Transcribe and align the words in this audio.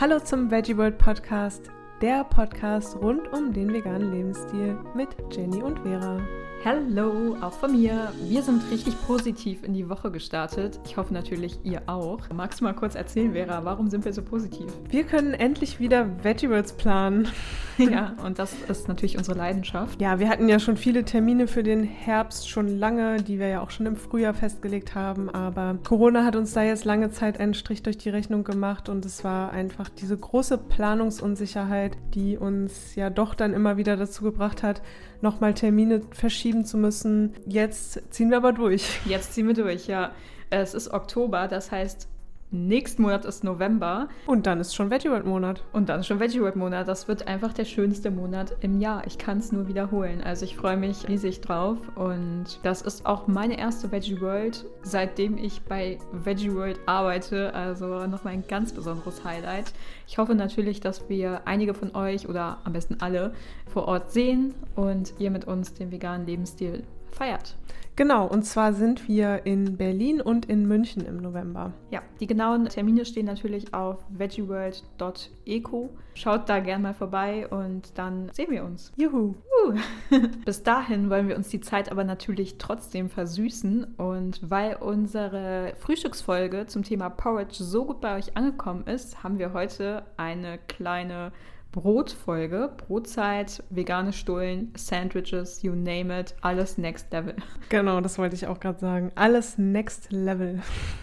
Hallo 0.00 0.20
zum 0.20 0.48
Veggie 0.48 0.76
World 0.76 0.96
Podcast, 0.96 1.72
der 2.00 2.22
Podcast 2.22 2.94
rund 2.94 3.26
um 3.32 3.52
den 3.52 3.72
veganen 3.72 4.12
Lebensstil 4.12 4.78
mit 4.94 5.08
Jenny 5.32 5.60
und 5.60 5.80
Vera. 5.80 6.20
Hallo, 6.64 7.36
auch 7.40 7.52
von 7.52 7.70
mir. 7.70 8.12
Wir 8.24 8.42
sind 8.42 8.68
richtig 8.72 9.00
positiv 9.06 9.62
in 9.62 9.74
die 9.74 9.88
Woche 9.88 10.10
gestartet. 10.10 10.80
Ich 10.84 10.96
hoffe 10.96 11.14
natürlich, 11.14 11.60
ihr 11.62 11.82
auch. 11.86 12.18
Magst 12.34 12.60
du 12.60 12.64
mal 12.64 12.74
kurz 12.74 12.96
erzählen, 12.96 13.32
Vera, 13.32 13.64
warum 13.64 13.88
sind 13.88 14.04
wir 14.04 14.12
so 14.12 14.22
positiv? 14.22 14.66
Wir 14.90 15.04
können 15.04 15.34
endlich 15.34 15.78
wieder 15.78 16.24
Vegetables 16.24 16.72
planen. 16.72 17.28
ja, 17.78 18.16
und 18.24 18.40
das 18.40 18.56
ist 18.68 18.88
natürlich 18.88 19.16
unsere 19.16 19.38
Leidenschaft. 19.38 20.00
Ja, 20.02 20.18
wir 20.18 20.28
hatten 20.28 20.48
ja 20.48 20.58
schon 20.58 20.76
viele 20.76 21.04
Termine 21.04 21.46
für 21.46 21.62
den 21.62 21.84
Herbst 21.84 22.50
schon 22.50 22.66
lange, 22.66 23.22
die 23.22 23.38
wir 23.38 23.46
ja 23.46 23.60
auch 23.60 23.70
schon 23.70 23.86
im 23.86 23.94
Frühjahr 23.94 24.34
festgelegt 24.34 24.96
haben. 24.96 25.30
Aber 25.30 25.78
Corona 25.86 26.24
hat 26.24 26.34
uns 26.34 26.54
da 26.54 26.64
jetzt 26.64 26.84
lange 26.84 27.10
Zeit 27.10 27.38
einen 27.38 27.54
Strich 27.54 27.84
durch 27.84 27.98
die 27.98 28.10
Rechnung 28.10 28.42
gemacht 28.42 28.88
und 28.88 29.06
es 29.06 29.22
war 29.22 29.52
einfach 29.52 29.88
diese 29.88 30.18
große 30.18 30.58
Planungsunsicherheit, 30.58 31.96
die 32.14 32.36
uns 32.36 32.96
ja 32.96 33.10
doch 33.10 33.36
dann 33.36 33.54
immer 33.54 33.76
wieder 33.76 33.96
dazu 33.96 34.24
gebracht 34.24 34.64
hat, 34.64 34.82
nochmal 35.20 35.54
Termine 35.54 36.02
verschieben 36.10 36.64
zu 36.64 36.76
müssen. 36.76 37.34
Jetzt 37.46 38.00
ziehen 38.12 38.30
wir 38.30 38.36
aber 38.36 38.52
durch. 38.52 39.00
Jetzt 39.06 39.34
ziehen 39.34 39.46
wir 39.46 39.54
durch, 39.54 39.86
ja. 39.86 40.12
Es 40.50 40.74
ist 40.74 40.92
Oktober, 40.92 41.48
das 41.48 41.70
heißt, 41.70 42.08
Nächsten 42.50 43.02
Monat 43.02 43.26
ist 43.26 43.44
November. 43.44 44.08
Und 44.26 44.46
dann 44.46 44.58
ist 44.58 44.74
schon 44.74 44.90
Veggie 44.90 45.10
World 45.10 45.26
Monat. 45.26 45.62
Und 45.74 45.90
dann 45.90 46.00
ist 46.00 46.06
schon 46.06 46.18
Veggie 46.18 46.40
World 46.40 46.56
Monat. 46.56 46.88
Das 46.88 47.06
wird 47.06 47.28
einfach 47.28 47.52
der 47.52 47.66
schönste 47.66 48.10
Monat 48.10 48.56
im 48.60 48.80
Jahr. 48.80 49.06
Ich 49.06 49.18
kann 49.18 49.38
es 49.38 49.52
nur 49.52 49.68
wiederholen. 49.68 50.22
Also 50.22 50.46
ich 50.46 50.56
freue 50.56 50.78
mich 50.78 51.06
riesig 51.08 51.42
drauf. 51.42 51.76
Und 51.94 52.58
das 52.62 52.80
ist 52.80 53.04
auch 53.04 53.26
meine 53.26 53.58
erste 53.58 53.92
Veggie 53.92 54.20
World, 54.22 54.64
seitdem 54.82 55.36
ich 55.36 55.60
bei 55.62 55.98
Veggie 56.12 56.54
World 56.54 56.80
arbeite. 56.86 57.52
Also 57.52 58.06
nochmal 58.06 58.32
ein 58.32 58.46
ganz 58.48 58.72
besonderes 58.72 59.24
Highlight. 59.24 59.74
Ich 60.06 60.16
hoffe 60.16 60.34
natürlich, 60.34 60.80
dass 60.80 61.06
wir 61.10 61.42
einige 61.46 61.74
von 61.74 61.94
euch 61.94 62.30
oder 62.30 62.62
am 62.64 62.72
besten 62.72 62.96
alle 63.00 63.34
vor 63.66 63.86
Ort 63.88 64.10
sehen 64.10 64.54
und 64.74 65.12
ihr 65.18 65.30
mit 65.30 65.46
uns 65.46 65.74
den 65.74 65.92
veganen 65.92 66.26
Lebensstil 66.26 66.82
feiert. 67.18 67.56
Genau, 67.98 68.28
und 68.28 68.44
zwar 68.44 68.74
sind 68.74 69.08
wir 69.08 69.44
in 69.44 69.76
Berlin 69.76 70.20
und 70.20 70.46
in 70.46 70.68
München 70.68 71.04
im 71.04 71.16
November. 71.16 71.72
Ja, 71.90 72.00
die 72.20 72.28
genauen 72.28 72.66
Termine 72.66 73.04
stehen 73.04 73.26
natürlich 73.26 73.74
auf 73.74 73.98
veggieworld.eco. 74.10 75.90
Schaut 76.14 76.48
da 76.48 76.60
gerne 76.60 76.82
mal 76.84 76.94
vorbei 76.94 77.48
und 77.48 77.98
dann 77.98 78.30
sehen 78.32 78.52
wir 78.52 78.62
uns. 78.62 78.92
Juhu! 78.96 79.34
Uh. 79.66 79.74
Bis 80.44 80.62
dahin 80.62 81.10
wollen 81.10 81.26
wir 81.26 81.34
uns 81.34 81.48
die 81.48 81.60
Zeit 81.60 81.90
aber 81.90 82.04
natürlich 82.04 82.56
trotzdem 82.58 83.10
versüßen 83.10 83.96
und 83.96 84.48
weil 84.48 84.76
unsere 84.76 85.72
Frühstücksfolge 85.78 86.66
zum 86.66 86.84
Thema 86.84 87.10
Porridge 87.10 87.64
so 87.64 87.84
gut 87.84 88.00
bei 88.00 88.16
euch 88.16 88.36
angekommen 88.36 88.86
ist, 88.86 89.24
haben 89.24 89.40
wir 89.40 89.52
heute 89.52 90.04
eine 90.16 90.58
kleine 90.68 91.32
Brotfolge, 91.72 92.72
Brotzeit, 92.76 93.62
vegane 93.68 94.12
Stullen, 94.12 94.72
Sandwiches, 94.74 95.62
you 95.62 95.74
name 95.74 96.18
it, 96.18 96.34
alles 96.40 96.78
next 96.78 97.12
level. 97.12 97.36
Genau, 97.68 98.00
das 98.00 98.18
wollte 98.18 98.34
ich 98.34 98.46
auch 98.46 98.58
gerade 98.58 98.78
sagen. 98.78 99.12
Alles 99.14 99.58
next 99.58 100.10
level. 100.10 100.60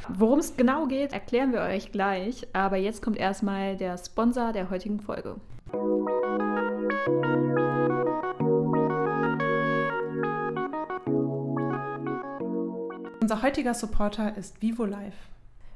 Worum 0.10 0.40
es 0.40 0.58
genau 0.58 0.88
geht, 0.88 1.14
erklären 1.14 1.54
wir 1.54 1.62
euch 1.62 1.92
gleich, 1.92 2.48
aber 2.54 2.78
jetzt 2.78 3.04
kommt 3.04 3.18
erstmal 3.18 3.78
der 3.78 3.98
Sponsor 3.98 4.52
der 4.54 4.72
heutigen 4.72 5.00
Folge. 5.00 5.36
Unser 13.22 13.42
heutiger 13.42 13.74
Supporter 13.74 14.36
ist 14.38 14.62
Vivo 14.62 14.86
Life. 14.86 15.35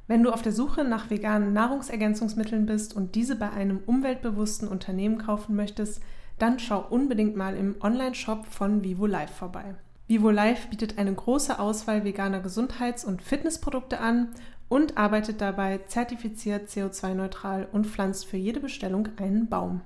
Wenn 0.09 0.23
du 0.23 0.31
auf 0.31 0.41
der 0.41 0.53
Suche 0.53 0.83
nach 0.83 1.11
veganen 1.11 1.53
Nahrungsergänzungsmitteln 1.53 2.65
bist 2.65 2.95
und 2.95 3.13
diese 3.13 3.35
bei 3.35 3.51
einem 3.51 3.81
umweltbewussten 3.85 4.67
Unternehmen 4.67 5.19
kaufen 5.19 5.55
möchtest, 5.55 6.01
dann 6.39 6.57
schau 6.57 6.83
unbedingt 6.89 7.35
mal 7.35 7.55
im 7.55 7.75
Online-Shop 7.79 8.47
von 8.47 8.83
Vivo 8.83 9.05
Life 9.05 9.35
vorbei. 9.35 9.75
Vivo 10.07 10.31
Life 10.31 10.67
bietet 10.69 10.97
eine 10.97 11.13
große 11.13 11.59
Auswahl 11.59 12.05
veganer 12.05 12.39
Gesundheits- 12.39 13.05
und 13.05 13.21
Fitnessprodukte 13.21 13.99
an 13.99 14.29
und 14.67 14.97
arbeitet 14.97 15.41
dabei 15.41 15.77
zertifiziert 15.85 16.69
CO2-neutral 16.69 17.67
und 17.71 17.85
pflanzt 17.85 18.25
für 18.25 18.37
jede 18.37 18.61
Bestellung 18.61 19.09
einen 19.17 19.47
Baum. 19.47 19.81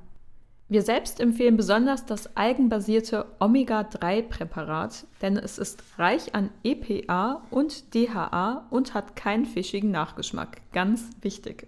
Wir 0.74 0.82
selbst 0.82 1.20
empfehlen 1.20 1.56
besonders 1.56 2.08
das 2.08 2.36
algenbasierte 2.36 3.28
Omega-3-Präparat, 3.38 5.06
denn 5.22 5.38
es 5.38 5.60
ist 5.60 5.84
reich 6.00 6.34
an 6.34 6.50
EPA 6.64 7.44
und 7.52 7.94
DHA 7.94 8.66
und 8.72 8.96
hat 8.96 9.16
keinen 9.16 9.46
fischigen 9.46 9.92
Nachgeschmack. 9.92 10.62
Ganz 10.72 11.12
wichtig. 11.22 11.68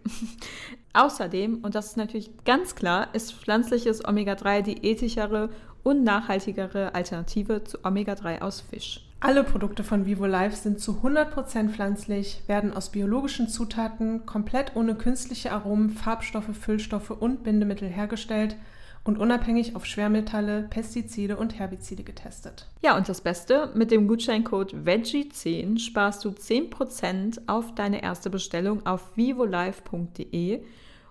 Außerdem, 0.93 1.59
und 1.61 1.75
das 1.75 1.89
ist 1.89 1.97
natürlich 1.97 2.31
ganz 2.45 2.73
klar, 2.73 3.09
ist 3.13 3.31
pflanzliches 3.31 4.03
Omega-3 4.03 4.63
die 4.63 4.83
ethischere 4.83 5.51
und 5.83 6.03
nachhaltigere 6.03 6.95
Alternative 6.95 7.63
zu 7.63 7.85
Omega-3 7.85 8.41
aus 8.41 8.61
Fisch. 8.61 9.07
Alle 9.19 9.43
Produkte 9.43 9.83
von 9.83 10.07
Vivo 10.07 10.25
Life 10.25 10.55
sind 10.55 10.79
zu 10.79 11.01
100% 11.03 11.69
pflanzlich, 11.69 12.41
werden 12.47 12.73
aus 12.73 12.89
biologischen 12.89 13.49
Zutaten 13.49 14.25
komplett 14.25 14.75
ohne 14.75 14.95
künstliche 14.95 15.51
Aromen, 15.51 15.91
Farbstoffe, 15.91 16.57
Füllstoffe 16.59 17.11
und 17.11 17.43
Bindemittel 17.43 17.87
hergestellt– 17.87 18.55
und 19.05 19.19
unabhängig 19.19 19.75
auf 19.75 19.85
Schwermetalle, 19.85 20.63
Pestizide 20.69 21.37
und 21.37 21.57
Herbizide 21.57 22.03
getestet. 22.03 22.67
Ja, 22.81 22.97
und 22.97 23.07
das 23.07 23.21
Beste, 23.21 23.71
mit 23.75 23.91
dem 23.91 24.07
Gutscheincode 24.07 24.73
VEGGIE10 24.73 25.79
sparst 25.79 26.25
du 26.25 26.29
10% 26.29 27.43
auf 27.47 27.73
deine 27.75 28.03
erste 28.03 28.29
Bestellung 28.29 28.85
auf 28.85 29.15
vivolife.de 29.15 30.61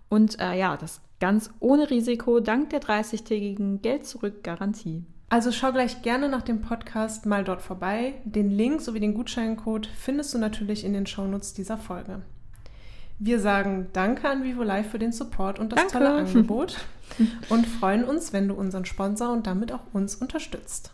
und 0.09 0.38
äh, 0.41 0.59
ja, 0.59 0.77
das 0.77 1.00
ganz 1.21 1.50
ohne 1.60 1.88
Risiko 1.88 2.41
dank 2.41 2.71
der 2.71 2.82
30-tägigen 2.82 3.81
Geld-Zurück-Garantie. 3.81 5.05
Also 5.31 5.53
schau 5.53 5.72
gleich 5.72 6.03
gerne 6.03 6.28
nach 6.28 6.43
dem 6.43 6.61
Podcast 6.61 7.26
mal 7.26 7.44
dort 7.44 7.62
vorbei. 7.62 8.15
Den 8.25 8.50
Link 8.50 8.81
sowie 8.81 9.00
den 9.00 9.15
Gutscheincode 9.15 9.87
findest 9.87 10.34
du 10.34 10.38
natürlich 10.38 10.84
in 10.84 10.93
den 10.93 11.06
Shownotes 11.06 11.55
dieser 11.55 11.78
Folge. 11.78 12.22
Wir 13.19 13.39
sagen 13.39 13.89
Danke 13.93 14.29
an 14.29 14.43
Vivo 14.43 14.63
Live 14.63 14.91
für 14.91 14.99
den 14.99 15.13
Support 15.13 15.59
und 15.59 15.73
das 15.73 15.79
Danke. 15.79 15.93
tolle 15.93 16.13
Angebot 16.27 16.79
und 17.49 17.67
freuen 17.67 18.05
uns, 18.05 18.33
wenn 18.33 18.49
du 18.49 18.55
unseren 18.55 18.85
Sponsor 18.85 19.33
und 19.33 19.47
damit 19.47 19.73
auch 19.73 19.83
uns 19.93 20.17
unterstützt. 20.17 20.93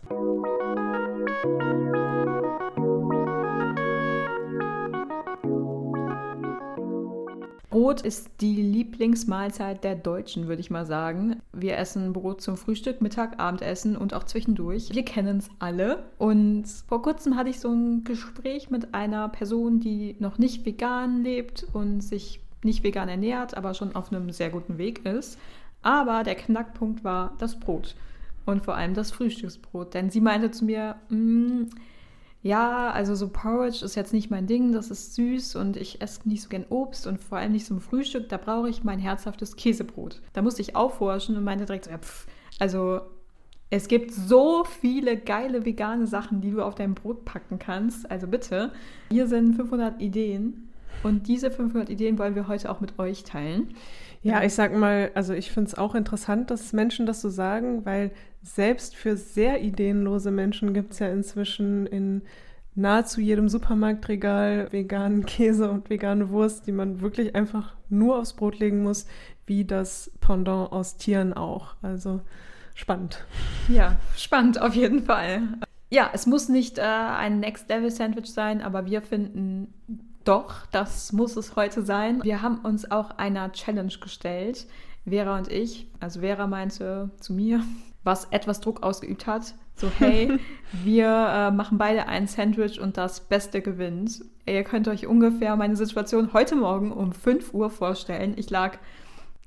Brot 7.71 8.01
ist 8.01 8.29
die 8.41 8.61
Lieblingsmahlzeit 8.61 9.85
der 9.85 9.95
Deutschen, 9.95 10.49
würde 10.49 10.61
ich 10.61 10.71
mal 10.71 10.85
sagen. 10.85 11.41
Wir 11.53 11.79
essen 11.79 12.13
Brot 12.13 12.41
zum 12.41 12.57
Frühstück, 12.57 13.01
Mittag, 13.01 13.39
Abendessen 13.39 13.97
und 13.97 14.13
auch 14.13 14.25
zwischendurch. 14.25 14.91
Wir 14.93 15.05
kennen 15.05 15.39
es 15.39 15.49
alle. 15.61 16.03
Und 16.19 16.65
vor 16.89 17.01
kurzem 17.01 17.37
hatte 17.37 17.51
ich 17.51 17.61
so 17.61 17.71
ein 17.71 18.03
Gespräch 18.03 18.71
mit 18.71 18.93
einer 18.93 19.29
Person, 19.29 19.79
die 19.79 20.17
noch 20.19 20.37
nicht 20.37 20.67
vegan 20.67 21.23
lebt 21.23 21.65
und 21.73 22.01
sich 22.01 22.41
nicht 22.65 22.83
vegan 22.83 23.09
ernährt, 23.09 23.57
aber 23.57 23.73
schon 23.75 23.95
auf 23.95 24.13
einem 24.13 24.31
sehr 24.31 24.51
guten 24.51 24.77
Weg 24.77 25.07
ist. 25.07 25.39
Aber 25.83 26.25
der 26.25 26.35
Knackpunkt 26.35 27.05
war 27.05 27.37
das 27.39 27.59
Brot 27.59 27.95
und 28.47 28.65
vor 28.65 28.75
allem 28.75 28.95
das 28.95 29.13
Frühstücksbrot. 29.13 29.95
Denn 29.95 30.11
sie 30.11 30.21
meinte 30.21 30.51
zu 30.51 30.65
mir, 30.65 30.97
mm, 31.09 31.67
ja, 32.43 32.91
also 32.91 33.15
so 33.15 33.29
Porridge 33.29 33.85
ist 33.85 33.97
jetzt 33.97 34.13
nicht 34.13 34.31
mein 34.31 34.47
Ding, 34.47 34.73
das 34.73 34.91
ist 34.91 35.15
süß 35.15 35.57
und 35.57 35.77
ich 35.77 36.01
esse 36.01 36.29
nicht 36.29 36.43
so 36.43 36.49
gern 36.49 36.65
Obst 36.71 37.07
und 37.07 37.21
vor 37.23 37.39
allem 37.39 37.53
nicht 37.53 37.67
zum 37.67 37.81
Frühstück, 37.81 38.29
da 38.29 38.39
brauche 38.39 38.71
ich 38.71 38.83
mein 38.83 38.99
herzhaftes 38.99 39.57
Käsebrot. 39.57 40.23
Da 40.33 40.41
musste 40.41 40.63
ich 40.63 40.75
aufforschen 40.75 41.37
und 41.37 41.45
meinte 41.45 41.67
direkt 41.67 41.85
so, 41.85 41.91
ja, 41.91 41.99
pff, 41.99 42.27
also 42.59 43.03
es 43.69 43.89
gibt 43.89 44.13
so 44.13 44.65
viele 44.65 45.17
geile 45.17 45.65
vegane 45.65 46.07
Sachen, 46.07 46.41
die 46.41 46.51
du 46.51 46.63
auf 46.63 46.75
dein 46.75 46.95
Brot 46.95 47.25
packen 47.25 47.59
kannst. 47.59 48.11
Also 48.11 48.27
bitte, 48.27 48.73
hier 49.11 49.29
sind 49.29 49.55
500 49.55 50.01
Ideen 50.01 50.71
und 51.03 51.29
diese 51.29 51.51
500 51.51 51.89
Ideen 51.89 52.19
wollen 52.19 52.35
wir 52.35 52.49
heute 52.49 52.71
auch 52.71 52.81
mit 52.81 52.99
euch 52.99 53.23
teilen. 53.23 53.75
Ja, 54.23 54.43
ich 54.43 54.55
sag 54.55 54.75
mal, 54.77 55.11
also 55.15 55.33
ich 55.33 55.51
finde 55.51 55.69
es 55.69 55.79
auch 55.79 55.95
interessant, 55.95 56.51
dass 56.51 56.73
Menschen 56.73 57.07
das 57.07 57.23
so 57.23 57.31
sagen, 57.31 57.87
weil 57.87 58.11
selbst 58.43 58.95
für 58.95 59.17
sehr 59.17 59.63
ideenlose 59.63 60.31
Menschen 60.31 60.75
gibt 60.75 60.93
es 60.93 60.99
ja 60.99 61.09
inzwischen 61.09 61.87
in 61.87 62.23
nahezu 62.75 63.21
jedem 63.21 63.49
Supermarktregal 63.49 64.73
veganen 64.73 65.25
Käse 65.27 65.71
und 65.71 65.89
vegane 65.89 66.31
Wurst, 66.31 66.67
die 66.67 66.73
man 66.73 67.01
wirklich 67.01 67.35
einfach 67.35 67.75
nur 67.89 68.19
aufs 68.19 68.35
Brot 68.35 68.59
legen 68.59 68.83
muss, 68.83 69.07
wie 69.47 69.65
das 69.65 70.11
Pendant 70.21 70.71
aus 70.73 70.97
Tieren 70.97 71.33
auch. 71.33 71.75
Also 71.83 72.21
spannend. 72.75 73.25
Ja, 73.69 73.97
spannend 74.17 74.61
auf 74.61 74.75
jeden 74.75 75.05
Fall. 75.05 75.43
Ja, 75.91 76.11
es 76.13 76.27
muss 76.27 76.49
nicht 76.49 76.79
äh, 76.79 76.83
ein 76.83 77.41
Next 77.41 77.69
Level 77.69 77.91
Sandwich 77.91 78.33
sein, 78.33 78.63
aber 78.63 78.87
wir 78.87 79.03
finden 79.03 79.75
doch, 80.25 80.67
das 80.67 81.13
muss 81.13 81.37
es 81.37 81.57
heute 81.57 81.83
sein. 81.83 82.23
Wir 82.23 82.43
haben 82.43 82.59
uns 82.59 82.91
auch 82.91 83.11
einer 83.19 83.53
Challenge 83.53 83.93
gestellt, 84.01 84.67
Vera 85.09 85.39
und 85.39 85.51
ich. 85.51 85.87
Also 85.99 86.21
Vera 86.21 86.47
meinte 86.47 87.11
zu 87.21 87.33
mir, 87.33 87.63
was 88.05 88.27
etwas 88.27 88.61
Druck 88.61 88.83
ausgeübt 88.83 89.27
hat. 89.27 89.55
So, 89.75 89.91
hey, 89.99 90.39
wir 90.85 91.07
äh, 91.07 91.51
machen 91.51 91.79
beide 91.79 92.07
ein 92.07 92.27
Sandwich 92.27 92.81
und 92.81 92.97
das 92.97 93.21
Beste 93.21 93.63
gewinnt. 93.63 94.23
Ihr 94.47 94.63
könnt 94.65 94.89
euch 94.89 95.07
ungefähr 95.07 95.57
meine 95.57 95.77
Situation 95.77 96.33
heute 96.33 96.57
Morgen 96.57 96.93
um 96.93 97.13
5 97.13 97.55
Uhr 97.55 97.71
vorstellen. 97.71 98.35
Ich 98.37 98.51
lag 98.51 98.79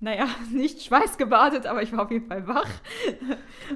naja, 0.04 0.28
nicht 0.52 0.84
schweißgebadet, 0.84 1.66
aber 1.66 1.82
ich 1.82 1.94
war 1.94 2.04
auf 2.04 2.12
jeden 2.12 2.28
Fall 2.28 2.46
wach 2.46 2.70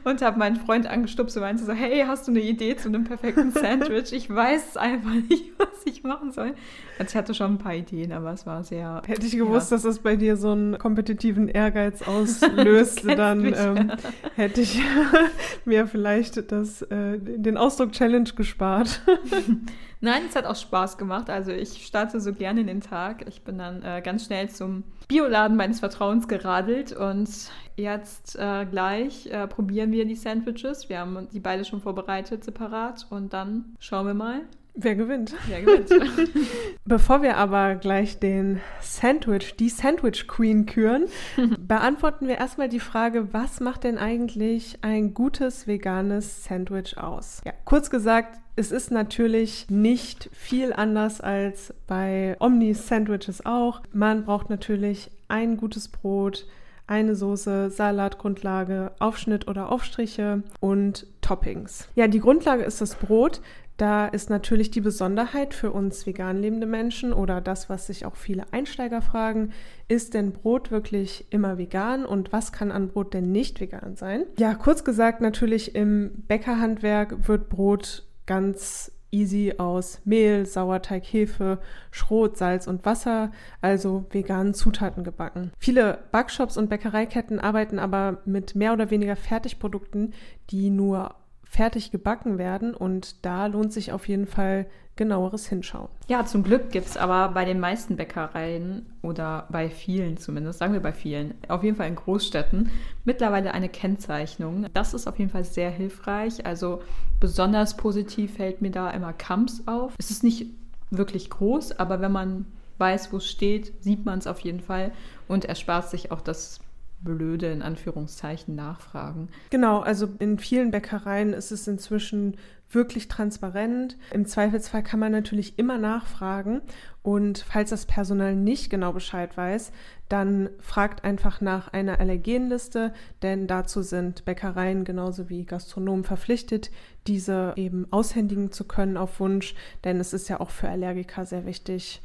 und 0.03 0.21
habe 0.21 0.37
meinen 0.37 0.57
Freund 0.57 0.85
angestupst 0.85 1.37
und 1.37 1.43
meinte 1.43 1.63
so, 1.63 1.71
hey, 1.71 2.03
hast 2.05 2.27
du 2.27 2.31
eine 2.31 2.41
Idee 2.41 2.75
zu 2.75 2.89
einem 2.89 3.05
perfekten 3.05 3.51
Sandwich? 3.51 4.11
Ich 4.11 4.29
weiß 4.29 4.75
einfach 4.75 5.13
nicht, 5.29 5.57
was 5.57 5.85
ich 5.85 6.03
machen 6.03 6.33
soll. 6.33 6.53
Also 6.99 7.11
ich 7.11 7.15
hatte 7.15 7.33
schon 7.33 7.53
ein 7.53 7.57
paar 7.57 7.75
Ideen, 7.75 8.11
aber 8.11 8.33
es 8.33 8.45
war 8.45 8.63
sehr... 8.63 9.01
Hätte 9.05 9.25
ich 9.25 9.37
gewusst, 9.37 9.71
ja. 9.71 9.77
dass 9.77 9.83
das 9.83 9.99
bei 9.99 10.15
dir 10.15 10.37
so 10.37 10.51
einen 10.51 10.77
kompetitiven 10.77 11.47
Ehrgeiz 11.47 12.01
auslöst, 12.07 13.03
dann 13.05 13.45
ähm, 13.45 13.91
hätte 14.35 14.61
ich 14.61 14.81
mir 15.65 15.87
vielleicht 15.87 16.51
das, 16.51 16.81
äh, 16.83 17.19
den 17.19 17.57
Ausdruck 17.57 17.91
Challenge 17.91 18.29
gespart. 18.35 19.01
Nein, 19.99 20.23
es 20.29 20.35
hat 20.35 20.45
auch 20.45 20.55
Spaß 20.55 20.97
gemacht. 20.97 21.29
Also 21.29 21.51
ich 21.51 21.85
starte 21.85 22.19
so 22.21 22.33
gerne 22.33 22.61
in 22.61 22.67
den 22.67 22.81
Tag. 22.81 23.27
Ich 23.27 23.41
bin 23.41 23.57
dann 23.57 23.81
äh, 23.81 24.01
ganz 24.03 24.25
schnell 24.25 24.49
zum 24.49 24.83
Bioladen 25.07 25.57
meines 25.57 25.79
Vertrauens 25.79 26.27
geradelt 26.27 26.91
und 26.91 27.29
jetzt 27.77 28.35
äh, 28.35 28.65
gleich 28.65 29.27
äh, 29.27 29.47
probieren 29.47 29.91
wir 29.91 30.05
die 30.05 30.15
Sandwiches. 30.15 30.89
Wir 30.89 30.99
haben 30.99 31.27
die 31.31 31.39
beide 31.39 31.65
schon 31.65 31.81
vorbereitet, 31.81 32.43
separat 32.43 33.07
und 33.09 33.33
dann 33.33 33.75
schauen 33.79 34.05
wir 34.05 34.13
mal. 34.13 34.41
Wer 34.79 34.95
gewinnt? 34.95 35.33
Wer 35.47 35.63
gewinnt? 35.63 35.89
Bevor 36.85 37.23
wir 37.23 37.37
aber 37.37 37.75
gleich 37.75 38.19
den 38.19 38.61
Sandwich, 38.79 39.55
die 39.55 39.69
Sandwich 39.69 40.27
Queen 40.27 40.67
küren, 40.67 41.05
beantworten 41.59 42.27
wir 42.27 42.37
erstmal 42.37 42.69
die 42.69 42.79
Frage, 42.79 43.33
was 43.33 43.59
macht 43.59 43.83
denn 43.83 43.97
eigentlich 43.97 44.77
ein 44.83 45.15
gutes 45.15 45.65
veganes 45.65 46.43
Sandwich 46.43 46.95
aus? 46.95 47.41
Ja, 47.43 47.53
kurz 47.65 47.89
gesagt, 47.89 48.39
es 48.55 48.71
ist 48.71 48.91
natürlich 48.91 49.67
nicht 49.71 50.29
viel 50.31 50.71
anders 50.73 51.21
als 51.21 51.73
bei 51.87 52.35
Omni-Sandwiches 52.39 53.47
auch. 53.47 53.81
Man 53.93 54.25
braucht 54.25 54.51
natürlich 54.51 55.09
ein 55.27 55.57
gutes 55.57 55.87
Brot, 55.87 56.45
eine 56.85 57.15
Soße, 57.15 57.71
Salatgrundlage, 57.71 58.91
Aufschnitt 58.99 59.47
oder 59.47 59.71
Aufstriche 59.71 60.43
und 60.59 61.07
Toppings. 61.21 61.87
Ja, 61.95 62.07
die 62.07 62.19
Grundlage 62.19 62.63
ist 62.63 62.79
das 62.79 62.95
Brot. 62.95 63.41
Da 63.77 64.07
ist 64.07 64.31
natürlich 64.31 64.71
die 64.71 64.81
Besonderheit 64.81 65.53
für 65.53 65.71
uns 65.71 66.07
vegan 66.07 66.41
lebende 66.41 66.65
Menschen 66.65 67.13
oder 67.13 67.41
das, 67.41 67.69
was 67.69 67.87
sich 67.87 68.05
auch 68.05 68.15
viele 68.15 68.51
Einsteiger 68.51 69.03
fragen, 69.03 69.51
ist 69.87 70.15
denn 70.15 70.33
Brot 70.33 70.71
wirklich 70.71 71.25
immer 71.29 71.59
vegan 71.59 72.03
und 72.03 72.33
was 72.33 72.51
kann 72.51 72.71
an 72.71 72.87
Brot 72.87 73.13
denn 73.13 73.31
nicht 73.31 73.59
vegan 73.59 73.95
sein? 73.95 74.25
Ja, 74.39 74.55
kurz 74.55 74.83
gesagt, 74.83 75.21
natürlich 75.21 75.75
im 75.75 76.23
Bäckerhandwerk 76.27 77.27
wird 77.27 77.49
Brot 77.49 78.03
ganz 78.25 78.91
easy 79.11 79.53
aus 79.57 80.01
Mehl, 80.05 80.45
Sauerteig, 80.45 81.03
Hefe, 81.03 81.59
Schrot, 81.91 82.37
Salz 82.37 82.67
und 82.67 82.83
Wasser, 82.85 83.31
also 83.61 84.05
veganen 84.09 84.53
Zutaten 84.53 85.03
gebacken. 85.03 85.51
Viele 85.59 85.99
Backshops 86.11 86.57
und 86.57 86.69
Bäckereiketten 86.69 87.39
arbeiten 87.39 87.79
aber 87.79 88.21
mit 88.25 88.55
mehr 88.55 88.73
oder 88.73 88.89
weniger 88.89 89.15
Fertigprodukten, 89.15 90.13
die 90.49 90.69
nur 90.69 91.15
fertig 91.57 91.89
gebacken 91.89 92.37
werden 92.37 92.75
und 92.75 93.25
da 93.25 93.47
lohnt 93.47 93.73
sich 93.73 93.91
auf 93.91 94.07
jeden 94.07 94.27
Fall 94.27 94.67
genaueres 94.95 95.47
Hinschauen. 95.47 95.89
Ja, 96.07 96.23
zum 96.23 96.43
Glück 96.43 96.71
gibt 96.71 96.85
es 96.85 96.97
aber 96.97 97.29
bei 97.29 97.45
den 97.45 97.59
meisten 97.59 97.95
Bäckereien 97.95 98.85
oder 99.01 99.47
bei 99.49 99.67
vielen 99.67 100.17
zumindest, 100.17 100.59
sagen 100.59 100.73
wir 100.73 100.81
bei 100.81 100.93
vielen, 100.93 101.33
auf 101.47 101.63
jeden 101.63 101.75
Fall 101.75 101.87
in 101.87 101.95
Großstädten, 101.95 102.69
mittlerweile 103.05 103.55
eine 103.55 103.69
Kennzeichnung. 103.69 104.67
Das 104.75 104.93
ist 104.93 105.07
auf 105.07 105.17
jeden 105.17 105.31
Fall 105.31 105.45
sehr 105.45 105.71
hilfreich. 105.71 106.45
Also 106.45 106.83
besonders 107.19 107.75
positiv 107.75 108.35
fällt 108.35 108.61
mir 108.61 108.71
da 108.71 108.91
immer 108.91 109.11
Kamps 109.11 109.63
auf. 109.65 109.93
Es 109.97 110.11
ist 110.11 110.23
nicht 110.23 110.45
wirklich 110.91 111.31
groß, 111.31 111.79
aber 111.79 112.01
wenn 112.01 112.11
man 112.11 112.45
weiß, 112.77 113.11
wo 113.11 113.17
es 113.17 113.27
steht, 113.27 113.73
sieht 113.83 114.05
man 114.05 114.19
es 114.19 114.27
auf 114.27 114.41
jeden 114.41 114.59
Fall 114.59 114.91
und 115.27 115.45
erspart 115.45 115.89
sich 115.89 116.11
auch 116.11 116.21
das 116.21 116.59
blöde, 116.99 117.51
in 117.51 117.61
Anführungszeichen, 117.61 118.55
Nachfragen. 118.55 119.29
Genau, 119.49 119.79
also 119.79 120.09
in 120.19 120.39
vielen 120.39 120.71
Bäckereien 120.71 121.33
ist 121.33 121.51
es 121.51 121.67
inzwischen 121.67 122.37
wirklich 122.69 123.07
transparent. 123.07 123.97
Im 124.11 124.25
Zweifelsfall 124.25 124.83
kann 124.83 124.99
man 124.99 125.11
natürlich 125.11 125.57
immer 125.57 125.77
nachfragen 125.77 126.61
und 127.01 127.39
falls 127.39 127.69
das 127.69 127.85
Personal 127.85 128.35
nicht 128.35 128.69
genau 128.69 128.91
Bescheid 128.91 129.37
weiß, 129.37 129.71
dann 130.09 130.49
fragt 130.59 131.03
einfach 131.05 131.39
nach 131.39 131.69
einer 131.69 131.99
Allergenliste, 131.99 132.93
denn 133.21 133.47
dazu 133.47 133.81
sind 133.81 134.25
Bäckereien 134.25 134.83
genauso 134.83 135.29
wie 135.29 135.45
Gastronomen 135.45 136.03
verpflichtet, 136.03 136.71
diese 137.07 137.53
eben 137.55 137.87
aushändigen 137.91 138.51
zu 138.51 138.65
können 138.65 138.97
auf 138.97 139.19
Wunsch, 139.21 139.55
denn 139.85 139.99
es 139.99 140.11
ist 140.11 140.27
ja 140.27 140.41
auch 140.41 140.49
für 140.49 140.67
Allergiker 140.67 141.25
sehr 141.25 141.45
wichtig, 141.45 142.01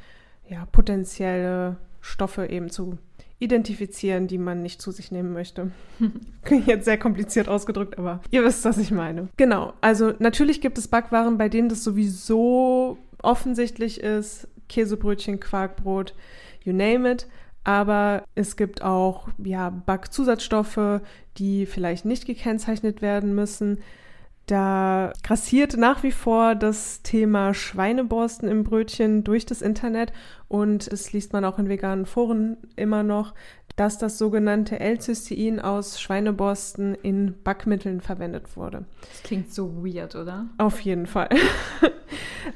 ja, 0.48 0.66
potenzielle 0.66 1.76
Stoffe 2.00 2.46
eben 2.46 2.70
zu 2.70 2.98
identifizieren, 3.42 4.28
die 4.28 4.38
man 4.38 4.62
nicht 4.62 4.80
zu 4.80 4.90
sich 4.90 5.10
nehmen 5.10 5.32
möchte. 5.32 5.72
Jetzt 6.66 6.84
sehr 6.84 6.98
kompliziert 6.98 7.48
ausgedrückt, 7.48 7.98
aber 7.98 8.20
ihr 8.30 8.44
wisst, 8.44 8.64
was 8.64 8.78
ich 8.78 8.90
meine. 8.90 9.28
Genau, 9.36 9.72
also 9.80 10.12
natürlich 10.18 10.60
gibt 10.60 10.78
es 10.78 10.88
Backwaren, 10.88 11.38
bei 11.38 11.48
denen 11.48 11.68
das 11.68 11.84
sowieso 11.84 12.98
offensichtlich 13.22 14.00
ist. 14.00 14.48
Käsebrötchen, 14.68 15.40
Quarkbrot, 15.40 16.14
you 16.62 16.72
name 16.72 17.10
it. 17.10 17.26
Aber 17.64 18.24
es 18.34 18.56
gibt 18.56 18.82
auch 18.82 19.28
ja, 19.38 19.70
Backzusatzstoffe, 19.70 21.00
die 21.38 21.66
vielleicht 21.66 22.04
nicht 22.04 22.26
gekennzeichnet 22.26 23.02
werden 23.02 23.34
müssen. 23.34 23.78
Da 24.46 25.12
grassiert 25.22 25.76
nach 25.76 26.02
wie 26.02 26.10
vor 26.10 26.54
das 26.56 27.02
Thema 27.02 27.54
Schweineborsten 27.54 28.48
im 28.48 28.64
Brötchen 28.64 29.22
durch 29.22 29.46
das 29.46 29.62
Internet. 29.62 30.12
Und 30.48 30.90
das 30.90 31.12
liest 31.12 31.32
man 31.32 31.44
auch 31.44 31.58
in 31.58 31.68
veganen 31.68 32.06
Foren 32.06 32.56
immer 32.76 33.02
noch, 33.02 33.34
dass 33.76 33.98
das 33.98 34.18
sogenannte 34.18 34.80
L-Cystein 34.80 35.60
aus 35.60 36.00
Schweineborsten 36.00 36.94
in 36.94 37.34
Backmitteln 37.42 38.00
verwendet 38.00 38.56
wurde. 38.56 38.84
Das 39.00 39.22
klingt 39.22 39.52
so 39.52 39.84
weird, 39.84 40.14
oder? 40.14 40.46
Auf 40.58 40.80
jeden 40.80 41.06
Fall. 41.06 41.28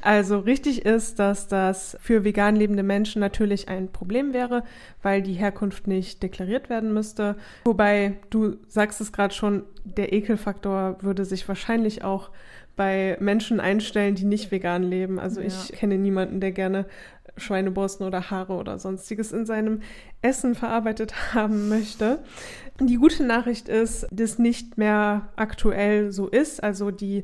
Also 0.01 0.39
richtig 0.39 0.85
ist, 0.85 1.19
dass 1.19 1.47
das 1.47 1.97
für 2.01 2.23
vegan 2.23 2.55
lebende 2.55 2.83
Menschen 2.83 3.19
natürlich 3.19 3.67
ein 3.69 3.91
Problem 3.91 4.33
wäre, 4.33 4.63
weil 5.01 5.21
die 5.21 5.33
Herkunft 5.33 5.87
nicht 5.87 6.21
deklariert 6.23 6.69
werden 6.69 6.93
müsste. 6.93 7.35
Wobei, 7.65 8.17
du 8.29 8.57
sagst 8.67 9.01
es 9.01 9.11
gerade 9.11 9.33
schon, 9.33 9.63
der 9.83 10.13
Ekelfaktor 10.13 10.97
würde 11.01 11.25
sich 11.25 11.47
wahrscheinlich 11.47 12.03
auch 12.03 12.29
bei 12.75 13.17
Menschen 13.19 13.59
einstellen, 13.59 14.15
die 14.15 14.25
nicht 14.25 14.51
vegan 14.51 14.83
leben. 14.83 15.19
Also 15.19 15.41
ja. 15.41 15.47
ich 15.47 15.71
kenne 15.73 15.97
niemanden, 15.97 16.39
der 16.39 16.51
gerne 16.51 16.85
Schweineborsten 17.37 18.05
oder 18.05 18.29
Haare 18.29 18.53
oder 18.53 18.79
sonstiges 18.79 19.31
in 19.31 19.45
seinem 19.45 19.81
Essen 20.21 20.55
verarbeitet 20.55 21.13
haben 21.33 21.69
möchte. 21.69 22.19
Die 22.79 22.97
gute 22.97 23.23
Nachricht 23.23 23.69
ist, 23.69 24.07
dass 24.11 24.37
nicht 24.37 24.77
mehr 24.77 25.29
aktuell 25.35 26.11
so 26.11 26.27
ist. 26.27 26.63
Also 26.63 26.91
die 26.91 27.23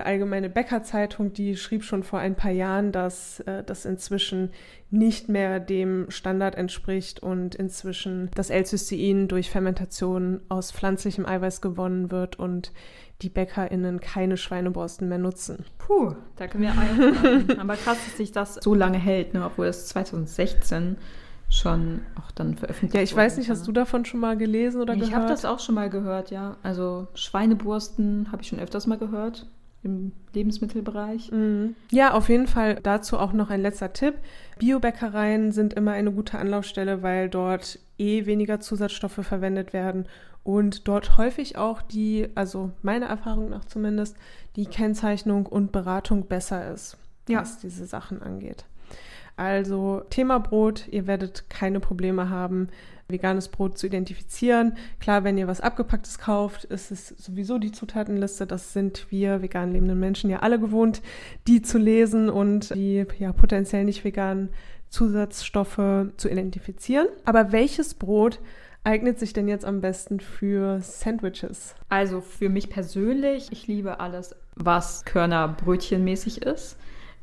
Allgemeine 0.00 0.48
Bäckerzeitung, 0.48 1.32
die 1.32 1.56
schrieb 1.56 1.84
schon 1.84 2.02
vor 2.02 2.18
ein 2.18 2.34
paar 2.34 2.50
Jahren, 2.50 2.92
dass 2.92 3.40
äh, 3.40 3.62
das 3.64 3.84
inzwischen 3.84 4.50
nicht 4.90 5.28
mehr 5.28 5.58
dem 5.58 6.10
Standard 6.10 6.54
entspricht 6.54 7.22
und 7.22 7.54
inzwischen 7.54 8.30
das 8.34 8.50
L-Cystein 8.50 9.26
durch 9.26 9.50
Fermentation 9.50 10.40
aus 10.48 10.70
pflanzlichem 10.70 11.26
Eiweiß 11.26 11.60
gewonnen 11.60 12.10
wird 12.10 12.38
und 12.38 12.72
die 13.22 13.30
BäckerInnen 13.30 14.00
keine 14.00 14.36
Schweineborsten 14.36 15.08
mehr 15.08 15.18
nutzen. 15.18 15.64
Puh, 15.78 16.14
da 16.36 16.46
können 16.46 16.64
wir 16.64 16.72
einfangen. 16.72 17.58
Aber 17.58 17.76
krass, 17.76 17.98
dass 18.04 18.16
sich 18.16 18.32
das 18.32 18.54
so 18.56 18.74
lange 18.74 18.98
hält, 18.98 19.32
ne? 19.34 19.44
obwohl 19.44 19.66
es 19.66 19.86
2016 19.88 20.96
schon 21.48 22.00
auch 22.18 22.30
dann 22.32 22.56
veröffentlicht 22.56 22.94
Ja, 22.94 23.02
ich 23.02 23.14
weiß 23.14 23.36
nicht, 23.36 23.50
hast 23.50 23.66
du 23.66 23.72
davon 23.72 24.04
schon 24.04 24.20
mal 24.20 24.36
gelesen 24.36 24.80
oder 24.80 24.94
ich 24.94 25.00
gehört? 25.00 25.10
Ich 25.10 25.16
habe 25.16 25.28
das 25.28 25.44
auch 25.44 25.60
schon 25.60 25.74
mal 25.74 25.90
gehört, 25.90 26.30
ja. 26.30 26.56
Also 26.62 27.08
Schweineborsten 27.14 28.28
habe 28.32 28.42
ich 28.42 28.48
schon 28.48 28.58
öfters 28.58 28.86
mal 28.86 28.98
gehört 28.98 29.46
im 29.82 30.12
Lebensmittelbereich. 30.32 31.30
Mhm. 31.32 31.74
Ja, 31.90 32.14
auf 32.14 32.28
jeden 32.28 32.46
Fall 32.46 32.76
dazu 32.82 33.18
auch 33.18 33.32
noch 33.32 33.50
ein 33.50 33.62
letzter 33.62 33.92
Tipp. 33.92 34.14
Biobäckereien 34.58 35.52
sind 35.52 35.74
immer 35.74 35.92
eine 35.92 36.12
gute 36.12 36.38
Anlaufstelle, 36.38 37.02
weil 37.02 37.28
dort 37.28 37.78
eh 37.98 38.26
weniger 38.26 38.60
Zusatzstoffe 38.60 39.20
verwendet 39.22 39.72
werden 39.72 40.06
und 40.44 40.88
dort 40.88 41.16
häufig 41.18 41.56
auch 41.56 41.82
die, 41.82 42.28
also 42.34 42.72
meiner 42.82 43.06
Erfahrung 43.06 43.50
nach 43.50 43.64
zumindest, 43.64 44.16
die 44.56 44.66
Kennzeichnung 44.66 45.46
und 45.46 45.72
Beratung 45.72 46.26
besser 46.26 46.72
ist, 46.72 46.96
ja. 47.28 47.40
was 47.40 47.58
diese 47.58 47.86
Sachen 47.86 48.22
angeht. 48.22 48.64
Also 49.36 50.02
Thema 50.10 50.38
Brot, 50.38 50.88
ihr 50.88 51.06
werdet 51.06 51.48
keine 51.48 51.80
Probleme 51.80 52.28
haben, 52.28 52.68
veganes 53.12 53.48
Brot 53.48 53.78
zu 53.78 53.86
identifizieren. 53.86 54.76
Klar, 54.98 55.22
wenn 55.22 55.38
ihr 55.38 55.46
was 55.46 55.60
Abgepacktes 55.60 56.18
kauft, 56.18 56.64
ist 56.64 56.90
es 56.90 57.08
sowieso 57.08 57.58
die 57.58 57.70
Zutatenliste. 57.70 58.46
Das 58.46 58.72
sind 58.72 59.06
wir 59.10 59.42
vegan 59.42 59.72
lebenden 59.72 60.00
Menschen 60.00 60.30
ja 60.30 60.40
alle 60.40 60.58
gewohnt, 60.58 61.02
die 61.46 61.62
zu 61.62 61.78
lesen 61.78 62.28
und 62.28 62.74
die 62.74 63.06
ja 63.18 63.32
potenziell 63.32 63.84
nicht 63.84 64.04
veganen 64.04 64.48
Zusatzstoffe 64.88 66.08
zu 66.16 66.28
identifizieren. 66.28 67.06
Aber 67.24 67.52
welches 67.52 67.94
Brot 67.94 68.40
eignet 68.84 69.18
sich 69.18 69.32
denn 69.32 69.48
jetzt 69.48 69.64
am 69.64 69.80
besten 69.80 70.20
für 70.20 70.80
Sandwiches? 70.80 71.74
Also 71.88 72.20
für 72.20 72.48
mich 72.48 72.68
persönlich, 72.68 73.48
ich 73.50 73.66
liebe 73.66 74.00
alles, 74.00 74.34
was 74.54 75.04
Körnerbrötchenmäßig 75.04 76.42
ist. 76.42 76.76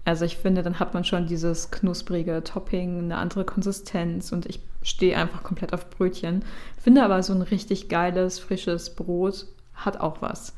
Also 0.09 0.25
ich 0.25 0.37
finde, 0.37 0.63
dann 0.63 0.79
hat 0.79 0.95
man 0.95 1.03
schon 1.03 1.27
dieses 1.27 1.69
knusprige 1.69 2.43
Topping, 2.43 2.97
eine 2.97 3.17
andere 3.17 3.45
Konsistenz 3.45 4.31
und 4.31 4.47
ich 4.47 4.59
stehe 4.81 5.15
einfach 5.15 5.43
komplett 5.43 5.71
auf 5.71 5.91
Brötchen. 5.91 6.43
Finde 6.81 7.03
aber 7.03 7.21
so 7.21 7.31
ein 7.31 7.43
richtig 7.43 7.89
geiles, 7.89 8.39
frisches 8.39 8.95
Brot 8.95 9.45
hat 9.75 9.99
auch 9.99 10.19
was. 10.19 10.55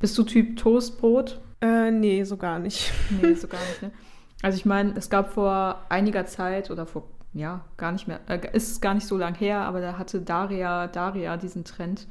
Bist 0.00 0.18
du 0.18 0.24
Typ 0.24 0.56
Toastbrot? 0.56 1.40
Äh, 1.60 1.92
nee, 1.92 2.24
so 2.24 2.36
gar 2.36 2.58
nicht. 2.58 2.92
Nee, 3.22 3.34
so 3.34 3.46
gar 3.46 3.60
nicht, 3.60 3.82
ne? 3.82 3.92
Also 4.42 4.58
ich 4.58 4.64
meine, 4.64 4.94
es 4.96 5.10
gab 5.10 5.32
vor 5.32 5.80
einiger 5.88 6.26
Zeit 6.26 6.72
oder 6.72 6.84
vor, 6.84 7.04
ja, 7.34 7.64
gar 7.76 7.92
nicht 7.92 8.08
mehr, 8.08 8.18
äh, 8.26 8.40
ist 8.52 8.82
gar 8.82 8.94
nicht 8.94 9.06
so 9.06 9.16
lang 9.16 9.36
her, 9.36 9.60
aber 9.60 9.80
da 9.80 9.96
hatte 9.96 10.20
Daria, 10.22 10.88
Daria 10.88 11.36
diesen 11.36 11.64
Trend 11.64 12.08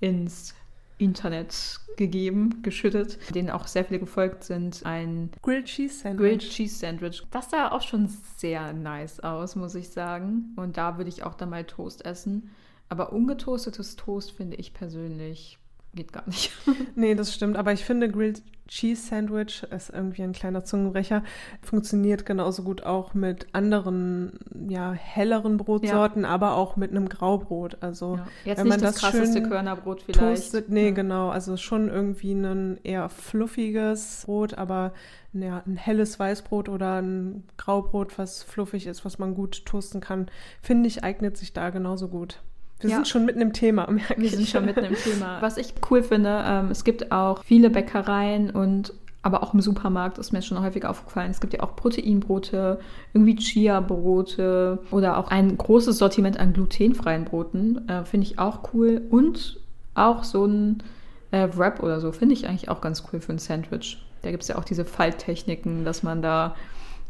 ins 0.00 0.54
Internet 1.02 1.80
gegeben, 1.96 2.62
geschüttet, 2.62 3.18
denen 3.34 3.50
auch 3.50 3.66
sehr 3.66 3.84
viele 3.84 4.00
gefolgt 4.00 4.44
sind. 4.44 4.84
Ein 4.84 5.30
Grilled 5.42 5.66
Cheese 5.66 5.94
Sandwich. 5.98 6.20
Grilled 6.20 6.40
Cheese 6.42 6.78
Sandwich. 6.78 7.22
Das 7.30 7.50
sah 7.50 7.70
auch 7.70 7.82
schon 7.82 8.08
sehr 8.36 8.72
nice 8.72 9.20
aus, 9.20 9.56
muss 9.56 9.74
ich 9.74 9.90
sagen. 9.90 10.54
Und 10.56 10.76
da 10.76 10.96
würde 10.96 11.10
ich 11.10 11.24
auch 11.24 11.34
dann 11.34 11.50
mal 11.50 11.64
Toast 11.64 12.04
essen. 12.04 12.50
Aber 12.88 13.12
ungetoastetes 13.12 13.96
Toast 13.96 14.32
finde 14.32 14.56
ich 14.56 14.74
persönlich 14.74 15.58
geht 15.94 16.12
gar 16.12 16.26
nicht. 16.26 16.52
nee, 16.94 17.14
das 17.14 17.34
stimmt. 17.34 17.56
Aber 17.56 17.72
ich 17.72 17.84
finde, 17.84 18.08
Grilled 18.08 18.42
Cheese 18.68 19.02
Sandwich 19.08 19.64
ist 19.64 19.90
irgendwie 19.90 20.22
ein 20.22 20.32
kleiner 20.32 20.64
Zungenbrecher. 20.64 21.22
Funktioniert 21.60 22.24
genauso 22.24 22.62
gut 22.62 22.84
auch 22.84 23.12
mit 23.12 23.46
anderen, 23.52 24.38
ja, 24.68 24.92
helleren 24.92 25.58
Brotsorten, 25.58 26.22
ja. 26.22 26.28
aber 26.30 26.54
auch 26.54 26.76
mit 26.76 26.90
einem 26.90 27.10
Graubrot. 27.10 27.76
Also, 27.82 28.16
ja. 28.16 28.26
Jetzt 28.46 28.58
wenn 28.58 28.68
man 28.68 28.80
das, 28.80 28.94
das 28.94 29.02
krasseste 29.02 29.42
Körnerbrot 29.42 30.02
vielleicht. 30.02 30.18
Toastet, 30.18 30.70
nee, 30.70 30.86
ja. 30.86 30.90
genau. 30.92 31.28
Also 31.28 31.58
schon 31.58 31.88
irgendwie 31.88 32.32
ein 32.32 32.78
eher 32.82 33.10
fluffiges 33.10 34.22
Brot, 34.24 34.54
aber 34.54 34.94
ja, 35.34 35.62
ein 35.66 35.76
helles 35.76 36.18
Weißbrot 36.18 36.70
oder 36.70 37.02
ein 37.02 37.44
Graubrot, 37.58 38.16
was 38.18 38.42
fluffig 38.42 38.86
ist, 38.86 39.04
was 39.04 39.18
man 39.18 39.34
gut 39.34 39.66
toasten 39.66 40.00
kann, 40.00 40.30
finde 40.62 40.88
ich, 40.88 41.04
eignet 41.04 41.36
sich 41.36 41.52
da 41.52 41.68
genauso 41.70 42.08
gut. 42.08 42.40
Wir 42.82 42.90
ja. 42.90 42.96
sind 42.96 43.08
schon 43.08 43.24
mitten 43.24 43.40
im 43.40 43.52
Thema. 43.52 43.88
Wir 44.16 44.30
sind 44.30 44.48
schon 44.48 44.64
mitten 44.64 44.84
im 44.84 44.94
Thema. 44.94 45.38
Was 45.40 45.56
ich 45.56 45.74
cool 45.90 46.02
finde, 46.02 46.42
ähm, 46.46 46.70
es 46.70 46.84
gibt 46.84 47.12
auch 47.12 47.42
viele 47.44 47.70
Bäckereien 47.70 48.50
und 48.50 48.92
aber 49.24 49.44
auch 49.44 49.54
im 49.54 49.60
Supermarkt 49.60 50.18
ist 50.18 50.32
mir 50.32 50.42
schon 50.42 50.60
häufig 50.60 50.84
aufgefallen. 50.84 51.30
Es 51.30 51.40
gibt 51.40 51.54
ja 51.54 51.62
auch 51.62 51.76
Proteinbrote, 51.76 52.80
irgendwie 53.14 53.36
Chia-Brote 53.36 54.80
oder 54.90 55.16
auch 55.16 55.28
ein 55.28 55.56
großes 55.56 55.96
Sortiment 55.96 56.40
an 56.40 56.52
glutenfreien 56.52 57.24
Broten. 57.24 57.88
Äh, 57.88 58.04
finde 58.04 58.26
ich 58.26 58.40
auch 58.40 58.74
cool. 58.74 59.00
Und 59.10 59.60
auch 59.94 60.24
so 60.24 60.44
ein 60.44 60.82
äh, 61.30 61.48
Wrap 61.54 61.82
oder 61.82 62.00
so 62.00 62.10
finde 62.10 62.34
ich 62.34 62.48
eigentlich 62.48 62.68
auch 62.68 62.80
ganz 62.80 63.04
cool 63.12 63.20
für 63.20 63.32
ein 63.32 63.38
Sandwich. 63.38 64.04
Da 64.22 64.30
gibt 64.32 64.42
es 64.42 64.48
ja 64.48 64.56
auch 64.58 64.64
diese 64.64 64.84
Falttechniken, 64.84 65.84
dass 65.84 66.02
man 66.02 66.20
da 66.20 66.56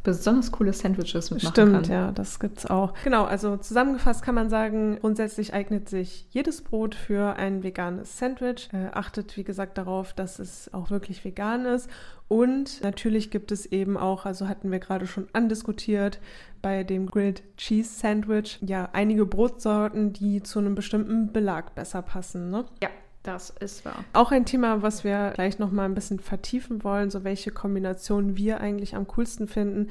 besonders 0.02 0.50
coole 0.50 0.72
Sandwiches 0.72 1.30
mitmachen 1.30 1.52
Stimmt, 1.52 1.72
kann. 1.72 1.84
Stimmt, 1.84 1.94
ja, 1.94 2.12
das 2.12 2.40
gibt's 2.40 2.66
auch. 2.66 2.94
Genau, 3.04 3.24
also 3.24 3.56
zusammengefasst 3.56 4.22
kann 4.22 4.34
man 4.34 4.50
sagen, 4.50 4.98
grundsätzlich 5.00 5.54
eignet 5.54 5.88
sich 5.88 6.26
jedes 6.30 6.62
Brot 6.62 6.94
für 6.94 7.36
ein 7.36 7.62
veganes 7.62 8.18
Sandwich. 8.18 8.68
Äh, 8.72 8.88
achtet, 8.92 9.36
wie 9.36 9.44
gesagt, 9.44 9.78
darauf, 9.78 10.12
dass 10.12 10.38
es 10.38 10.72
auch 10.74 10.90
wirklich 10.90 11.24
vegan 11.24 11.66
ist. 11.66 11.88
Und 12.28 12.82
natürlich 12.82 13.30
gibt 13.30 13.52
es 13.52 13.66
eben 13.66 13.96
auch, 13.96 14.24
also 14.24 14.48
hatten 14.48 14.70
wir 14.70 14.78
gerade 14.78 15.06
schon 15.06 15.28
andiskutiert, 15.32 16.18
bei 16.62 16.82
dem 16.84 17.06
Grilled 17.06 17.42
Cheese 17.56 17.90
Sandwich, 17.92 18.58
ja, 18.62 18.88
einige 18.92 19.26
Brotsorten, 19.26 20.12
die 20.12 20.42
zu 20.42 20.58
einem 20.58 20.74
bestimmten 20.74 21.32
Belag 21.32 21.74
besser 21.74 22.00
passen. 22.00 22.50
Ne? 22.50 22.64
Ja. 22.82 22.88
Das 23.22 23.50
ist 23.50 23.84
wahr. 23.84 24.04
Auch 24.12 24.32
ein 24.32 24.44
Thema, 24.44 24.82
was 24.82 25.04
wir 25.04 25.30
gleich 25.34 25.58
noch 25.58 25.70
mal 25.70 25.84
ein 25.84 25.94
bisschen 25.94 26.18
vertiefen 26.18 26.82
wollen, 26.82 27.10
so 27.10 27.22
welche 27.22 27.52
Kombinationen 27.52 28.36
wir 28.36 28.60
eigentlich 28.60 28.96
am 28.96 29.06
coolsten 29.06 29.46
finden. 29.46 29.90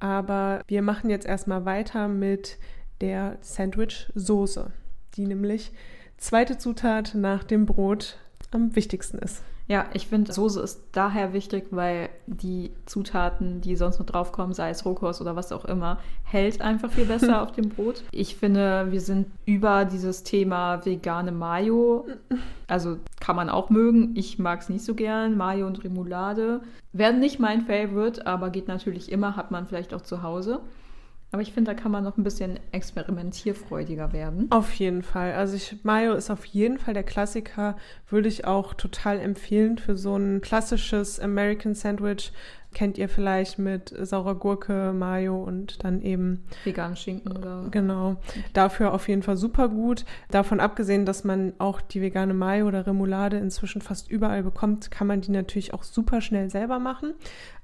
Aber 0.00 0.62
wir 0.66 0.82
machen 0.82 1.10
jetzt 1.10 1.26
erstmal 1.26 1.64
weiter 1.64 2.08
mit 2.08 2.58
der 3.00 3.38
Sandwich-Soße, 3.40 4.72
die 5.14 5.26
nämlich 5.26 5.72
zweite 6.18 6.58
Zutat 6.58 7.14
nach 7.14 7.44
dem 7.44 7.66
Brot 7.66 8.18
am 8.50 8.74
wichtigsten 8.74 9.18
ist. 9.18 9.42
Ja, 9.68 9.86
ich 9.92 10.06
finde, 10.06 10.32
Soße 10.32 10.60
ist 10.60 10.82
daher 10.92 11.32
wichtig, 11.32 11.66
weil 11.70 12.10
die 12.26 12.72
Zutaten, 12.84 13.60
die 13.60 13.76
sonst 13.76 13.98
noch 13.98 14.06
draufkommen, 14.06 14.54
sei 14.54 14.70
es 14.70 14.84
Rohkost 14.84 15.20
oder 15.20 15.36
was 15.36 15.52
auch 15.52 15.64
immer, 15.64 15.98
hält 16.24 16.60
einfach 16.60 16.90
viel 16.90 17.04
besser 17.04 17.42
auf 17.42 17.52
dem 17.52 17.68
Brot. 17.68 18.02
Ich 18.10 18.36
finde, 18.36 18.88
wir 18.90 19.00
sind 19.00 19.28
über 19.46 19.84
dieses 19.84 20.24
Thema 20.24 20.84
vegane 20.84 21.32
Mayo. 21.32 22.06
Also 22.66 22.98
kann 23.20 23.36
man 23.36 23.48
auch 23.48 23.70
mögen. 23.70 24.12
Ich 24.14 24.38
mag 24.38 24.60
es 24.60 24.68
nicht 24.68 24.84
so 24.84 24.94
gern. 24.94 25.36
Mayo 25.36 25.66
und 25.66 25.84
Remoulade 25.84 26.60
werden 26.92 27.20
nicht 27.20 27.38
mein 27.38 27.62
Favorite, 27.62 28.26
aber 28.26 28.50
geht 28.50 28.68
natürlich 28.68 29.10
immer, 29.12 29.36
hat 29.36 29.50
man 29.50 29.66
vielleicht 29.66 29.94
auch 29.94 30.02
zu 30.02 30.22
Hause. 30.22 30.60
Aber 31.32 31.40
ich 31.40 31.52
finde, 31.52 31.74
da 31.74 31.80
kann 31.80 31.90
man 31.90 32.04
noch 32.04 32.18
ein 32.18 32.24
bisschen 32.24 32.60
experimentierfreudiger 32.72 34.12
werden. 34.12 34.50
Auf 34.50 34.74
jeden 34.74 35.02
Fall. 35.02 35.32
Also 35.32 35.56
ich, 35.56 35.82
Mayo 35.82 36.12
ist 36.12 36.30
auf 36.30 36.44
jeden 36.44 36.78
Fall 36.78 36.92
der 36.92 37.04
Klassiker. 37.04 37.76
Würde 38.10 38.28
ich 38.28 38.44
auch 38.44 38.74
total 38.74 39.18
empfehlen 39.18 39.78
für 39.78 39.96
so 39.96 40.14
ein 40.14 40.42
klassisches 40.42 41.18
American 41.18 41.74
Sandwich 41.74 42.32
kennt 42.74 42.98
ihr 42.98 43.08
vielleicht 43.08 43.58
mit 43.58 43.94
saurer 44.02 44.34
Gurke, 44.34 44.92
Mayo 44.92 45.42
und 45.42 45.84
dann 45.84 46.02
eben 46.02 46.44
veganen 46.64 46.96
Schinken 46.96 47.36
oder 47.36 47.66
genau. 47.70 48.16
Dafür 48.52 48.92
auf 48.92 49.08
jeden 49.08 49.22
Fall 49.22 49.36
super 49.36 49.68
gut. 49.68 50.04
Davon 50.30 50.60
abgesehen, 50.60 51.06
dass 51.06 51.24
man 51.24 51.52
auch 51.58 51.80
die 51.80 52.00
vegane 52.00 52.34
Mayo 52.34 52.66
oder 52.66 52.86
Remoulade 52.86 53.38
inzwischen 53.38 53.82
fast 53.82 54.10
überall 54.10 54.42
bekommt, 54.42 54.90
kann 54.90 55.06
man 55.06 55.20
die 55.20 55.30
natürlich 55.30 55.74
auch 55.74 55.82
super 55.82 56.20
schnell 56.20 56.50
selber 56.50 56.78
machen. 56.78 57.14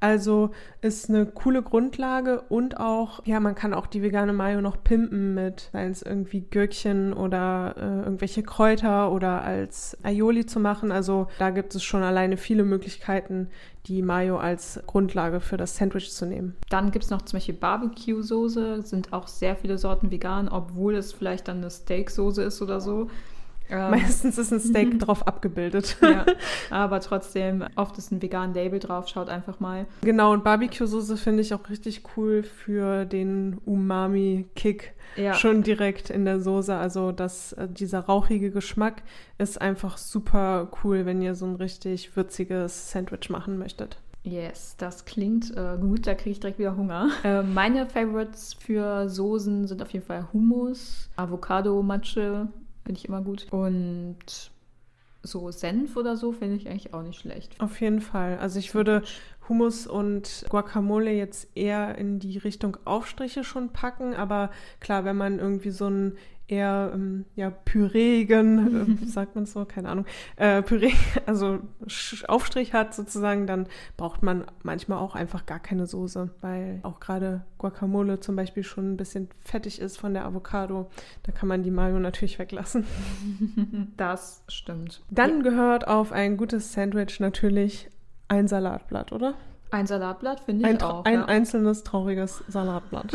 Also 0.00 0.50
ist 0.80 1.08
eine 1.08 1.26
coole 1.26 1.62
Grundlage 1.62 2.42
und 2.48 2.78
auch 2.78 3.24
ja, 3.24 3.40
man 3.40 3.54
kann 3.54 3.74
auch 3.74 3.86
die 3.86 4.02
vegane 4.02 4.32
Mayo 4.32 4.60
noch 4.60 4.82
pimpen 4.82 5.34
mit, 5.34 5.70
seien 5.72 5.90
es 5.90 6.02
irgendwie 6.02 6.42
Gürkchen 6.42 7.12
oder 7.12 7.74
äh, 7.76 8.04
irgendwelche 8.04 8.42
Kräuter 8.42 9.10
oder 9.12 9.42
als 9.42 9.96
Aioli 10.02 10.46
zu 10.46 10.60
machen. 10.60 10.92
Also 10.92 11.26
da 11.38 11.50
gibt 11.50 11.74
es 11.74 11.82
schon 11.82 12.02
alleine 12.02 12.36
viele 12.36 12.64
Möglichkeiten, 12.64 13.48
die 13.88 14.02
Mayo 14.02 14.38
als 14.38 14.80
Grundlage 14.86 15.40
für 15.40 15.56
das 15.56 15.76
Sandwich 15.76 16.12
zu 16.12 16.26
nehmen. 16.26 16.56
Dann 16.68 16.90
gibt 16.90 17.04
es 17.04 17.10
noch 17.10 17.22
zum 17.22 17.38
Beispiel 17.38 17.54
Barbecue-Soße, 17.54 18.82
sind 18.82 19.12
auch 19.12 19.26
sehr 19.26 19.56
viele 19.56 19.78
Sorten 19.78 20.10
vegan, 20.10 20.48
obwohl 20.48 20.94
es 20.94 21.12
vielleicht 21.12 21.48
dann 21.48 21.58
eine 21.58 21.70
Steak-Soße 21.70 22.42
ist 22.42 22.60
oder 22.60 22.80
so. 22.80 23.08
Ähm, 23.70 23.90
Meistens 23.90 24.38
ist 24.38 24.52
ein 24.52 24.60
Steak 24.60 24.98
drauf 25.00 25.26
abgebildet. 25.26 25.96
Ja, 26.00 26.24
aber 26.70 27.00
trotzdem, 27.00 27.64
oft 27.76 27.98
ist 27.98 28.10
ein 28.12 28.22
vegan 28.22 28.54
Label 28.54 28.78
drauf, 28.78 29.08
schaut 29.08 29.28
einfach 29.28 29.60
mal. 29.60 29.86
Genau, 30.02 30.32
und 30.32 30.44
Barbecue-Soße 30.44 31.16
finde 31.16 31.42
ich 31.42 31.54
auch 31.54 31.68
richtig 31.68 32.02
cool 32.16 32.42
für 32.42 33.04
den 33.04 33.58
Umami-Kick. 33.64 34.94
Ja. 35.16 35.34
Schon 35.34 35.62
direkt 35.62 36.10
in 36.10 36.24
der 36.24 36.40
Soße. 36.40 36.74
Also 36.74 37.12
das, 37.12 37.52
äh, 37.54 37.68
dieser 37.68 38.00
rauchige 38.00 38.50
Geschmack 38.50 39.02
ist 39.38 39.60
einfach 39.60 39.98
super 39.98 40.70
cool, 40.82 41.06
wenn 41.06 41.22
ihr 41.22 41.34
so 41.34 41.46
ein 41.46 41.56
richtig 41.56 42.16
würziges 42.16 42.90
Sandwich 42.90 43.30
machen 43.30 43.58
möchtet. 43.58 43.98
Yes, 44.24 44.76
das 44.76 45.04
klingt 45.04 45.56
äh, 45.56 45.78
gut, 45.80 46.06
da 46.06 46.14
kriege 46.14 46.30
ich 46.30 46.40
direkt 46.40 46.58
wieder 46.58 46.76
Hunger. 46.76 47.10
Äh, 47.24 47.42
meine 47.42 47.86
Favorites 47.86 48.54
für 48.54 49.08
Soßen 49.08 49.66
sind 49.66 49.82
auf 49.82 49.90
jeden 49.90 50.04
Fall 50.04 50.28
Hummus, 50.32 51.10
Avocado, 51.16 51.82
Matsche, 51.82 52.48
finde 52.88 53.00
ich 53.00 53.08
immer 53.08 53.20
gut. 53.20 53.46
Und 53.50 54.50
so 55.22 55.50
Senf 55.50 55.94
oder 55.98 56.16
so 56.16 56.32
finde 56.32 56.56
ich 56.56 56.70
eigentlich 56.70 56.94
auch 56.94 57.02
nicht 57.02 57.20
schlecht. 57.20 57.60
Auf 57.60 57.82
jeden 57.82 58.00
Fall. 58.00 58.38
Also 58.38 58.58
ich 58.58 58.74
würde 58.74 59.02
Hummus 59.46 59.86
und 59.86 60.46
Guacamole 60.48 61.10
jetzt 61.12 61.54
eher 61.54 61.98
in 61.98 62.18
die 62.18 62.38
Richtung 62.38 62.78
Aufstriche 62.86 63.44
schon 63.44 63.74
packen, 63.74 64.14
aber 64.14 64.50
klar, 64.80 65.04
wenn 65.04 65.18
man 65.18 65.38
irgendwie 65.38 65.68
so 65.68 65.90
ein 65.90 66.16
eher 66.48 66.90
ähm, 66.94 67.26
ja, 67.36 67.50
pürigen, 67.50 69.00
äh, 69.02 69.06
sagt 69.06 69.34
man 69.36 69.46
so, 69.46 69.64
keine 69.64 69.90
Ahnung, 69.90 70.06
äh, 70.36 70.62
Püree, 70.62 70.92
also 71.26 71.60
Aufstrich 72.26 72.72
hat 72.72 72.94
sozusagen, 72.94 73.46
dann 73.46 73.66
braucht 73.96 74.22
man 74.22 74.46
manchmal 74.62 74.98
auch 74.98 75.14
einfach 75.14 75.46
gar 75.46 75.60
keine 75.60 75.86
Soße, 75.86 76.30
weil 76.40 76.80
auch 76.82 77.00
gerade 77.00 77.44
Guacamole 77.58 78.20
zum 78.20 78.34
Beispiel 78.34 78.62
schon 78.62 78.92
ein 78.92 78.96
bisschen 78.96 79.28
fettig 79.40 79.80
ist 79.80 79.98
von 79.98 80.14
der 80.14 80.24
Avocado. 80.24 80.88
Da 81.22 81.32
kann 81.32 81.48
man 81.48 81.62
die 81.62 81.70
Mayo 81.70 81.98
natürlich 81.98 82.38
weglassen. 82.38 82.84
Das 83.96 84.42
stimmt. 84.48 85.02
Dann 85.10 85.42
gehört 85.42 85.86
auf 85.86 86.12
ein 86.12 86.36
gutes 86.36 86.72
Sandwich 86.72 87.20
natürlich 87.20 87.90
ein 88.28 88.48
Salatblatt, 88.48 89.12
oder? 89.12 89.34
Ein 89.70 89.86
Salatblatt 89.86 90.40
finde 90.40 90.62
ich 90.62 90.76
ein, 90.76 90.82
auch. 90.82 91.04
Ein 91.04 91.14
ja. 91.14 91.24
einzelnes 91.26 91.84
trauriges 91.84 92.42
Salatblatt. 92.48 93.12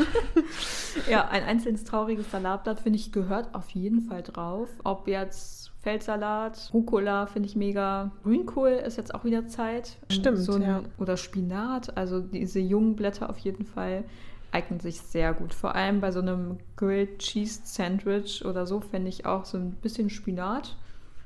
ja, 1.09 1.27
ein 1.27 1.43
einzelnes 1.43 1.83
trauriges 1.83 2.29
Salatblatt 2.29 2.79
finde 2.79 2.99
ich 2.99 3.11
gehört 3.11 3.53
auf 3.55 3.69
jeden 3.71 4.01
Fall 4.01 4.21
drauf. 4.21 4.69
Ob 4.83 5.07
jetzt 5.07 5.71
Feldsalat, 5.81 6.69
Rucola 6.73 7.25
finde 7.25 7.49
ich 7.49 7.55
mega. 7.55 8.11
Grünkohl 8.23 8.69
ist 8.69 8.97
jetzt 8.97 9.13
auch 9.15 9.25
wieder 9.25 9.47
Zeit. 9.47 9.97
Stimmt, 10.09 10.37
so 10.37 10.53
ein, 10.53 10.61
ja. 10.61 10.81
Oder 10.97 11.17
Spinat, 11.17 11.97
also 11.97 12.21
diese 12.21 12.59
jungen 12.59 12.95
Blätter 12.95 13.29
auf 13.29 13.37
jeden 13.39 13.65
Fall 13.65 14.03
eignen 14.51 14.79
sich 14.79 15.01
sehr 15.01 15.33
gut. 15.33 15.53
Vor 15.53 15.75
allem 15.75 15.99
bei 15.99 16.11
so 16.11 16.19
einem 16.19 16.59
Grilled 16.75 17.19
Cheese 17.19 17.61
Sandwich 17.63 18.45
oder 18.45 18.67
so 18.67 18.79
finde 18.79 19.09
ich 19.09 19.25
auch 19.25 19.45
so 19.45 19.57
ein 19.57 19.71
bisschen 19.71 20.09
Spinat 20.09 20.77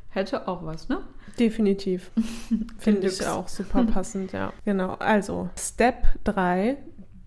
hätte 0.10 0.48
auch 0.48 0.66
was, 0.66 0.90
ne? 0.90 1.00
Definitiv. 1.40 2.12
Finde 2.80 3.08
ich 3.08 3.26
auch 3.26 3.48
super 3.48 3.84
passend, 3.84 4.32
ja. 4.32 4.54
Genau. 4.66 4.94
Also, 4.96 5.50
Step 5.58 6.08
3, 6.24 6.78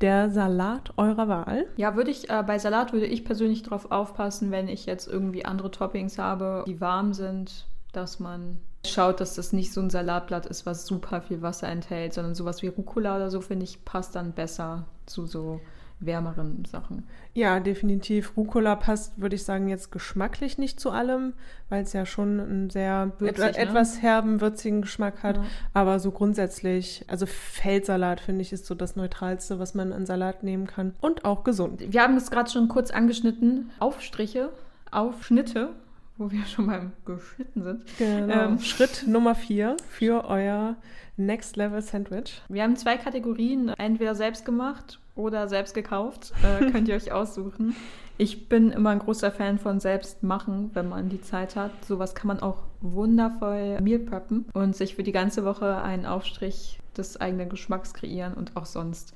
der 0.00 0.30
Salat 0.30 0.92
eurer 0.96 1.28
Wahl. 1.28 1.66
Ja, 1.76 1.94
würde 1.96 2.10
ich, 2.10 2.30
äh, 2.30 2.42
bei 2.42 2.58
Salat 2.58 2.92
würde 2.92 3.06
ich 3.06 3.24
persönlich 3.24 3.62
darauf 3.62 3.90
aufpassen, 3.90 4.50
wenn 4.50 4.68
ich 4.68 4.86
jetzt 4.86 5.06
irgendwie 5.06 5.44
andere 5.44 5.70
Toppings 5.70 6.18
habe, 6.18 6.64
die 6.66 6.80
warm 6.80 7.12
sind, 7.12 7.66
dass 7.92 8.18
man 8.18 8.58
schaut, 8.86 9.20
dass 9.20 9.34
das 9.34 9.52
nicht 9.52 9.72
so 9.72 9.80
ein 9.80 9.90
Salatblatt 9.90 10.46
ist, 10.46 10.64
was 10.64 10.86
super 10.86 11.20
viel 11.20 11.42
Wasser 11.42 11.68
enthält, 11.68 12.14
sondern 12.14 12.34
sowas 12.34 12.62
wie 12.62 12.68
Rucola 12.68 13.16
oder 13.16 13.30
so, 13.30 13.40
finde 13.40 13.64
ich, 13.64 13.84
passt 13.84 14.16
dann 14.16 14.32
besser 14.32 14.86
zu 15.06 15.26
so 15.26 15.60
wärmeren 16.00 16.64
Sachen. 16.64 17.04
Ja, 17.34 17.60
definitiv. 17.60 18.36
Rucola 18.36 18.74
passt, 18.74 19.20
würde 19.20 19.36
ich 19.36 19.44
sagen, 19.44 19.68
jetzt 19.68 19.92
geschmacklich 19.92 20.58
nicht 20.58 20.80
zu 20.80 20.90
allem, 20.90 21.34
weil 21.68 21.82
es 21.82 21.92
ja 21.92 22.06
schon 22.06 22.40
einen 22.40 22.70
sehr 22.70 23.12
Würzig, 23.18 23.38
etwa, 23.38 23.44
ne? 23.46 23.58
etwas 23.58 24.02
herben, 24.02 24.40
würzigen 24.40 24.82
Geschmack 24.82 25.22
hat. 25.22 25.36
Ja. 25.36 25.44
Aber 25.74 26.00
so 26.00 26.10
grundsätzlich, 26.10 27.04
also 27.08 27.26
Feldsalat 27.26 28.20
finde 28.20 28.42
ich 28.42 28.52
ist 28.52 28.66
so 28.66 28.74
das 28.74 28.96
Neutralste, 28.96 29.58
was 29.58 29.74
man 29.74 29.92
an 29.92 30.06
Salat 30.06 30.42
nehmen 30.42 30.66
kann. 30.66 30.94
Und 31.00 31.24
auch 31.24 31.44
gesund. 31.44 31.84
Wir 31.92 32.02
haben 32.02 32.16
es 32.16 32.30
gerade 32.30 32.50
schon 32.50 32.68
kurz 32.68 32.90
angeschnitten. 32.90 33.70
Aufstriche, 33.78 34.48
Aufschnitte, 34.90 35.70
wo 36.16 36.30
wir 36.30 36.44
schon 36.46 36.66
beim 36.66 36.92
Geschnitten 37.04 37.62
sind. 37.62 37.84
Genau. 37.98 38.44
Ähm. 38.46 38.58
Schritt 38.60 39.04
Nummer 39.06 39.34
vier 39.34 39.76
für 39.88 40.24
euer 40.24 40.76
Next 41.18 41.56
Level 41.56 41.82
Sandwich. 41.82 42.40
Wir 42.48 42.62
haben 42.62 42.76
zwei 42.76 42.96
Kategorien, 42.96 43.68
entweder 43.76 44.14
selbst 44.14 44.46
gemacht 44.46 44.98
oder 45.20 45.48
selbst 45.48 45.74
gekauft. 45.74 46.32
Äh, 46.42 46.70
könnt 46.70 46.88
ihr 46.88 46.94
euch 46.96 47.12
aussuchen. 47.12 47.76
Ich 48.18 48.48
bin 48.48 48.70
immer 48.70 48.90
ein 48.90 48.98
großer 48.98 49.30
Fan 49.30 49.58
von 49.58 49.80
selbst 49.80 50.22
machen, 50.22 50.70
wenn 50.74 50.88
man 50.88 51.08
die 51.08 51.22
Zeit 51.22 51.56
hat. 51.56 51.70
Sowas 51.84 52.14
kann 52.14 52.28
man 52.28 52.40
auch 52.40 52.64
wundervoll 52.80 53.80
meal 53.80 53.98
preppen 53.98 54.44
und 54.52 54.76
sich 54.76 54.94
für 54.94 55.02
die 55.02 55.12
ganze 55.12 55.44
Woche 55.44 55.80
einen 55.80 56.04
Aufstrich 56.04 56.80
des 56.96 57.18
eigenen 57.18 57.48
Geschmacks 57.48 57.94
kreieren 57.94 58.34
und 58.34 58.56
auch 58.56 58.66
sonst 58.66 59.14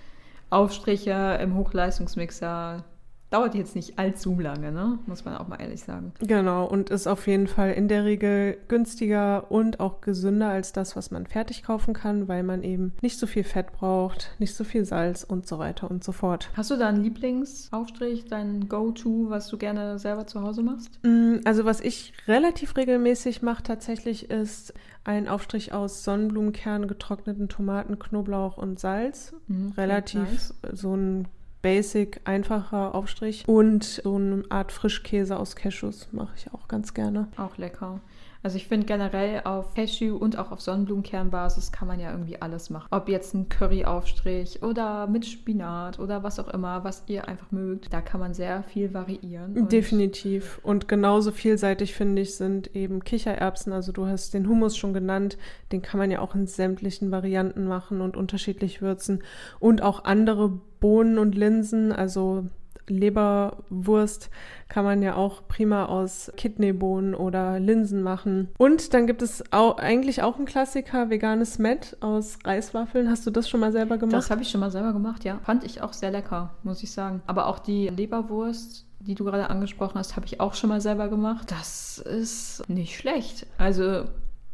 Aufstriche 0.50 1.38
im 1.42 1.54
Hochleistungsmixer. 1.56 2.84
Dauert 3.34 3.56
jetzt 3.56 3.74
nicht 3.74 3.98
allzu 3.98 4.38
lange, 4.38 4.70
ne? 4.70 5.00
Muss 5.06 5.24
man 5.24 5.36
auch 5.36 5.48
mal 5.48 5.56
ehrlich 5.60 5.82
sagen. 5.82 6.12
Genau, 6.20 6.66
und 6.66 6.90
ist 6.90 7.08
auf 7.08 7.26
jeden 7.26 7.48
Fall 7.48 7.72
in 7.72 7.88
der 7.88 8.04
Regel 8.04 8.56
günstiger 8.68 9.50
und 9.50 9.80
auch 9.80 10.00
gesünder 10.00 10.50
als 10.50 10.72
das, 10.72 10.94
was 10.94 11.10
man 11.10 11.26
fertig 11.26 11.64
kaufen 11.64 11.94
kann, 11.94 12.28
weil 12.28 12.44
man 12.44 12.62
eben 12.62 12.92
nicht 13.02 13.18
so 13.18 13.26
viel 13.26 13.42
Fett 13.42 13.72
braucht, 13.72 14.36
nicht 14.38 14.54
so 14.54 14.62
viel 14.62 14.84
Salz 14.84 15.24
und 15.24 15.48
so 15.48 15.58
weiter 15.58 15.90
und 15.90 16.04
so 16.04 16.12
fort. 16.12 16.48
Hast 16.56 16.70
du 16.70 16.76
da 16.76 16.86
einen 16.88 17.02
Lieblingsaufstrich, 17.02 18.26
dein 18.26 18.68
Go-To, 18.68 19.30
was 19.30 19.48
du 19.48 19.58
gerne 19.58 19.98
selber 19.98 20.28
zu 20.28 20.40
Hause 20.42 20.62
machst? 20.62 21.00
Mm, 21.02 21.38
Also 21.44 21.64
was 21.64 21.80
ich 21.80 22.12
relativ 22.28 22.76
regelmäßig 22.76 23.42
mache 23.42 23.64
tatsächlich 23.64 24.30
ist 24.30 24.74
ein 25.02 25.28
Aufstrich 25.28 25.72
aus 25.72 26.04
Sonnenblumenkern, 26.04 26.86
getrockneten 26.88 27.48
Tomaten, 27.48 27.98
Knoblauch 27.98 28.58
und 28.58 28.78
Salz. 28.78 29.34
Mhm, 29.48 29.72
Relativ 29.76 30.20
nice. 30.30 30.54
so 30.72 30.94
ein 30.96 31.26
basic, 31.64 32.20
einfacher 32.24 32.94
Aufstrich. 32.94 33.48
Und 33.48 33.84
so 33.84 34.16
eine 34.16 34.44
Art 34.50 34.70
Frischkäse 34.70 35.38
aus 35.38 35.56
Cashews 35.56 36.08
mache 36.12 36.34
ich 36.36 36.52
auch 36.52 36.68
ganz 36.68 36.92
gerne. 36.92 37.28
Auch 37.38 37.56
lecker. 37.56 38.00
Also 38.44 38.58
ich 38.58 38.68
finde 38.68 38.84
generell 38.84 39.40
auf 39.44 39.72
Cashew 39.72 40.14
und 40.14 40.36
auch 40.36 40.52
auf 40.52 40.60
Sonnenblumenkernbasis 40.60 41.72
kann 41.72 41.88
man 41.88 41.98
ja 41.98 42.10
irgendwie 42.10 42.42
alles 42.42 42.68
machen. 42.68 42.88
Ob 42.90 43.08
jetzt 43.08 43.32
ein 43.32 43.48
Curry-Aufstrich 43.48 44.62
oder 44.62 45.06
mit 45.06 45.24
Spinat 45.24 45.98
oder 45.98 46.22
was 46.22 46.38
auch 46.38 46.48
immer, 46.48 46.84
was 46.84 47.04
ihr 47.06 47.26
einfach 47.26 47.50
mögt. 47.52 47.90
Da 47.90 48.02
kann 48.02 48.20
man 48.20 48.34
sehr 48.34 48.62
viel 48.64 48.92
variieren. 48.92 49.56
Und 49.56 49.72
Definitiv. 49.72 50.60
Und 50.62 50.88
genauso 50.88 51.32
vielseitig, 51.32 51.94
finde 51.94 52.20
ich, 52.20 52.34
sind 52.34 52.76
eben 52.76 53.02
Kichererbsen. 53.02 53.72
Also 53.72 53.92
du 53.92 54.04
hast 54.04 54.34
den 54.34 54.46
Hummus 54.46 54.76
schon 54.76 54.92
genannt. 54.92 55.38
Den 55.72 55.80
kann 55.80 55.96
man 55.96 56.10
ja 56.10 56.18
auch 56.20 56.34
in 56.34 56.46
sämtlichen 56.46 57.10
Varianten 57.10 57.66
machen 57.66 58.02
und 58.02 58.14
unterschiedlich 58.14 58.82
würzen. 58.82 59.22
Und 59.58 59.80
auch 59.80 60.04
andere 60.04 60.60
Bohnen 60.84 61.18
und 61.18 61.34
Linsen, 61.34 61.92
also 61.92 62.44
Leberwurst 62.88 64.28
kann 64.68 64.84
man 64.84 65.00
ja 65.00 65.14
auch 65.14 65.48
prima 65.48 65.86
aus 65.86 66.30
Kidneybohnen 66.36 67.14
oder 67.14 67.58
Linsen 67.58 68.02
machen. 68.02 68.50
Und 68.58 68.92
dann 68.92 69.06
gibt 69.06 69.22
es 69.22 69.42
auch, 69.50 69.78
eigentlich 69.78 70.22
auch 70.22 70.36
einen 70.36 70.44
Klassiker, 70.44 71.08
veganes 71.08 71.58
Met 71.58 71.96
aus 72.00 72.38
Reiswaffeln. 72.44 73.08
Hast 73.08 73.26
du 73.26 73.30
das 73.30 73.48
schon 73.48 73.60
mal 73.60 73.72
selber 73.72 73.96
gemacht? 73.96 74.18
Das 74.18 74.30
habe 74.30 74.42
ich 74.42 74.50
schon 74.50 74.60
mal 74.60 74.70
selber 74.70 74.92
gemacht, 74.92 75.24
ja. 75.24 75.40
Fand 75.44 75.64
ich 75.64 75.80
auch 75.80 75.94
sehr 75.94 76.10
lecker, 76.10 76.54
muss 76.64 76.82
ich 76.82 76.92
sagen. 76.92 77.22
Aber 77.26 77.46
auch 77.46 77.60
die 77.60 77.88
Leberwurst, 77.88 78.84
die 79.00 79.14
du 79.14 79.24
gerade 79.24 79.48
angesprochen 79.48 79.98
hast, 79.98 80.16
habe 80.16 80.26
ich 80.26 80.38
auch 80.38 80.52
schon 80.52 80.68
mal 80.68 80.82
selber 80.82 81.08
gemacht. 81.08 81.50
Das 81.50 81.96
ist 81.96 82.68
nicht 82.68 82.94
schlecht. 82.94 83.46
Also 83.56 84.04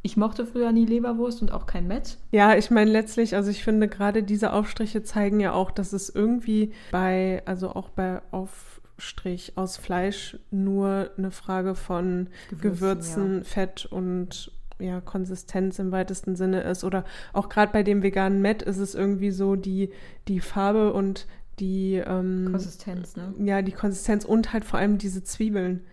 ich 0.03 0.17
mochte 0.17 0.47
früher 0.47 0.73
nie 0.73 0.87
Leberwurst 0.87 1.43
und 1.43 1.53
auch 1.53 1.67
kein 1.67 1.87
Met. 1.87 2.19
Ja, 2.31 2.57
ich 2.57 2.71
meine 2.71 2.91
letztlich, 2.91 3.37
also 3.37 3.51
ich 3.51 3.63
finde 3.63 3.89
gerade 3.89 4.23
diese 4.23 4.53
Aufstriche 4.53 5.03
zeigen 5.03 5.41
ja 5.41 5.53
auch, 5.53 5.71
dass 5.71 5.93
es 5.93 6.09
irgendwie 6.09 6.73
bei, 6.91 7.43
also 7.45 7.71
auch 7.71 7.91
bei 7.91 8.23
Aufstrich 8.31 9.53
aus 9.57 9.77
Fleisch 9.77 10.39
nur 10.51 11.11
eine 11.19 11.31
Frage 11.31 11.75
von 11.75 12.29
Gewürzen, 12.51 12.71
Gewürzen, 12.71 13.45
Fett 13.45 13.87
und 13.87 14.53
ja, 14.79 15.03
Konsistenz 15.03 15.79
im 15.79 15.93
weitesten 15.93 16.35
Sinne 16.35 16.63
ist. 16.63 16.85
Oder 16.85 17.05
auch 17.35 17.51
gerade 17.51 17.73
bei 17.73 17.83
dem 17.83 18.03
veganen 18.03 18.41
Met 18.41 18.63
ist 18.63 18.79
es 18.79 18.95
irgendwie 18.95 19.31
so 19.31 19.55
die, 19.55 19.91
die 20.29 20.41
Farbe 20.41 20.95
und 20.95 21.27
die 21.59 21.97
ähm, 21.97 22.49
Konsistenz, 22.51 23.17
ne? 23.17 23.35
ja, 23.39 23.61
die 23.61 23.73
Konsistenz 23.73 24.25
und 24.25 24.55
halt 24.55 24.65
vor 24.65 24.79
allem 24.79 24.97
diese 24.97 25.23
Zwiebeln. 25.23 25.85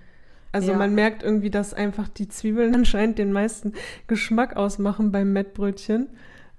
Also 0.52 0.72
Ja. 0.72 0.78
man 0.78 0.96
merkt 0.96 1.24
irgendwie, 1.24 1.50
dass 1.50 1.74
einfach 1.74 2.08
die 2.08 2.28
Zwiebeln 2.30 2.74
anscheinend 2.76 3.18
den 3.20 3.32
meisten 3.32 3.74
Geschmack 4.08 4.56
ausmachen 4.56 5.12
beim 5.12 5.34
Mettbrötchen. 5.34 6.08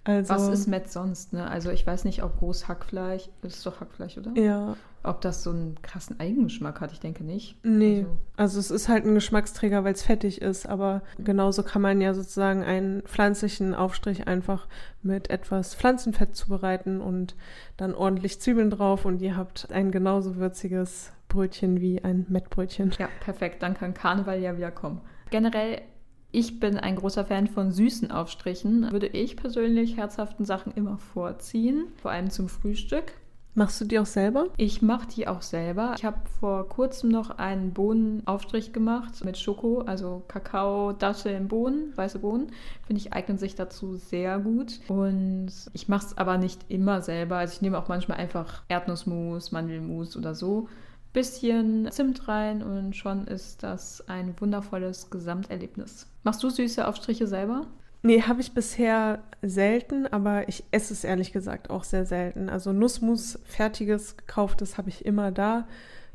Also, 0.05 0.33
Was 0.33 0.49
ist 0.49 0.69
Met 0.69 0.91
sonst, 0.91 1.35
ne? 1.35 1.51
Also 1.51 1.71
ich 1.71 1.87
weiß 1.87 2.05
nicht, 2.05 2.23
ob 2.23 2.41
rohes 2.41 2.67
Hackfleisch, 2.67 3.29
das 3.43 3.57
ist 3.57 3.67
doch 3.67 3.81
Hackfleisch, 3.81 4.17
oder? 4.17 4.33
Ja, 4.41 4.75
Ob 5.03 5.21
das 5.21 5.43
so 5.43 5.51
einen 5.51 5.77
krassen 5.83 6.19
Eigengeschmack 6.19 6.81
hat, 6.81 6.93
ich 6.93 7.01
denke 7.01 7.25
nicht. 7.25 7.59
nee. 7.63 8.07
Also, 8.39 8.57
Also 8.57 8.61
es 8.61 8.71
ist 8.71 8.89
halt 8.89 9.05
ein 9.05 9.15
Geschmacksträger, 9.15 9.85
weil 9.85 9.93
es 9.93 10.03
fettig 10.03 10.41
ist, 10.41 10.67
aber 10.67 11.03
genauso 11.19 11.63
kann 11.63 11.83
man 11.83 12.01
ja 12.01 12.15
sozusagen 12.15 12.63
einen 12.63 13.03
pflanzlichen 13.03 13.75
Aufstrich 13.75 14.27
einfach 14.27 14.67
mit 15.03 15.29
etwas 15.29 15.75
Pflanzenfett 15.75 16.35
zubereiten 16.35 17.03
und 17.03 17.37
dann 17.77 17.95
ordentlich 17.95 18.41
Zwiebeln 18.41 18.71
drauf 18.71 19.05
und 19.05 19.21
ihr 19.21 19.37
habt 19.37 19.71
ein 19.73 19.91
genauso 19.91 20.37
würziges 20.37 21.13
Brötchen 21.29 21.81
wie 21.81 22.03
ein 22.03 22.27
Mettbrötchen. 22.29 22.93
ja, 22.99 23.09
perfekt. 23.21 23.63
Dann 23.63 23.75
kann 23.75 23.95
Karneval 23.95 24.41
ja 24.41 24.57
wieder 24.57 24.71
kommen. 24.71 25.01
Generell, 25.31 25.83
ich 26.31 26.61
bin 26.61 26.77
ein 26.77 26.97
großer 26.97 27.25
Fan 27.25 27.47
von 27.47 27.73
süßen 27.73 28.11
Aufstrichen. 28.11 28.91
Würde 28.93 29.09
ich 29.09 29.37
persönlich 29.37 29.97
herzhaften 29.97 30.45
Sachen 30.45 30.73
immer 30.73 30.99
vorziehen, 30.99 31.87
vor 32.01 32.11
allem 32.11 32.31
zum 32.31 32.49
Frühstück. 32.49 33.13
Machst 33.59 33.81
du 33.81 33.87
die 33.87 33.99
auch 33.99 34.07
selber? 34.07 34.47
Ich 34.57 34.83
mache 34.83 35.09
die 35.09 35.27
auch 35.27 35.43
selber. 35.43 35.95
Ich 35.97 36.05
habe 36.05 36.21
vor 36.39 36.69
kurzem 36.69 37.11
noch 37.11 37.31
einen 37.39 37.73
Bohnenaufstrich 37.73 38.73
gemacht 38.73 39.25
mit 39.25 39.37
Schoko, 39.37 39.81
also 39.81 40.23
Kakao, 40.29 40.93
Datteln, 40.93 41.49
Bohnen, 41.49 41.93
weiße 41.97 42.21
Bohnen. 42.21 42.53
Finde 42.87 43.01
ich, 43.01 43.13
eignen 43.13 43.37
sich 43.37 43.57
dazu 43.57 43.97
sehr 43.97 44.39
gut. 44.39 44.79
Und 44.87 45.51
ich 45.73 45.89
mache 45.89 46.07
es 46.07 46.17
aber 46.17 46.39
nicht 46.39 46.67
immer 46.69 47.03
selber. 47.03 47.39
Also 47.39 47.55
ich 47.55 47.61
nehme 47.61 47.79
auch 47.79 47.89
manchmal 47.89 48.19
einfach 48.19 48.63
Erdnussmus, 48.69 49.51
Mandelmus 49.51 50.17
oder 50.17 50.37
so. 50.37 50.69
Bisschen 51.13 51.91
Zimt 51.91 52.29
rein 52.29 52.63
und 52.63 52.95
schon 52.95 53.27
ist 53.27 53.63
das 53.63 54.07
ein 54.09 54.35
wundervolles 54.39 55.11
Gesamterlebnis. 55.11 56.07
Machst 56.23 56.43
du 56.43 56.51
süße 56.51 56.87
Aufstriche 56.87 57.27
selber? 57.27 57.67
Nee, 58.03 58.23
habe 58.23 58.41
ich 58.41 58.53
bisher 58.53 59.23
selten, 59.43 60.07
aber 60.07 60.49
ich 60.49 60.65
esse 60.71 60.93
es 60.93 61.05
ehrlich 61.05 61.33
gesagt 61.33 61.71
auch 61.71 61.83
sehr 61.83 62.07
selten. 62.07 62.49
Also 62.49 62.73
Nussmus, 62.73 63.39
fertiges, 63.45 64.17
gekauftes 64.17 64.79
habe 64.79 64.89
ich 64.89 65.05
immer 65.05 65.33
da. 65.33 65.67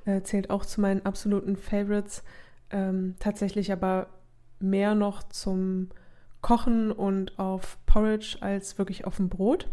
Äh, 0.06 0.22
zählt 0.22 0.50
auch 0.50 0.66
zu 0.66 0.80
meinen 0.80 1.06
absoluten 1.06 1.58
Favorites. 1.58 2.24
Ähm, 2.70 3.16
tatsächlich 3.20 3.72
aber 3.72 4.08
mehr 4.60 4.96
noch 4.96 5.24
zum 5.24 5.90
Kochen 6.42 6.92
und 6.92 7.38
auf 7.40 7.78
Porridge 7.86 8.38
als 8.42 8.78
wirklich 8.78 9.06
auf 9.06 9.18
dem 9.18 9.30
Brot. 9.30 9.68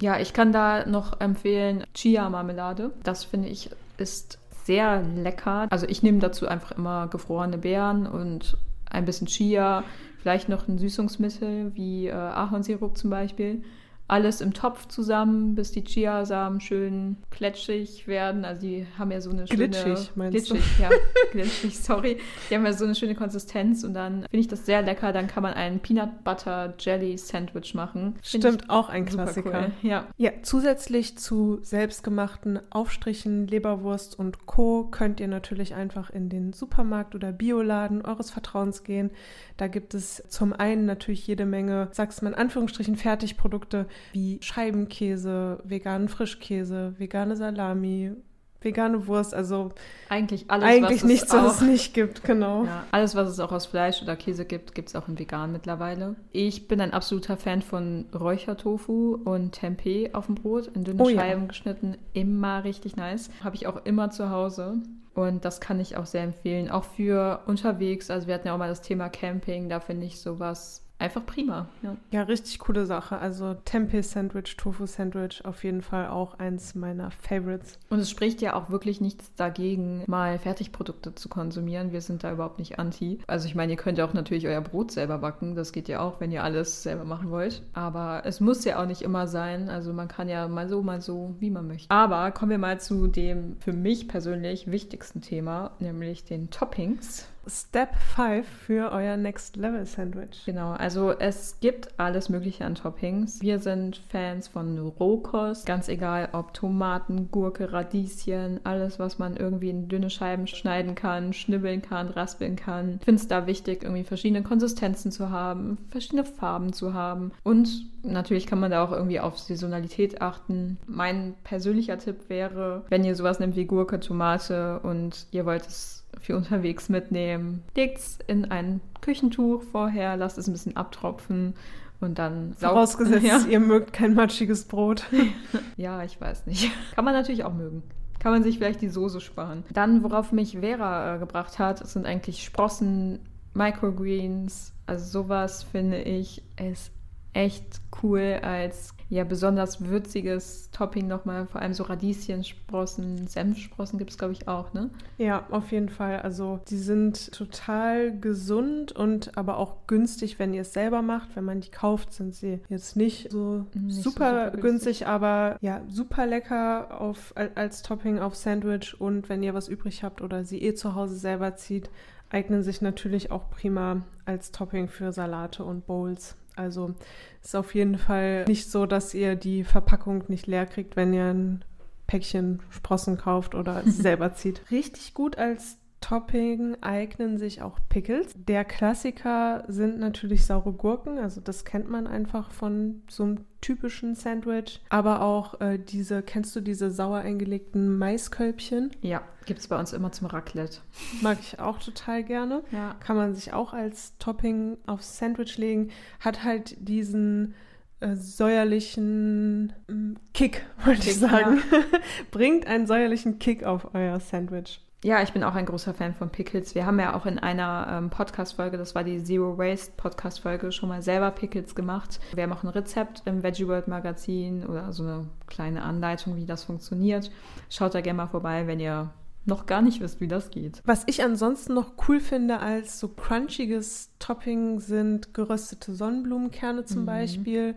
Ja, 0.00 0.18
ich 0.18 0.32
kann 0.32 0.52
da 0.52 0.86
noch 0.86 1.20
empfehlen 1.20 1.84
Chia-Marmelade. 1.94 2.92
Das 3.02 3.24
finde 3.24 3.48
ich 3.48 3.70
ist 3.96 4.38
sehr 4.64 5.02
lecker. 5.02 5.66
Also 5.70 5.86
ich 5.86 6.02
nehme 6.02 6.20
dazu 6.20 6.46
einfach 6.46 6.72
immer 6.72 7.08
gefrorene 7.08 7.58
Beeren 7.58 8.06
und 8.06 8.56
ein 8.90 9.04
bisschen 9.04 9.26
Chia, 9.26 9.82
vielleicht 10.20 10.48
noch 10.48 10.68
ein 10.68 10.78
Süßungsmittel 10.78 11.74
wie 11.74 12.06
äh, 12.06 12.12
Ahornsirup 12.12 12.96
zum 12.96 13.10
Beispiel. 13.10 13.62
Alles 14.08 14.40
im 14.40 14.54
Topf 14.54 14.88
zusammen, 14.88 15.54
bis 15.54 15.70
die 15.70 15.84
Chiasamen 15.84 16.60
schön 16.60 17.18
kletschig 17.30 18.08
werden. 18.08 18.46
Also 18.46 18.62
die 18.62 18.86
haben 18.98 19.10
ja 19.10 19.20
so 19.20 19.30
eine 19.30 19.46
schöne... 19.46 19.68
Glitschig, 19.68 20.10
meinst 20.16 20.32
glitschig, 20.32 20.64
du? 20.76 20.82
ja. 20.82 20.90
glitschig, 21.32 21.78
sorry. 21.78 22.16
Die 22.48 22.54
haben 22.54 22.64
ja 22.64 22.72
so 22.72 22.86
eine 22.86 22.94
schöne 22.94 23.14
Konsistenz 23.14 23.84
und 23.84 23.92
dann 23.92 24.22
finde 24.22 24.38
ich 24.38 24.48
das 24.48 24.64
sehr 24.64 24.80
lecker. 24.80 25.12
Dann 25.12 25.26
kann 25.26 25.42
man 25.42 25.52
ein 25.52 25.80
Peanut 25.80 26.24
Butter 26.24 26.72
Jelly 26.78 27.18
Sandwich 27.18 27.74
machen. 27.74 28.14
Find 28.22 28.44
Stimmt, 28.44 28.70
auch 28.70 28.88
ein 28.88 29.04
Klassiker. 29.04 29.70
Cool. 29.82 29.90
Ja. 29.90 30.06
ja, 30.16 30.30
zusätzlich 30.42 31.18
zu 31.18 31.58
selbstgemachten 31.60 32.60
Aufstrichen, 32.70 33.46
Leberwurst 33.46 34.18
und 34.18 34.46
Co. 34.46 34.84
könnt 34.90 35.20
ihr 35.20 35.28
natürlich 35.28 35.74
einfach 35.74 36.08
in 36.08 36.30
den 36.30 36.54
Supermarkt 36.54 37.14
oder 37.14 37.30
Bioladen 37.30 38.02
eures 38.06 38.30
Vertrauens 38.30 38.84
gehen. 38.84 39.10
Da 39.58 39.66
gibt 39.66 39.92
es 39.92 40.22
zum 40.28 40.54
einen 40.54 40.86
natürlich 40.86 41.26
jede 41.26 41.44
Menge, 41.44 41.88
sagst 41.92 42.22
man 42.22 42.32
in 42.32 42.38
Anführungsstrichen, 42.38 42.96
Fertigprodukte 42.96 43.86
wie 44.12 44.38
Scheibenkäse, 44.42 45.60
veganen 45.64 46.08
Frischkäse, 46.08 46.94
vegane 46.98 47.36
Salami, 47.36 48.12
vegane 48.60 49.06
Wurst, 49.06 49.34
also 49.34 49.70
eigentlich 50.08 50.50
alles, 50.50 50.64
eigentlich 50.64 51.02
was 51.02 51.08
nichts, 51.08 51.32
was 51.32 51.56
es 51.56 51.60
nicht 51.60 51.94
gibt, 51.94 52.24
genau. 52.24 52.64
Ja, 52.64 52.84
alles, 52.90 53.14
was 53.14 53.28
es 53.28 53.40
auch 53.40 53.52
aus 53.52 53.66
Fleisch 53.66 54.02
oder 54.02 54.16
Käse 54.16 54.44
gibt, 54.44 54.74
gibt 54.74 54.88
es 54.88 54.96
auch 54.96 55.08
in 55.08 55.18
vegan 55.18 55.52
mittlerweile. 55.52 56.16
Ich 56.32 56.66
bin 56.66 56.80
ein 56.80 56.92
absoluter 56.92 57.36
Fan 57.36 57.62
von 57.62 58.06
Räuchertofu 58.12 59.20
und 59.24 59.52
Tempeh 59.52 60.10
auf 60.12 60.26
dem 60.26 60.34
Brot, 60.34 60.68
in 60.74 60.84
dünne 60.84 61.02
oh, 61.02 61.08
Scheiben 61.08 61.42
ja. 61.42 61.48
geschnitten, 61.48 61.96
immer 62.12 62.64
richtig 62.64 62.96
nice. 62.96 63.30
Habe 63.44 63.56
ich 63.56 63.66
auch 63.66 63.84
immer 63.84 64.10
zu 64.10 64.30
Hause. 64.30 64.78
Und 65.14 65.44
das 65.44 65.60
kann 65.60 65.80
ich 65.80 65.96
auch 65.96 66.06
sehr 66.06 66.22
empfehlen, 66.22 66.70
auch 66.70 66.84
für 66.84 67.40
unterwegs. 67.46 68.08
Also 68.08 68.28
wir 68.28 68.34
hatten 68.34 68.46
ja 68.46 68.54
auch 68.54 68.58
mal 68.58 68.68
das 68.68 68.82
Thema 68.82 69.08
Camping, 69.08 69.68
da 69.68 69.80
finde 69.80 70.06
ich 70.06 70.20
sowas 70.20 70.87
einfach 70.98 71.24
prima. 71.24 71.68
Ja. 71.82 71.96
ja, 72.10 72.22
richtig 72.22 72.58
coole 72.58 72.86
Sache. 72.86 73.18
Also 73.18 73.54
Tempeh-Sandwich, 73.54 74.56
Tofu-Sandwich, 74.56 75.44
auf 75.44 75.64
jeden 75.64 75.82
Fall 75.82 76.08
auch 76.08 76.38
eins 76.38 76.74
meiner 76.74 77.10
Favorites. 77.10 77.78
Und 77.90 78.00
es 78.00 78.10
spricht 78.10 78.40
ja 78.40 78.54
auch 78.54 78.70
wirklich 78.70 79.00
nichts 79.00 79.32
dagegen, 79.34 80.04
mal 80.06 80.38
Fertigprodukte 80.38 81.14
zu 81.14 81.28
konsumieren. 81.28 81.92
Wir 81.92 82.00
sind 82.00 82.24
da 82.24 82.32
überhaupt 82.32 82.58
nicht 82.58 82.78
anti. 82.78 83.18
Also 83.26 83.46
ich 83.46 83.54
meine, 83.54 83.72
ihr 83.72 83.78
könnt 83.78 83.98
ja 83.98 84.04
auch 84.04 84.14
natürlich 84.14 84.46
euer 84.46 84.60
Brot 84.60 84.90
selber 84.90 85.18
backen. 85.18 85.54
Das 85.54 85.72
geht 85.72 85.88
ja 85.88 86.00
auch, 86.00 86.20
wenn 86.20 86.32
ihr 86.32 86.42
alles 86.42 86.82
selber 86.82 87.04
machen 87.04 87.30
wollt. 87.30 87.62
Aber 87.72 88.22
es 88.24 88.40
muss 88.40 88.64
ja 88.64 88.80
auch 88.80 88.86
nicht 88.86 89.02
immer 89.02 89.26
sein. 89.26 89.68
Also 89.68 89.92
man 89.92 90.08
kann 90.08 90.28
ja 90.28 90.48
mal 90.48 90.68
so, 90.68 90.82
mal 90.82 91.00
so, 91.00 91.34
wie 91.38 91.50
man 91.50 91.66
möchte. 91.68 91.90
Aber 91.90 92.30
kommen 92.32 92.50
wir 92.50 92.58
mal 92.58 92.80
zu 92.80 93.06
dem 93.06 93.56
für 93.60 93.72
mich 93.72 94.08
persönlich 94.08 94.70
wichtigsten 94.70 95.20
Thema, 95.20 95.72
nämlich 95.78 96.24
den 96.24 96.50
Toppings. 96.50 97.28
Step 97.48 97.94
5 98.14 98.46
für 98.46 98.92
euer 98.92 99.16
Next 99.16 99.56
Level 99.56 99.86
Sandwich. 99.86 100.42
Genau, 100.44 100.72
also 100.72 101.12
es 101.12 101.58
gibt 101.60 101.88
alles 101.98 102.28
Mögliche 102.28 102.64
an 102.64 102.74
Toppings. 102.74 103.40
Wir 103.40 103.58
sind 103.58 104.02
Fans 104.10 104.48
von 104.48 104.78
Rohkost, 104.78 105.64
ganz 105.64 105.88
egal 105.88 106.28
ob 106.32 106.52
Tomaten, 106.52 107.30
Gurke, 107.30 107.72
Radieschen, 107.72 108.60
alles, 108.64 108.98
was 108.98 109.18
man 109.18 109.36
irgendwie 109.36 109.70
in 109.70 109.88
dünne 109.88 110.10
Scheiben 110.10 110.46
schneiden 110.46 110.94
kann, 110.94 111.32
schnibbeln 111.32 111.80
kann, 111.80 112.08
raspeln 112.08 112.56
kann. 112.56 112.96
Ich 112.98 113.04
finde 113.04 113.22
es 113.22 113.28
da 113.28 113.46
wichtig, 113.46 113.82
irgendwie 113.82 114.04
verschiedene 114.04 114.42
Konsistenzen 114.42 115.10
zu 115.10 115.30
haben, 115.30 115.78
verschiedene 115.88 116.24
Farben 116.24 116.74
zu 116.74 116.92
haben 116.92 117.32
und 117.44 117.86
natürlich 118.02 118.46
kann 118.46 118.60
man 118.60 118.70
da 118.70 118.84
auch 118.84 118.92
irgendwie 118.92 119.20
auf 119.20 119.38
Saisonalität 119.38 120.20
achten. 120.20 120.78
Mein 120.86 121.34
persönlicher 121.44 121.98
Tipp 121.98 122.28
wäre, 122.28 122.84
wenn 122.90 123.04
ihr 123.04 123.14
sowas 123.14 123.40
nehmt 123.40 123.56
wie 123.56 123.64
Gurke, 123.64 124.00
Tomate 124.00 124.80
und 124.80 125.26
ihr 125.30 125.46
wollt 125.46 125.66
es 125.66 125.97
für 126.20 126.36
unterwegs 126.36 126.88
mitnehmen. 126.88 127.62
Legt 127.74 127.98
es 127.98 128.18
in 128.26 128.50
ein 128.50 128.80
Küchentuch 129.00 129.62
vorher, 129.62 130.16
lasst 130.16 130.38
es 130.38 130.46
ein 130.46 130.52
bisschen 130.52 130.76
abtropfen 130.76 131.54
und 132.00 132.18
dann 132.18 132.54
Vorausgesetzt, 132.54 133.24
ja. 133.26 133.40
ihr 133.48 133.60
mögt 133.60 133.92
kein 133.92 134.14
matschiges 134.14 134.64
Brot. 134.64 135.04
ja, 135.76 136.02
ich 136.02 136.20
weiß 136.20 136.46
nicht. 136.46 136.70
Kann 136.94 137.04
man 137.04 137.14
natürlich 137.14 137.44
auch 137.44 137.54
mögen. 137.54 137.82
Kann 138.18 138.32
man 138.32 138.42
sich 138.42 138.58
vielleicht 138.58 138.80
die 138.80 138.88
Soße 138.88 139.20
sparen. 139.20 139.64
Dann, 139.72 140.02
worauf 140.02 140.32
mich 140.32 140.58
Vera 140.58 141.16
äh, 141.16 141.18
gebracht 141.18 141.58
hat, 141.58 141.86
sind 141.86 142.06
eigentlich 142.06 142.44
Sprossen, 142.44 143.20
Microgreens. 143.54 144.72
Also 144.86 145.22
sowas 145.22 145.62
finde 145.62 146.02
ich 146.02 146.42
ist 146.60 146.92
echt 147.32 147.80
cool 148.02 148.40
als 148.42 148.94
ja 149.10 149.24
besonders 149.24 149.84
würziges 149.84 150.70
Topping 150.70 151.06
nochmal, 151.06 151.46
vor 151.46 151.62
allem 151.62 151.72
so 151.72 151.84
Radieschensprossen, 151.84 153.26
Senfsprossen 153.26 153.98
gibt 153.98 154.10
es, 154.10 154.18
glaube 154.18 154.32
ich, 154.32 154.48
auch, 154.48 154.72
ne? 154.74 154.90
Ja, 155.16 155.46
auf 155.50 155.72
jeden 155.72 155.88
Fall. 155.88 156.20
Also 156.20 156.60
die 156.68 156.76
sind 156.76 157.32
total 157.32 158.18
gesund 158.18 158.92
und 158.92 159.36
aber 159.36 159.56
auch 159.56 159.86
günstig, 159.86 160.38
wenn 160.38 160.52
ihr 160.52 160.62
es 160.62 160.72
selber 160.72 161.02
macht. 161.02 161.36
Wenn 161.36 161.44
man 161.44 161.60
die 161.60 161.70
kauft, 161.70 162.12
sind 162.12 162.34
sie 162.34 162.60
jetzt 162.68 162.96
nicht 162.96 163.30
so 163.30 163.66
nicht 163.74 163.94
super, 163.94 164.00
so 164.02 164.10
super 164.10 164.50
günstig, 164.50 164.62
günstig, 164.62 165.06
aber 165.06 165.56
ja, 165.60 165.82
super 165.88 166.26
lecker 166.26 167.00
auf, 167.00 167.32
als 167.54 167.82
Topping 167.82 168.18
auf 168.18 168.34
Sandwich 168.34 169.00
und 169.00 169.28
wenn 169.28 169.42
ihr 169.42 169.54
was 169.54 169.68
übrig 169.68 170.04
habt 170.04 170.20
oder 170.20 170.44
sie 170.44 170.62
eh 170.62 170.74
zu 170.74 170.94
Hause 170.94 171.16
selber 171.16 171.56
zieht, 171.56 171.90
eignen 172.30 172.62
sich 172.62 172.82
natürlich 172.82 173.30
auch 173.30 173.50
prima 173.50 174.02
als 174.26 174.52
Topping 174.52 174.88
für 174.88 175.12
Salate 175.12 175.64
und 175.64 175.86
Bowls. 175.86 176.36
Also 176.58 176.94
ist 177.42 177.56
auf 177.56 177.74
jeden 177.74 177.98
Fall 177.98 178.44
nicht 178.46 178.70
so, 178.70 178.86
dass 178.86 179.14
ihr 179.14 179.36
die 179.36 179.64
Verpackung 179.64 180.24
nicht 180.28 180.46
leer 180.46 180.66
kriegt, 180.66 180.96
wenn 180.96 181.12
ihr 181.12 181.26
ein 181.26 181.64
Päckchen 182.06 182.60
Sprossen 182.70 183.16
kauft 183.16 183.54
oder 183.54 183.82
selber 183.86 184.34
zieht. 184.34 184.62
Richtig 184.70 185.14
gut 185.14 185.38
als 185.38 185.78
Topping 186.00 186.76
eignen 186.80 187.38
sich 187.38 187.60
auch 187.62 187.78
Pickles. 187.88 188.32
Der 188.36 188.64
Klassiker 188.64 189.64
sind 189.68 189.98
natürlich 189.98 190.46
saure 190.46 190.72
Gurken, 190.72 191.18
also 191.18 191.40
das 191.40 191.64
kennt 191.64 191.90
man 191.90 192.06
einfach 192.06 192.52
von 192.52 193.02
so 193.08 193.24
einem 193.24 193.44
typischen 193.60 194.14
Sandwich. 194.14 194.80
Aber 194.90 195.22
auch 195.22 195.60
äh, 195.60 195.78
diese, 195.78 196.22
kennst 196.22 196.54
du 196.54 196.60
diese 196.60 196.90
sauer 196.90 197.18
eingelegten 197.18 197.98
Maiskölbchen? 197.98 198.92
Ja, 199.02 199.22
gibt 199.46 199.60
es 199.60 199.68
bei 199.68 199.78
uns 199.78 199.92
immer 199.92 200.12
zum 200.12 200.28
Raclette. 200.28 200.78
Mag 201.20 201.38
ich 201.40 201.58
auch 201.58 201.78
total 201.78 202.22
gerne. 202.22 202.62
Ja. 202.70 202.94
Kann 203.00 203.16
man 203.16 203.34
sich 203.34 203.52
auch 203.52 203.72
als 203.72 204.16
Topping 204.18 204.78
aufs 204.86 205.18
Sandwich 205.18 205.58
legen. 205.58 205.90
Hat 206.20 206.44
halt 206.44 206.76
diesen 206.78 207.54
äh, 208.00 208.14
säuerlichen 208.14 209.72
mm, 209.88 210.16
Kick, 210.32 210.64
wollte 210.84 211.10
ich 211.10 211.16
sagen. 211.16 211.60
Ja. 211.72 211.78
Bringt 212.30 212.66
einen 212.66 212.86
säuerlichen 212.86 213.38
Kick 213.40 213.64
auf 213.64 213.94
euer 213.94 214.20
Sandwich. 214.20 214.80
Ja, 215.04 215.22
ich 215.22 215.32
bin 215.32 215.44
auch 215.44 215.54
ein 215.54 215.66
großer 215.66 215.94
Fan 215.94 216.14
von 216.14 216.30
Pickles. 216.30 216.74
Wir 216.74 216.84
haben 216.84 216.98
ja 216.98 217.14
auch 217.14 217.24
in 217.24 217.38
einer 217.38 217.86
ähm, 217.88 218.10
Podcast-Folge, 218.10 218.76
das 218.78 218.96
war 218.96 219.04
die 219.04 219.22
Zero 219.22 219.56
Waste 219.56 219.92
Podcast-Folge, 219.96 220.72
schon 220.72 220.88
mal 220.88 221.02
selber 221.02 221.30
Pickles 221.30 221.76
gemacht. 221.76 222.18
Wir 222.34 222.42
haben 222.42 222.52
auch 222.52 222.64
ein 222.64 222.68
Rezept 222.68 223.22
im 223.24 223.44
Veggie 223.44 223.68
World 223.68 223.86
Magazin 223.86 224.66
oder 224.66 224.92
so 224.92 225.04
eine 225.04 225.28
kleine 225.46 225.82
Anleitung, 225.82 226.34
wie 226.34 226.46
das 226.46 226.64
funktioniert. 226.64 227.30
Schaut 227.70 227.94
da 227.94 228.00
gerne 228.00 228.16
mal 228.16 228.26
vorbei, 228.26 228.66
wenn 228.66 228.80
ihr 228.80 229.10
noch 229.44 229.66
gar 229.66 229.82
nicht 229.82 230.00
wisst, 230.00 230.20
wie 230.20 230.26
das 230.26 230.50
geht. 230.50 230.82
Was 230.84 231.04
ich 231.06 231.22
ansonsten 231.22 231.74
noch 231.74 231.92
cool 232.08 232.18
finde 232.18 232.58
als 232.58 232.98
so 232.98 233.06
crunchiges 233.06 234.10
Topping 234.18 234.80
sind 234.80 235.32
geröstete 235.32 235.94
Sonnenblumenkerne 235.94 236.84
zum 236.84 237.02
mhm. 237.02 237.06
Beispiel 237.06 237.76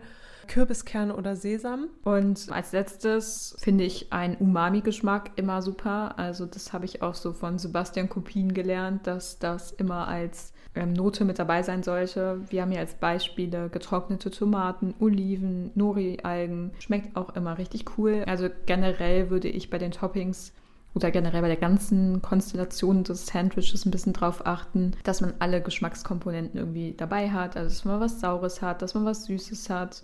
Kürbiskerne 0.52 1.16
oder 1.16 1.34
Sesam. 1.34 1.88
Und 2.04 2.48
als 2.50 2.72
letztes 2.72 3.56
finde 3.58 3.84
ich 3.84 4.12
einen 4.12 4.36
Umami-Geschmack 4.36 5.30
immer 5.36 5.62
super. 5.62 6.18
Also 6.18 6.44
das 6.44 6.74
habe 6.74 6.84
ich 6.84 7.00
auch 7.00 7.14
so 7.14 7.32
von 7.32 7.58
Sebastian 7.58 8.10
Kopien 8.10 8.52
gelernt, 8.52 9.06
dass 9.06 9.38
das 9.38 9.72
immer 9.72 10.08
als 10.08 10.52
ähm, 10.74 10.92
Note 10.92 11.24
mit 11.24 11.38
dabei 11.38 11.62
sein 11.62 11.82
sollte. 11.82 12.42
Wir 12.50 12.60
haben 12.60 12.70
hier 12.70 12.80
als 12.80 12.94
Beispiele 12.94 13.70
getrocknete 13.70 14.30
Tomaten, 14.30 14.94
Oliven, 15.00 15.70
Nori-Algen. 15.74 16.72
Schmeckt 16.80 17.16
auch 17.16 17.34
immer 17.34 17.56
richtig 17.56 17.96
cool. 17.96 18.24
Also 18.26 18.50
generell 18.66 19.30
würde 19.30 19.48
ich 19.48 19.70
bei 19.70 19.78
den 19.78 19.92
Toppings 19.92 20.52
oder 20.94 21.10
generell 21.10 21.40
bei 21.40 21.48
der 21.48 21.56
ganzen 21.56 22.20
Konstellation 22.20 23.04
des 23.04 23.24
Sandwiches 23.24 23.86
ein 23.86 23.90
bisschen 23.90 24.12
drauf 24.12 24.46
achten, 24.46 24.92
dass 25.04 25.22
man 25.22 25.32
alle 25.38 25.62
Geschmackskomponenten 25.62 26.60
irgendwie 26.60 26.92
dabei 26.94 27.30
hat. 27.30 27.56
Also 27.56 27.70
dass 27.70 27.86
man 27.86 28.00
was 28.00 28.20
Saures 28.20 28.60
hat, 28.60 28.82
dass 28.82 28.92
man 28.92 29.06
was 29.06 29.24
Süßes 29.24 29.70
hat, 29.70 30.02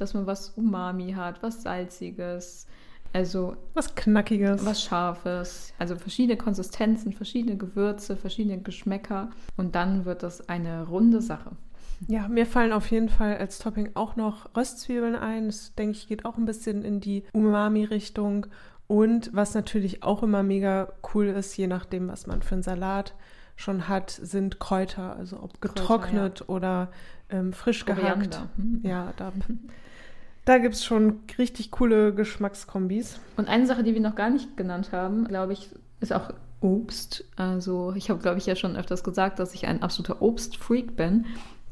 dass 0.00 0.14
man 0.14 0.26
was 0.26 0.50
Umami 0.50 1.12
hat, 1.12 1.42
was 1.42 1.62
Salziges, 1.62 2.66
also 3.12 3.56
was 3.74 3.94
Knackiges, 3.94 4.64
was 4.64 4.82
Scharfes, 4.82 5.72
also 5.78 5.96
verschiedene 5.96 6.36
Konsistenzen, 6.36 7.12
verschiedene 7.12 7.56
Gewürze, 7.56 8.16
verschiedene 8.16 8.60
Geschmäcker 8.60 9.30
und 9.56 9.74
dann 9.74 10.04
wird 10.04 10.22
das 10.22 10.48
eine 10.48 10.86
runde 10.86 11.20
Sache. 11.20 11.52
Ja, 12.08 12.28
mir 12.28 12.46
fallen 12.46 12.72
auf 12.72 12.90
jeden 12.90 13.08
Fall 13.08 13.36
als 13.36 13.58
Topping 13.58 13.90
auch 13.94 14.16
noch 14.16 14.56
Röstzwiebeln 14.56 15.16
ein. 15.16 15.46
Das 15.46 15.74
denke 15.74 15.98
ich 15.98 16.08
geht 16.08 16.24
auch 16.24 16.38
ein 16.38 16.46
bisschen 16.46 16.82
in 16.82 17.00
die 17.00 17.24
Umami-Richtung. 17.32 18.46
Und 18.86 19.30
was 19.34 19.54
natürlich 19.54 20.02
auch 20.02 20.22
immer 20.22 20.42
mega 20.42 20.92
cool 21.14 21.26
ist, 21.26 21.56
je 21.56 21.66
nachdem, 21.66 22.08
was 22.08 22.26
man 22.26 22.42
für 22.42 22.54
einen 22.54 22.62
Salat 22.62 23.14
schon 23.54 23.86
hat, 23.86 24.10
sind 24.10 24.58
Kräuter, 24.58 25.14
also 25.16 25.42
ob 25.42 25.60
getrocknet 25.60 26.38
Kräuter, 26.38 26.44
ja. 26.48 26.54
oder 26.54 26.88
ähm, 27.28 27.52
frisch 27.52 27.84
Koriander. 27.84 28.26
gehackt. 28.26 28.48
Hm. 28.56 28.80
Ja, 28.82 29.12
da 29.16 29.32
Da 30.50 30.58
gibt 30.58 30.74
es 30.74 30.84
schon 30.84 31.20
richtig 31.38 31.70
coole 31.70 32.12
Geschmackskombis. 32.12 33.20
Und 33.36 33.46
eine 33.46 33.66
Sache, 33.66 33.84
die 33.84 33.94
wir 33.94 34.00
noch 34.00 34.16
gar 34.16 34.30
nicht 34.30 34.56
genannt 34.56 34.90
haben, 34.90 35.28
glaube 35.28 35.52
ich, 35.52 35.68
ist 36.00 36.12
auch 36.12 36.32
Obst. 36.60 37.24
Also 37.36 37.92
ich 37.94 38.10
habe, 38.10 38.18
glaube 38.18 38.38
ich, 38.38 38.46
ja 38.46 38.56
schon 38.56 38.76
öfters 38.76 39.04
gesagt, 39.04 39.38
dass 39.38 39.54
ich 39.54 39.68
ein 39.68 39.80
absoluter 39.80 40.20
Obstfreak 40.20 40.96
bin. 40.96 41.26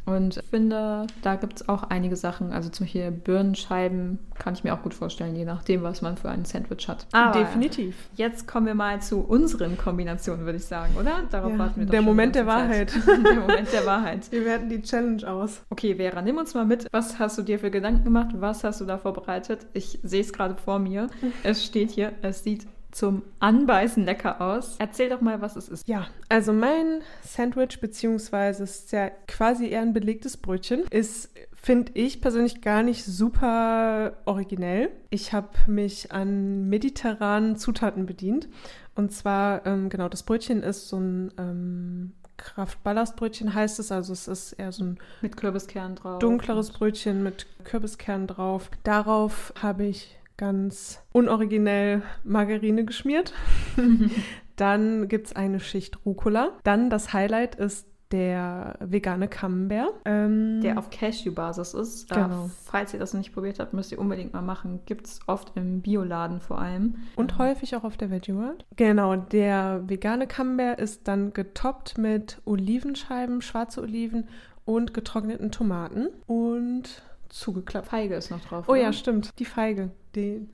Und 0.09 0.38
ich 0.38 0.44
finde, 0.44 1.07
da 1.23 1.37
gibt 1.37 1.61
es 1.61 1.68
auch 1.68 1.83
einige 1.85 2.16
Sachen. 2.16 2.53
Also 2.53 2.71
zum 2.71 2.87
Beispiel 2.87 3.11
Birnenscheiben 3.11 4.18
kann 4.38 4.55
ich 4.55 4.64
mir 4.64 4.73
auch 4.73 4.83
gut 4.83 4.94
vorstellen, 4.94 5.37
je 5.37 5.44
nachdem, 5.44 5.83
was 5.83 6.01
man 6.01 6.16
für 6.16 6.31
ein 6.31 6.47
Sandwich 6.47 6.88
hat. 6.88 7.07
Aber 7.12 7.38
Definitiv. 7.38 7.94
Jetzt 8.14 8.49
kommen 8.49 8.66
wir 8.66 8.75
mal 8.75 9.03
zu 9.03 9.21
unseren 9.21 9.77
Kombinationen, 9.77 10.47
würde 10.47 10.59
ich 10.59 10.64
sagen, 10.64 10.94
oder? 10.99 11.25
Darauf 11.31 11.53
ja, 11.53 11.59
warten 11.59 11.81
wir 11.81 11.87
doch 11.87 11.90
Der 11.90 12.03
Moment 12.03 12.35
der 12.35 12.47
Wahrheit. 12.47 12.92
der 13.07 13.40
Moment 13.40 13.73
der 13.73 13.85
Wahrheit. 13.85 14.33
Wir 14.33 14.44
werten 14.47 14.71
die 14.71 14.81
Challenge 14.81 15.29
aus. 15.29 15.61
Okay, 15.68 15.97
Vera, 15.97 16.23
nimm 16.23 16.38
uns 16.38 16.55
mal 16.55 16.64
mit. 16.64 16.87
Was 16.90 17.18
hast 17.18 17.37
du 17.37 17.42
dir 17.42 17.59
für 17.59 17.71
Gedanken 17.71 18.05
gemacht? 18.05 18.31
Was 18.33 18.64
hast 18.64 18.81
du 18.81 18.87
da 18.87 18.97
vorbereitet? 18.97 19.66
Ich 19.75 19.99
sehe 20.03 20.23
es 20.23 20.33
gerade 20.33 20.57
vor 20.57 20.79
mir. 20.79 21.09
Es 21.42 21.64
steht 21.64 21.90
hier, 21.90 22.12
es 22.23 22.42
sieht 22.42 22.66
zum 22.90 23.22
Anbeißen 23.40 24.05
lecker 24.05 24.40
aus. 24.40 24.77
Erzähl 24.79 25.09
doch 25.11 25.20
mal, 25.20 25.40
was 25.40 25.57
es 25.57 25.68
ist. 25.68 25.87
Ja, 25.88 26.07
also 26.29 26.53
mein 26.53 27.03
Sandwich, 27.22 27.81
beziehungsweise 27.81 28.64
ist 28.64 28.92
ja 28.92 29.11
quasi 29.27 29.68
eher 29.68 29.83
ein 29.83 29.92
belegtes 29.92 30.37
Brötchen, 30.37 30.85
ist, 30.90 31.31
finde 31.53 31.92
ich 31.94 32.20
persönlich 32.20 32.61
gar 32.61 32.83
nicht 32.83 33.05
super 33.05 34.18
originell. 34.24 34.90
Ich 35.11 35.33
habe 35.33 35.51
mich 35.66 36.12
an 36.12 36.68
mediterranen 36.68 37.57
Zutaten 37.57 38.07
bedient. 38.07 38.48
Und 38.94 39.12
zwar, 39.12 39.64
ähm, 39.66 39.90
genau, 39.90 40.09
das 40.09 40.24
Brötchen 40.24 40.62
ist 40.62 40.88
so 40.88 40.98
ein 40.98 41.33
ähm, 41.38 42.12
Kraftballastbrötchen 42.38 43.53
heißt 43.53 43.79
es, 43.81 43.92
also 43.92 44.12
es 44.12 44.29
ist 44.29 44.53
eher 44.55 44.72
so 44.72 44.85
ein 44.85 44.98
mit 45.20 45.37
Kürbiskern 45.37 45.96
drauf. 45.96 46.20
Dunkleres 46.20 46.70
Brötchen 46.70 47.22
mit 47.22 47.46
Kürbiskern 47.64 48.27
drauf. 48.27 48.70
Darauf 48.85 49.53
habe 49.61 49.85
ich 49.85 50.18
ganz 50.38 51.05
unoriginell 51.12 52.03
Margarine 52.24 52.87
geschmiert. 52.87 53.35
Dann 54.57 55.09
gibt 55.09 55.27
es 55.27 55.37
eine 55.37 55.61
Schicht 55.61 56.05
Rucola. 56.07 56.53
Dann 56.64 56.88
das 56.88 57.12
Highlight 57.12 57.57
ist 57.57 57.87
der 58.11 58.77
vegane 58.81 59.29
Camembert. 59.29 59.92
Ähm, 60.05 60.61
der 60.62 60.79
auf 60.79 60.88
Cashew-Basis 60.90 61.74
ist. 61.74 62.09
Genau. 62.09 62.46
Äh, 62.46 62.51
falls 62.64 62.94
ihr 62.94 62.98
das 62.98 63.12
noch 63.12 63.18
nicht 63.18 63.35
probiert 63.35 63.59
habt, 63.59 63.74
müsst 63.74 63.92
ihr 63.92 63.98
unbedingt 63.98 64.33
mal 64.33 64.42
machen. 64.42 64.81
Gibt 64.87 65.07
es 65.07 65.20
oft 65.27 65.53
im 65.57 65.83
Bioladen 65.83 66.40
vor 66.40 66.59
allem. 66.59 66.96
Und 67.16 67.33
ähm. 67.33 67.38
häufig 67.38 67.77
auch 67.77 67.85
auf 67.85 67.96
der 67.96 68.11
Veggie 68.11 68.35
World. 68.35 68.64
Genau, 68.77 69.16
der 69.16 69.83
vegane 69.87 70.27
Camembert 70.27 70.81
ist 70.81 71.07
dann 71.07 71.35
getoppt 71.35 71.98
mit 71.98 72.40
Olivenscheiben, 72.46 73.42
schwarze 73.42 73.83
Oliven 73.83 74.29
und 74.64 74.94
getrockneten 74.94 75.51
Tomaten. 75.51 76.09
Und 76.27 77.03
zugeklappt. 77.29 77.88
Feige 77.88 78.14
ist 78.14 78.31
noch 78.31 78.40
drauf. 78.40 78.64
Oh 78.68 78.72
oder? 78.72 78.81
ja, 78.81 78.92
stimmt. 78.92 79.38
Die 79.38 79.44
Feige. 79.44 79.90
Die. 80.19 80.49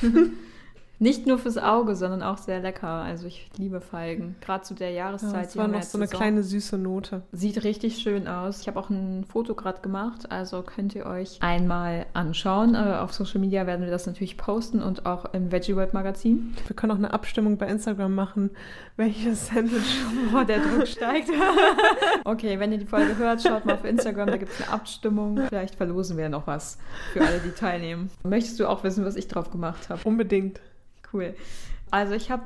Nicht 1.00 1.26
nur 1.26 1.38
fürs 1.38 1.58
Auge, 1.58 1.94
sondern 1.94 2.22
auch 2.22 2.38
sehr 2.38 2.60
lecker. 2.60 2.88
Also 2.88 3.26
ich 3.26 3.48
liebe 3.56 3.80
Feigen. 3.80 4.34
Gerade 4.40 4.64
zu 4.64 4.74
der 4.74 4.90
Jahreszeit. 4.90 5.32
Ja, 5.32 5.42
das 5.42 5.56
war 5.56 5.68
noch 5.68 5.82
so 5.82 5.98
eine 5.98 6.06
Saison. 6.06 6.20
kleine 6.20 6.42
süße 6.42 6.76
Note. 6.76 7.22
Sieht 7.30 7.62
richtig 7.62 7.98
schön 7.98 8.26
aus. 8.26 8.60
Ich 8.62 8.68
habe 8.68 8.80
auch 8.80 8.90
ein 8.90 9.24
Foto 9.24 9.54
gerade 9.54 9.80
gemacht, 9.80 10.30
also 10.32 10.62
könnt 10.62 10.94
ihr 10.94 11.06
euch 11.06 11.38
einmal 11.40 12.06
anschauen. 12.14 12.74
Äh, 12.74 12.96
auf 13.00 13.12
Social 13.12 13.40
Media 13.40 13.66
werden 13.66 13.84
wir 13.84 13.90
das 13.90 14.06
natürlich 14.06 14.36
posten 14.36 14.82
und 14.82 15.06
auch 15.06 15.32
im 15.32 15.52
Veggie 15.52 15.76
World 15.76 15.94
Magazin. 15.94 16.54
Wir 16.66 16.74
können 16.74 16.92
auch 16.92 16.96
eine 16.96 17.12
Abstimmung 17.12 17.58
bei 17.58 17.68
Instagram 17.68 18.14
machen, 18.14 18.50
welches 18.96 19.48
Sandwich 19.48 20.00
oh, 20.34 20.42
der 20.42 20.58
Druck 20.58 20.88
steigt. 20.88 21.30
okay, 22.24 22.58
wenn 22.58 22.72
ihr 22.72 22.78
die 22.78 22.86
Folge 22.86 23.16
hört, 23.18 23.42
schaut 23.42 23.66
mal 23.66 23.74
auf 23.74 23.84
Instagram, 23.84 24.26
da 24.28 24.36
gibt 24.36 24.52
es 24.52 24.62
eine 24.62 24.72
Abstimmung. 24.72 25.38
Vielleicht 25.48 25.76
verlosen 25.76 26.16
wir 26.16 26.28
noch 26.28 26.46
was 26.48 26.78
für 27.12 27.20
alle, 27.20 27.38
die 27.38 27.52
teilnehmen. 27.52 28.10
Möchtest 28.24 28.58
du 28.58 28.68
auch 28.68 28.82
wissen, 28.82 29.04
was 29.04 29.14
ich 29.14 29.28
drauf 29.28 29.50
gemacht 29.50 29.88
habe? 29.88 30.00
Unbedingt. 30.04 30.60
Cool. 31.12 31.34
Also 31.90 32.14
ich 32.14 32.30
habe 32.30 32.44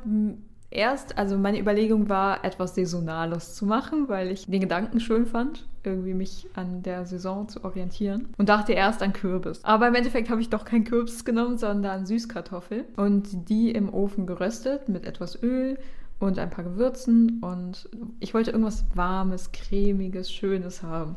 erst, 0.72 1.18
also 1.18 1.36
meine 1.36 1.60
Überlegung 1.60 2.08
war, 2.08 2.44
etwas 2.44 2.74
Saisonales 2.74 3.54
zu 3.54 3.66
machen, 3.66 4.08
weil 4.08 4.30
ich 4.30 4.46
den 4.46 4.60
Gedanken 4.60 5.00
schön 5.00 5.26
fand, 5.26 5.66
irgendwie 5.84 6.14
mich 6.14 6.46
an 6.54 6.82
der 6.82 7.04
Saison 7.06 7.48
zu 7.48 7.64
orientieren. 7.64 8.28
Und 8.38 8.48
dachte 8.48 8.72
erst 8.72 9.02
an 9.02 9.12
Kürbis. 9.12 9.64
Aber 9.64 9.88
im 9.88 9.94
Endeffekt 9.94 10.30
habe 10.30 10.40
ich 10.40 10.48
doch 10.48 10.64
kein 10.64 10.84
Kürbis 10.84 11.24
genommen, 11.24 11.58
sondern 11.58 12.06
Süßkartoffel. 12.06 12.84
Und 12.96 13.48
die 13.48 13.70
im 13.70 13.92
Ofen 13.92 14.26
geröstet 14.26 14.88
mit 14.88 15.04
etwas 15.04 15.42
Öl 15.42 15.78
und 16.18 16.38
ein 16.38 16.50
paar 16.50 16.64
Gewürzen. 16.64 17.40
Und 17.40 17.88
ich 18.20 18.32
wollte 18.34 18.52
irgendwas 18.52 18.84
Warmes, 18.94 19.52
Cremiges, 19.52 20.32
Schönes 20.32 20.82
haben. 20.82 21.16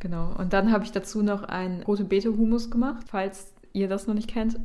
Genau. 0.00 0.34
Und 0.36 0.52
dann 0.52 0.72
habe 0.72 0.84
ich 0.84 0.92
dazu 0.92 1.22
noch 1.22 1.44
einen 1.44 1.82
rote 1.82 2.04
Beete 2.04 2.36
Hummus 2.36 2.70
gemacht. 2.70 3.06
Falls 3.08 3.52
ihr 3.72 3.88
das 3.88 4.06
noch 4.06 4.14
nicht 4.14 4.28
kennt, 4.28 4.58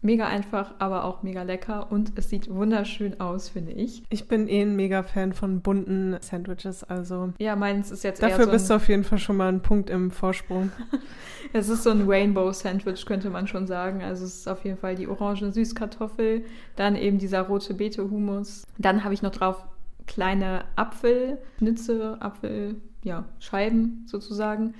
mega 0.00 0.26
einfach, 0.26 0.74
aber 0.78 1.04
auch 1.04 1.22
mega 1.22 1.42
lecker 1.42 1.90
und 1.90 2.12
es 2.16 2.28
sieht 2.28 2.52
wunderschön 2.52 3.20
aus, 3.20 3.48
finde 3.48 3.72
ich. 3.72 4.02
Ich 4.10 4.28
bin 4.28 4.48
eh 4.48 4.62
ein 4.62 4.76
mega 4.76 5.02
Fan 5.02 5.32
von 5.32 5.60
bunten 5.60 6.16
Sandwiches, 6.20 6.84
also. 6.84 7.32
Ja, 7.38 7.56
meins 7.56 7.90
ist 7.90 8.04
jetzt 8.04 8.22
Dafür 8.22 8.44
so 8.44 8.50
bist 8.50 8.70
du 8.70 8.74
auf 8.74 8.88
jeden 8.88 9.04
Fall 9.04 9.18
schon 9.18 9.36
mal 9.36 9.48
ein 9.48 9.60
Punkt 9.60 9.90
im 9.90 10.10
Vorsprung. 10.10 10.70
es 11.52 11.68
ist 11.68 11.82
so 11.82 11.90
ein 11.90 12.04
Rainbow 12.06 12.52
Sandwich, 12.52 13.04
könnte 13.06 13.30
man 13.30 13.46
schon 13.46 13.66
sagen. 13.66 14.02
Also 14.02 14.24
es 14.24 14.36
ist 14.36 14.48
auf 14.48 14.64
jeden 14.64 14.78
Fall 14.78 14.94
die 14.94 15.08
orange 15.08 15.52
Süßkartoffel, 15.52 16.44
dann 16.76 16.96
eben 16.96 17.18
dieser 17.18 17.42
rote 17.42 17.74
Beete 17.74 18.08
Hummus. 18.08 18.64
Dann 18.78 19.04
habe 19.04 19.14
ich 19.14 19.22
noch 19.22 19.32
drauf 19.32 19.64
kleine 20.06 20.64
Apfelschnitze, 20.76 22.16
Apfel, 22.20 22.76
ja, 23.02 23.24
Scheiben 23.40 24.04
sozusagen 24.06 24.74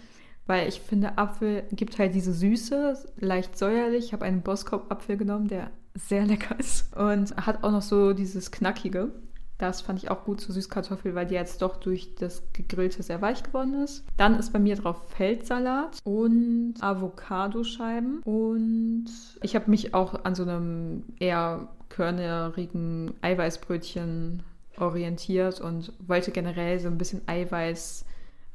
weil 0.49 0.67
ich 0.67 0.81
finde, 0.81 1.19
Apfel 1.19 1.65
gibt 1.71 1.99
halt 1.99 2.15
diese 2.15 2.33
Süße, 2.33 2.99
leicht 3.19 3.57
säuerlich. 3.57 4.07
Ich 4.07 4.13
habe 4.13 4.25
einen 4.25 4.43
Boskop-Apfel 4.43 5.17
genommen, 5.17 5.47
der 5.47 5.71
sehr 5.95 6.25
lecker 6.27 6.59
ist 6.59 6.97
und 6.97 7.37
hat 7.37 7.63
auch 7.63 7.71
noch 7.71 7.83
so 7.83 8.15
dieses 8.15 8.51
Knackige. 8.51 9.13
Das 9.59 9.81
fand 9.81 10.03
ich 10.03 10.11
auch 10.11 10.25
gut 10.25 10.41
zu 10.41 10.53
Süßkartoffel, 10.53 11.15
weil 11.15 11.27
die 11.27 11.35
jetzt 11.35 11.63
doch 11.63 11.77
durch 11.77 12.15
das 12.15 12.43
Gegrillte 12.53 13.03
sehr 13.03 13.21
weich 13.21 13.43
geworden 13.43 13.75
ist. 13.83 14.05
Dann 14.17 14.39
ist 14.39 14.53
bei 14.53 14.61
mir 14.61 14.77
drauf 14.77 15.03
Feldsalat 15.09 15.99
und 16.05 16.75
Avocadoscheiben. 16.81 18.21
Und 18.23 19.07
ich 19.43 19.57
habe 19.57 19.71
mich 19.71 19.95
auch 19.95 20.25
an 20.25 20.37
so 20.37 20.45
einem 20.45 21.03
eher 21.19 21.69
körnerigen 21.89 23.15
Eiweißbrötchen 23.21 24.45
orientiert 24.79 25.61
und 25.61 25.93
wollte 26.07 26.31
generell 26.31 26.79
so 26.79 26.87
ein 26.87 26.99
bisschen 26.99 27.23
Eiweiß 27.27 28.05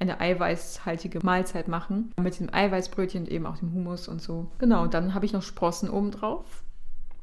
eine 0.03 0.19
eiweißhaltige 0.19 1.19
Mahlzeit 1.23 1.67
machen. 1.67 2.13
Mit 2.21 2.39
dem 2.39 2.53
Eiweißbrötchen 2.53 3.23
und 3.23 3.31
eben 3.31 3.45
auch 3.45 3.57
dem 3.57 3.73
Hummus 3.73 4.07
und 4.07 4.21
so. 4.21 4.51
Genau, 4.59 4.83
und 4.83 4.93
dann 4.93 5.13
habe 5.13 5.25
ich 5.25 5.33
noch 5.33 5.41
Sprossen 5.41 5.89
oben 5.89 6.11
drauf. 6.11 6.63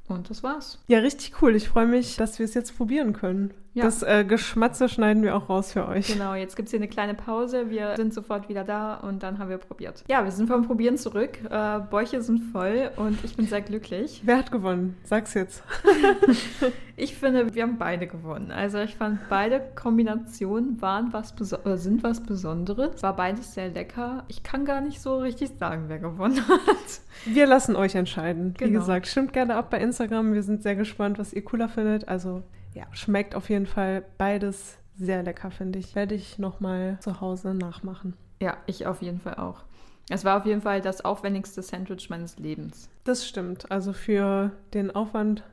Und 0.08 0.28
das 0.28 0.42
war's. 0.42 0.78
Ja, 0.88 0.98
richtig 0.98 1.40
cool. 1.40 1.54
Ich 1.54 1.68
freue 1.68 1.86
mich, 1.86 2.16
dass 2.16 2.38
wir 2.38 2.44
es 2.44 2.54
jetzt 2.54 2.76
probieren 2.76 3.12
können. 3.12 3.54
Ja. 3.72 3.84
Das 3.84 4.02
äh, 4.02 4.24
Geschmatze 4.24 4.88
schneiden 4.88 5.22
wir 5.22 5.36
auch 5.36 5.48
raus 5.48 5.72
für 5.72 5.86
euch. 5.86 6.08
Genau, 6.08 6.34
jetzt 6.34 6.56
gibt 6.56 6.66
es 6.66 6.70
hier 6.72 6.80
eine 6.80 6.88
kleine 6.88 7.14
Pause. 7.14 7.70
Wir 7.70 7.94
sind 7.96 8.12
sofort 8.12 8.48
wieder 8.48 8.64
da 8.64 8.94
und 8.94 9.22
dann 9.22 9.38
haben 9.38 9.48
wir 9.48 9.58
probiert. 9.58 10.02
Ja, 10.08 10.24
wir 10.24 10.32
sind 10.32 10.48
vom 10.48 10.66
Probieren 10.66 10.96
zurück. 10.96 11.38
Äh, 11.48 11.78
Bäuche 11.88 12.20
sind 12.20 12.40
voll 12.50 12.90
und 12.96 13.22
ich 13.24 13.36
bin 13.36 13.46
sehr 13.46 13.60
glücklich. 13.60 14.22
Wer 14.24 14.38
hat 14.38 14.50
gewonnen? 14.50 14.96
Sag's 15.04 15.34
jetzt. 15.34 15.62
ich 16.96 17.14
finde, 17.14 17.54
wir 17.54 17.62
haben 17.62 17.78
beide 17.78 18.08
gewonnen. 18.08 18.50
Also 18.50 18.78
ich 18.78 18.96
fand, 18.96 19.20
beide 19.28 19.62
Kombinationen 19.76 20.82
waren 20.82 21.12
was 21.12 21.34
sind 21.82 22.02
was 22.02 22.20
Besonderes. 22.20 23.02
War 23.04 23.14
beides 23.14 23.54
sehr 23.54 23.68
lecker. 23.68 24.24
Ich 24.26 24.42
kann 24.42 24.64
gar 24.64 24.80
nicht 24.80 25.00
so 25.00 25.18
richtig 25.18 25.50
sagen, 25.60 25.84
wer 25.86 26.00
gewonnen 26.00 26.40
hat. 26.48 27.00
Wir 27.24 27.46
lassen 27.46 27.76
euch 27.76 27.94
entscheiden. 27.94 28.54
Wie 28.58 28.64
genau. 28.64 28.80
gesagt, 28.80 29.06
stimmt 29.06 29.32
gerne 29.32 29.54
ab 29.54 29.70
bei 29.70 29.78
Instagram. 29.78 30.32
Wir 30.32 30.42
sind 30.42 30.64
sehr 30.64 30.74
gespannt, 30.74 31.20
was 31.20 31.32
ihr 31.32 31.44
cooler 31.44 31.68
findet. 31.68 32.08
Also 32.08 32.42
ja, 32.74 32.84
schmeckt 32.92 33.34
auf 33.34 33.50
jeden 33.50 33.66
Fall 33.66 34.04
beides 34.18 34.78
sehr 34.96 35.22
lecker, 35.22 35.50
finde 35.50 35.78
ich. 35.78 35.94
Werde 35.94 36.14
ich 36.14 36.38
nochmal 36.38 36.98
zu 37.00 37.20
Hause 37.20 37.54
nachmachen. 37.54 38.14
Ja, 38.40 38.56
ich 38.66 38.86
auf 38.86 39.02
jeden 39.02 39.20
Fall 39.20 39.34
auch. 39.34 39.62
Es 40.08 40.24
war 40.24 40.38
auf 40.38 40.46
jeden 40.46 40.60
Fall 40.60 40.80
das 40.80 41.04
aufwendigste 41.04 41.62
Sandwich 41.62 42.10
meines 42.10 42.38
Lebens. 42.38 42.88
Das 43.04 43.26
stimmt. 43.26 43.70
Also 43.70 43.92
für 43.92 44.50
den 44.74 44.90
Aufwand 44.90 45.44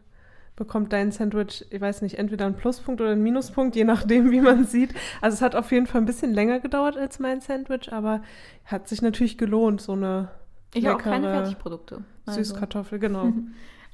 bekommt 0.56 0.92
dein 0.92 1.12
Sandwich, 1.12 1.66
ich 1.70 1.80
weiß 1.80 2.02
nicht, 2.02 2.18
entweder 2.18 2.48
einen 2.48 2.56
Pluspunkt 2.56 3.00
oder 3.00 3.12
einen 3.12 3.22
Minuspunkt, 3.22 3.76
je 3.76 3.84
nachdem, 3.84 4.32
wie 4.32 4.42
man 4.42 4.66
sieht. 4.66 4.94
Also 5.22 5.36
es 5.36 5.42
hat 5.42 5.56
auf 5.56 5.72
jeden 5.72 5.86
Fall 5.86 6.02
ein 6.02 6.06
bisschen 6.06 6.34
länger 6.34 6.60
gedauert 6.60 6.98
als 6.98 7.20
mein 7.20 7.42
Sandwich, 7.42 7.94
aber 7.94 8.24
hat 8.66 8.88
sich 8.88 9.04
natürlich 9.04 9.38
gelohnt, 9.38 9.82
so 9.82 9.94
eine 9.94 10.30
ich 10.74 10.86
habe 10.86 10.98
auch 10.98 11.04
keine 11.04 11.28
Fertigprodukte. 11.32 12.04
Also. 12.26 12.40
Süßkartoffel, 12.44 13.00
genau. 13.00 13.32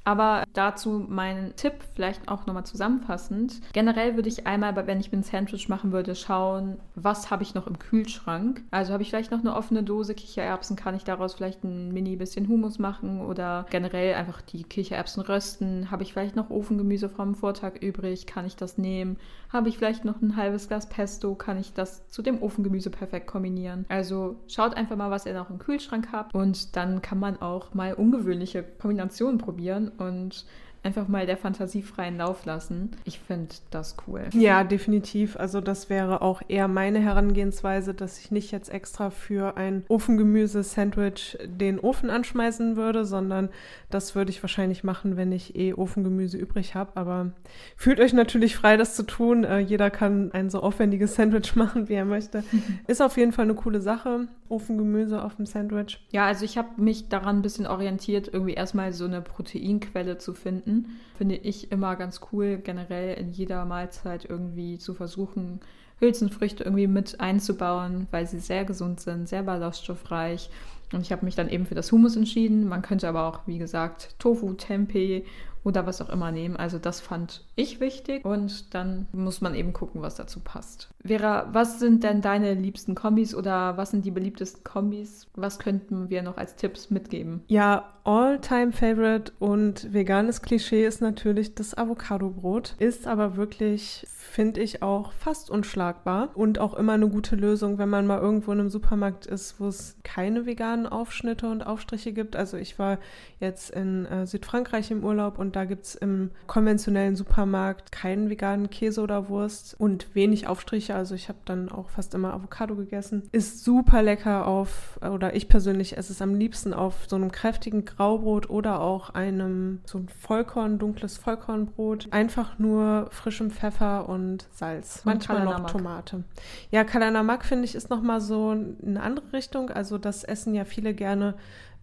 Aber 0.04 0.44
dazu 0.52 1.04
mein 1.08 1.54
Tipp, 1.56 1.74
vielleicht 1.94 2.28
auch 2.28 2.46
nochmal 2.46 2.66
zusammenfassend. 2.66 3.60
Generell 3.72 4.16
würde 4.16 4.28
ich 4.28 4.46
einmal, 4.46 4.74
wenn 4.86 5.00
ich 5.00 5.10
mir 5.10 5.18
ein 5.18 5.22
Sandwich 5.22 5.68
machen 5.68 5.92
würde, 5.92 6.14
schauen, 6.14 6.76
was 6.94 7.30
habe 7.30 7.42
ich 7.42 7.54
noch 7.54 7.66
im 7.66 7.78
Kühlschrank. 7.78 8.62
Also 8.70 8.92
habe 8.92 9.02
ich 9.02 9.08
vielleicht 9.08 9.30
noch 9.30 9.40
eine 9.40 9.56
offene 9.56 9.82
Dose 9.82 10.14
Kichererbsen, 10.14 10.76
kann 10.76 10.94
ich 10.94 11.04
daraus 11.04 11.34
vielleicht 11.34 11.64
ein 11.64 11.92
mini 11.92 12.16
bisschen 12.16 12.48
Hummus 12.48 12.78
machen 12.78 13.22
oder 13.22 13.66
generell 13.70 14.14
einfach 14.14 14.42
die 14.42 14.64
Kichererbsen 14.64 15.22
rösten. 15.22 15.90
Habe 15.90 16.02
ich 16.02 16.12
vielleicht 16.12 16.36
noch 16.36 16.50
Ofengemüse 16.50 17.08
vom 17.08 17.34
Vortag 17.34 17.76
übrig, 17.80 18.26
kann 18.26 18.46
ich 18.46 18.56
das 18.56 18.76
nehmen. 18.76 19.16
Habe 19.54 19.68
ich 19.68 19.78
vielleicht 19.78 20.04
noch 20.04 20.20
ein 20.20 20.34
halbes 20.34 20.66
Glas 20.66 20.88
Pesto, 20.88 21.36
kann 21.36 21.60
ich 21.60 21.72
das 21.72 22.08
zu 22.08 22.22
dem 22.22 22.42
Ofengemüse 22.42 22.90
perfekt 22.90 23.28
kombinieren. 23.28 23.86
Also 23.88 24.34
schaut 24.48 24.76
einfach 24.76 24.96
mal, 24.96 25.12
was 25.12 25.26
ihr 25.26 25.34
noch 25.34 25.48
im 25.48 25.60
Kühlschrank 25.60 26.08
habt 26.10 26.34
und 26.34 26.74
dann 26.74 27.02
kann 27.02 27.20
man 27.20 27.40
auch 27.40 27.72
mal 27.72 27.94
ungewöhnliche 27.94 28.64
Kombinationen 28.64 29.38
probieren 29.38 29.92
und 29.96 30.44
einfach 30.84 31.08
mal 31.08 31.26
der 31.26 31.36
Fantasie 31.36 31.82
freien 31.82 32.18
Lauf 32.18 32.44
lassen. 32.44 32.90
Ich 33.04 33.18
finde 33.18 33.54
das 33.70 33.96
cool. 34.06 34.24
Ja, 34.32 34.64
definitiv. 34.64 35.36
Also 35.36 35.60
das 35.60 35.88
wäre 35.88 36.22
auch 36.22 36.42
eher 36.48 36.68
meine 36.68 37.00
Herangehensweise, 37.00 37.94
dass 37.94 38.18
ich 38.18 38.30
nicht 38.30 38.52
jetzt 38.52 38.68
extra 38.68 39.10
für 39.10 39.56
ein 39.56 39.84
Ofengemüse-Sandwich 39.88 41.38
den 41.44 41.80
Ofen 41.80 42.10
anschmeißen 42.10 42.76
würde, 42.76 43.04
sondern 43.04 43.48
das 43.90 44.14
würde 44.14 44.30
ich 44.30 44.42
wahrscheinlich 44.42 44.84
machen, 44.84 45.16
wenn 45.16 45.32
ich 45.32 45.56
eh 45.56 45.72
Ofengemüse 45.72 46.36
übrig 46.36 46.74
habe. 46.74 46.92
Aber 46.96 47.32
fühlt 47.76 48.00
euch 48.00 48.12
natürlich 48.12 48.56
frei, 48.56 48.76
das 48.76 48.94
zu 48.94 49.04
tun. 49.04 49.44
Äh, 49.44 49.60
jeder 49.60 49.90
kann 49.90 50.32
ein 50.32 50.50
so 50.50 50.60
aufwendiges 50.60 51.14
Sandwich 51.14 51.54
machen, 51.56 51.88
wie 51.88 51.94
er 51.94 52.04
möchte. 52.04 52.44
Ist 52.86 53.00
auf 53.00 53.16
jeden 53.16 53.32
Fall 53.32 53.44
eine 53.44 53.54
coole 53.54 53.80
Sache. 53.80 54.28
Ofengemüse 54.48 55.22
auf 55.22 55.36
dem 55.36 55.46
Sandwich. 55.46 56.04
Ja, 56.12 56.26
also 56.26 56.44
ich 56.44 56.58
habe 56.58 56.80
mich 56.80 57.08
daran 57.08 57.38
ein 57.38 57.42
bisschen 57.42 57.66
orientiert, 57.66 58.28
irgendwie 58.32 58.54
erstmal 58.54 58.92
so 58.92 59.04
eine 59.04 59.22
Proteinquelle 59.22 60.18
zu 60.18 60.34
finden. 60.34 60.73
Finde 61.16 61.36
ich 61.36 61.70
immer 61.72 61.96
ganz 61.96 62.20
cool, 62.32 62.58
generell 62.58 63.16
in 63.16 63.30
jeder 63.30 63.64
Mahlzeit 63.64 64.24
irgendwie 64.24 64.78
zu 64.78 64.94
versuchen, 64.94 65.60
Hülsenfrüchte 66.00 66.64
irgendwie 66.64 66.86
mit 66.86 67.20
einzubauen, 67.20 68.08
weil 68.10 68.26
sie 68.26 68.40
sehr 68.40 68.64
gesund 68.64 69.00
sind, 69.00 69.28
sehr 69.28 69.42
ballaststoffreich. 69.42 70.50
Und 70.92 71.02
ich 71.02 71.12
habe 71.12 71.24
mich 71.24 71.34
dann 71.34 71.48
eben 71.48 71.66
für 71.66 71.74
das 71.74 71.90
Hummus 71.90 72.16
entschieden. 72.16 72.68
Man 72.68 72.82
könnte 72.82 73.08
aber 73.08 73.26
auch, 73.26 73.40
wie 73.46 73.58
gesagt, 73.58 74.16
Tofu, 74.18 74.52
Tempeh 74.54 75.24
oder 75.64 75.86
was 75.86 76.02
auch 76.02 76.10
immer 76.10 76.30
nehmen. 76.30 76.56
Also 76.56 76.78
das 76.78 77.00
fand 77.00 77.44
ich 77.56 77.80
wichtig 77.80 78.24
und 78.24 78.74
dann 78.74 79.06
muss 79.12 79.40
man 79.40 79.54
eben 79.54 79.72
gucken, 79.72 80.02
was 80.02 80.14
dazu 80.14 80.40
passt. 80.40 80.90
Vera, 81.04 81.48
was 81.52 81.80
sind 81.80 82.04
denn 82.04 82.20
deine 82.20 82.54
liebsten 82.54 82.94
Kombis 82.94 83.34
oder 83.34 83.76
was 83.76 83.90
sind 83.90 84.04
die 84.04 84.10
beliebtesten 84.10 84.62
Kombis? 84.62 85.26
Was 85.34 85.58
könnten 85.58 86.10
wir 86.10 86.22
noch 86.22 86.36
als 86.36 86.56
Tipps 86.56 86.90
mitgeben? 86.90 87.42
Ja, 87.48 87.93
All-Time-Favorite 88.06 89.32
und 89.38 89.94
veganes 89.94 90.42
Klischee 90.42 90.84
ist 90.84 91.00
natürlich 91.00 91.54
das 91.54 91.76
Avocado-Brot. 91.76 92.74
Ist 92.78 93.06
aber 93.06 93.36
wirklich, 93.36 94.06
finde 94.14 94.60
ich, 94.60 94.82
auch 94.82 95.12
fast 95.12 95.48
unschlagbar 95.48 96.28
und 96.34 96.58
auch 96.58 96.74
immer 96.74 96.92
eine 96.92 97.08
gute 97.08 97.34
Lösung, 97.34 97.78
wenn 97.78 97.88
man 97.88 98.06
mal 98.06 98.20
irgendwo 98.20 98.52
in 98.52 98.60
einem 98.60 98.68
Supermarkt 98.68 99.24
ist, 99.24 99.58
wo 99.58 99.68
es 99.68 99.96
keine 100.02 100.44
veganen 100.44 100.86
Aufschnitte 100.86 101.48
und 101.48 101.66
Aufstriche 101.66 102.12
gibt. 102.12 102.36
Also 102.36 102.58
ich 102.58 102.78
war 102.78 102.98
jetzt 103.40 103.70
in 103.70 104.04
äh, 104.04 104.26
Südfrankreich 104.26 104.90
im 104.90 105.02
Urlaub 105.02 105.38
und 105.38 105.56
da 105.56 105.64
gibt 105.64 105.86
es 105.86 105.94
im 105.94 106.30
konventionellen 106.46 107.16
Supermarkt 107.16 107.90
keinen 107.90 108.28
veganen 108.28 108.68
Käse 108.68 109.00
oder 109.00 109.30
Wurst 109.30 109.76
und 109.78 110.14
wenig 110.14 110.46
Aufstriche. 110.46 110.94
Also 110.94 111.14
ich 111.14 111.30
habe 111.30 111.38
dann 111.46 111.70
auch 111.70 111.88
fast 111.88 112.12
immer 112.12 112.34
Avocado 112.34 112.76
gegessen. 112.76 113.30
Ist 113.32 113.64
super 113.64 114.02
lecker 114.02 114.46
auf, 114.46 115.00
oder 115.00 115.34
ich 115.34 115.48
persönlich 115.48 115.96
esse 115.96 116.12
es 116.12 116.20
am 116.20 116.34
liebsten 116.34 116.74
auf 116.74 117.06
so 117.08 117.16
einem 117.16 117.32
kräftigen 117.32 117.86
Graubrot 117.96 118.50
oder 118.50 118.80
auch 118.80 119.10
einem 119.10 119.80
so 119.84 119.98
ein 119.98 120.08
Vollkorn, 120.08 120.78
dunkles 120.78 121.16
Vollkornbrot. 121.16 122.12
Einfach 122.12 122.58
nur 122.58 123.08
frischem 123.10 123.50
Pfeffer 123.50 124.08
und 124.08 124.46
Salz. 124.52 124.98
Und 124.98 125.06
Manchmal 125.06 125.44
noch 125.44 125.70
Tomate. 125.70 126.24
Ja, 126.70 126.84
Kalanamak 126.84 127.44
finde 127.44 127.64
ich 127.64 127.74
ist 127.74 127.90
nochmal 127.90 128.20
so 128.20 128.50
eine 128.50 129.02
andere 129.02 129.32
Richtung. 129.32 129.70
Also 129.70 129.98
das 129.98 130.24
essen 130.24 130.54
ja 130.54 130.64
viele 130.64 130.94
gerne 130.94 131.34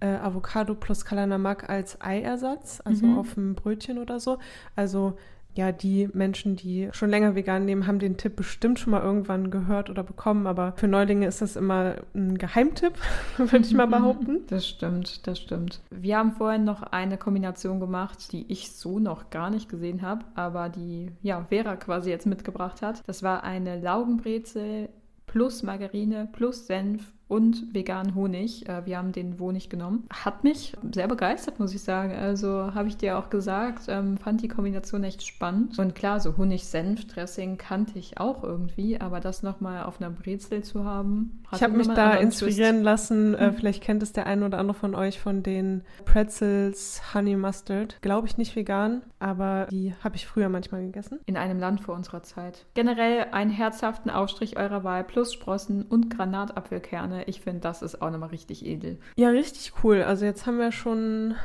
äh, 0.01 0.07
Avocado 0.07 0.75
plus 0.75 1.05
Kalanamak 1.05 1.69
als 1.69 2.01
Eiersatz, 2.01 2.81
also 2.83 3.05
mhm. 3.05 3.17
auf 3.17 3.33
dem 3.35 3.55
Brötchen 3.55 3.97
oder 3.97 4.19
so. 4.19 4.39
Also 4.75 5.17
ja, 5.53 5.71
die 5.71 6.09
Menschen, 6.13 6.55
die 6.55 6.89
schon 6.93 7.09
länger 7.09 7.35
vegan 7.35 7.65
leben, 7.65 7.87
haben 7.87 7.99
den 7.99 8.17
Tipp 8.17 8.35
bestimmt 8.35 8.79
schon 8.79 8.91
mal 8.91 9.01
irgendwann 9.01 9.51
gehört 9.51 9.89
oder 9.89 10.03
bekommen. 10.03 10.47
Aber 10.47 10.73
für 10.77 10.87
Neulinge 10.87 11.27
ist 11.27 11.41
das 11.41 11.55
immer 11.55 11.95
ein 12.13 12.37
Geheimtipp, 12.37 12.93
würde 13.37 13.65
ich 13.65 13.73
mal 13.73 13.87
behaupten. 13.87 14.41
Das 14.47 14.67
stimmt, 14.67 15.27
das 15.27 15.39
stimmt. 15.39 15.81
Wir 15.89 16.17
haben 16.17 16.31
vorhin 16.31 16.63
noch 16.63 16.81
eine 16.83 17.17
Kombination 17.17 17.79
gemacht, 17.79 18.31
die 18.31 18.49
ich 18.51 18.71
so 18.71 18.99
noch 18.99 19.29
gar 19.29 19.49
nicht 19.49 19.67
gesehen 19.67 20.01
habe, 20.01 20.25
aber 20.35 20.69
die 20.69 21.11
ja 21.21 21.45
Vera 21.49 21.75
quasi 21.75 22.09
jetzt 22.09 22.27
mitgebracht 22.27 22.81
hat. 22.81 23.03
Das 23.07 23.23
war 23.23 23.43
eine 23.43 23.79
Laugenbrezel 23.79 24.89
plus 25.25 25.63
Margarine 25.63 26.27
plus 26.31 26.67
Senf 26.67 27.13
und 27.31 27.73
veganen 27.73 28.13
Honig. 28.13 28.67
Äh, 28.67 28.85
wir 28.85 28.97
haben 28.97 29.13
den 29.13 29.39
Honig 29.39 29.69
genommen. 29.69 30.05
Hat 30.11 30.43
mich 30.43 30.73
sehr 30.91 31.07
begeistert, 31.07 31.59
muss 31.59 31.73
ich 31.73 31.81
sagen. 31.81 32.13
Also 32.13 32.75
habe 32.75 32.89
ich 32.89 32.97
dir 32.97 33.17
auch 33.17 33.29
gesagt, 33.29 33.83
ähm, 33.87 34.17
fand 34.17 34.41
die 34.41 34.49
Kombination 34.49 35.05
echt 35.05 35.25
spannend. 35.25 35.79
Und 35.79 35.95
klar, 35.95 36.19
so 36.19 36.35
Honig-Senf-Dressing 36.35 37.57
kannte 37.57 37.97
ich 37.97 38.19
auch 38.19 38.43
irgendwie, 38.43 38.99
aber 38.99 39.21
das 39.21 39.43
nochmal 39.43 39.83
auf 39.83 40.01
einer 40.01 40.09
Brezel 40.09 40.61
zu 40.63 40.83
haben. 40.83 41.41
Ich 41.53 41.63
habe 41.63 41.77
mich 41.77 41.87
da 41.87 42.15
inspirieren 42.15 42.77
Twist. 42.77 42.85
lassen. 42.85 43.35
Äh, 43.35 43.53
vielleicht 43.53 43.81
kennt 43.81 44.03
es 44.03 44.11
der 44.11 44.25
eine 44.25 44.45
oder 44.45 44.57
andere 44.57 44.77
von 44.77 44.93
euch 44.93 45.19
von 45.19 45.41
den 45.41 45.83
Pretzels 46.03 47.01
Honey 47.13 47.37
Mustard. 47.37 48.01
Glaube 48.01 48.27
ich 48.27 48.37
nicht 48.37 48.57
vegan, 48.57 49.03
aber 49.19 49.67
die 49.71 49.93
habe 50.03 50.17
ich 50.17 50.27
früher 50.27 50.49
manchmal 50.49 50.81
gegessen. 50.81 51.19
In 51.25 51.37
einem 51.37 51.59
Land 51.59 51.79
vor 51.79 51.95
unserer 51.95 52.23
Zeit. 52.23 52.65
Generell 52.73 53.27
einen 53.31 53.51
herzhaften 53.51 54.09
Aufstrich 54.09 54.57
eurer 54.57 54.83
Wahl 54.83 55.05
plus 55.05 55.33
Sprossen 55.33 55.83
und 55.83 56.09
Granatapfelkerne 56.09 57.20
ich 57.27 57.41
finde, 57.41 57.61
das 57.61 57.81
ist 57.81 58.01
auch 58.01 58.11
nochmal 58.11 58.29
richtig 58.29 58.65
edel. 58.65 58.99
Ja, 59.15 59.29
richtig 59.29 59.73
cool. 59.83 60.03
Also 60.03 60.25
jetzt 60.25 60.45
haben 60.45 60.57
wir 60.57 60.71
schon 60.71 61.35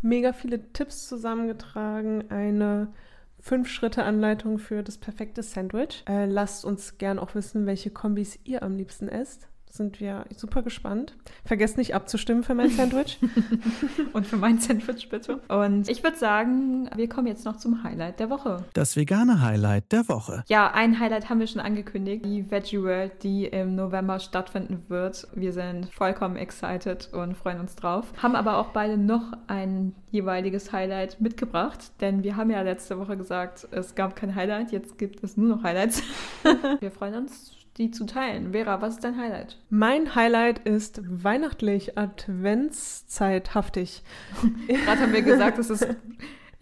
mega 0.00 0.32
viele 0.32 0.72
Tipps 0.72 1.08
zusammengetragen. 1.08 2.30
Eine 2.30 2.92
Fünf-Schritte-Anleitung 3.40 4.58
für 4.58 4.82
das 4.82 4.98
perfekte 4.98 5.42
Sandwich. 5.42 6.04
Äh, 6.08 6.26
lasst 6.26 6.64
uns 6.64 6.98
gern 6.98 7.18
auch 7.18 7.34
wissen, 7.34 7.66
welche 7.66 7.90
Kombis 7.90 8.38
ihr 8.44 8.62
am 8.62 8.76
liebsten 8.76 9.08
esst 9.08 9.48
sind 9.72 10.00
wir 10.00 10.26
super 10.36 10.62
gespannt. 10.62 11.14
Vergesst 11.44 11.78
nicht 11.78 11.94
abzustimmen 11.94 12.42
für 12.42 12.54
mein 12.54 12.70
Sandwich. 12.76 13.18
Und 14.12 14.26
für 14.26 14.36
mein 14.36 14.58
Sandwich 14.58 15.08
bitte. 15.08 15.40
Und 15.48 15.88
ich 15.88 16.02
würde 16.02 16.16
sagen, 16.16 16.90
wir 16.94 17.08
kommen 17.08 17.26
jetzt 17.26 17.44
noch 17.44 17.56
zum 17.56 17.82
Highlight 17.82 18.20
der 18.20 18.30
Woche. 18.30 18.64
Das 18.74 18.96
vegane 18.96 19.40
Highlight 19.40 19.90
der 19.90 20.08
Woche. 20.08 20.44
Ja, 20.48 20.72
ein 20.72 21.00
Highlight 21.00 21.30
haben 21.30 21.40
wir 21.40 21.46
schon 21.46 21.60
angekündigt. 21.60 22.24
Die 22.24 22.50
Veggie 22.50 22.82
World, 22.82 23.22
die 23.22 23.46
im 23.46 23.74
November 23.74 24.20
stattfinden 24.20 24.84
wird. 24.88 25.26
Wir 25.34 25.52
sind 25.52 25.86
vollkommen 25.92 26.36
excited 26.36 27.08
und 27.12 27.36
freuen 27.36 27.60
uns 27.60 27.74
drauf. 27.74 28.12
Haben 28.22 28.36
aber 28.36 28.58
auch 28.58 28.68
beide 28.68 28.98
noch 28.98 29.32
ein 29.46 29.94
jeweiliges 30.10 30.72
Highlight 30.72 31.20
mitgebracht. 31.20 31.92
Denn 32.00 32.22
wir 32.22 32.36
haben 32.36 32.50
ja 32.50 32.60
letzte 32.60 32.98
Woche 32.98 33.16
gesagt, 33.16 33.66
es 33.70 33.94
gab 33.94 34.16
kein 34.16 34.34
Highlight. 34.34 34.70
Jetzt 34.72 34.98
gibt 34.98 35.24
es 35.24 35.38
nur 35.38 35.56
noch 35.56 35.62
Highlights. 35.62 36.02
wir 36.80 36.90
freuen 36.90 37.14
uns 37.14 37.61
die 37.78 37.90
zu 37.90 38.04
teilen. 38.04 38.52
Vera, 38.52 38.80
was 38.80 38.94
ist 38.94 39.04
dein 39.04 39.16
Highlight? 39.16 39.58
Mein 39.70 40.14
Highlight 40.14 40.60
ist 40.60 41.00
weihnachtlich, 41.04 41.96
adventszeithaftig. 41.96 44.02
Gerade 44.68 45.00
haben 45.00 45.12
wir 45.12 45.22
gesagt, 45.22 45.58
es 45.58 45.70
ist 45.70 45.86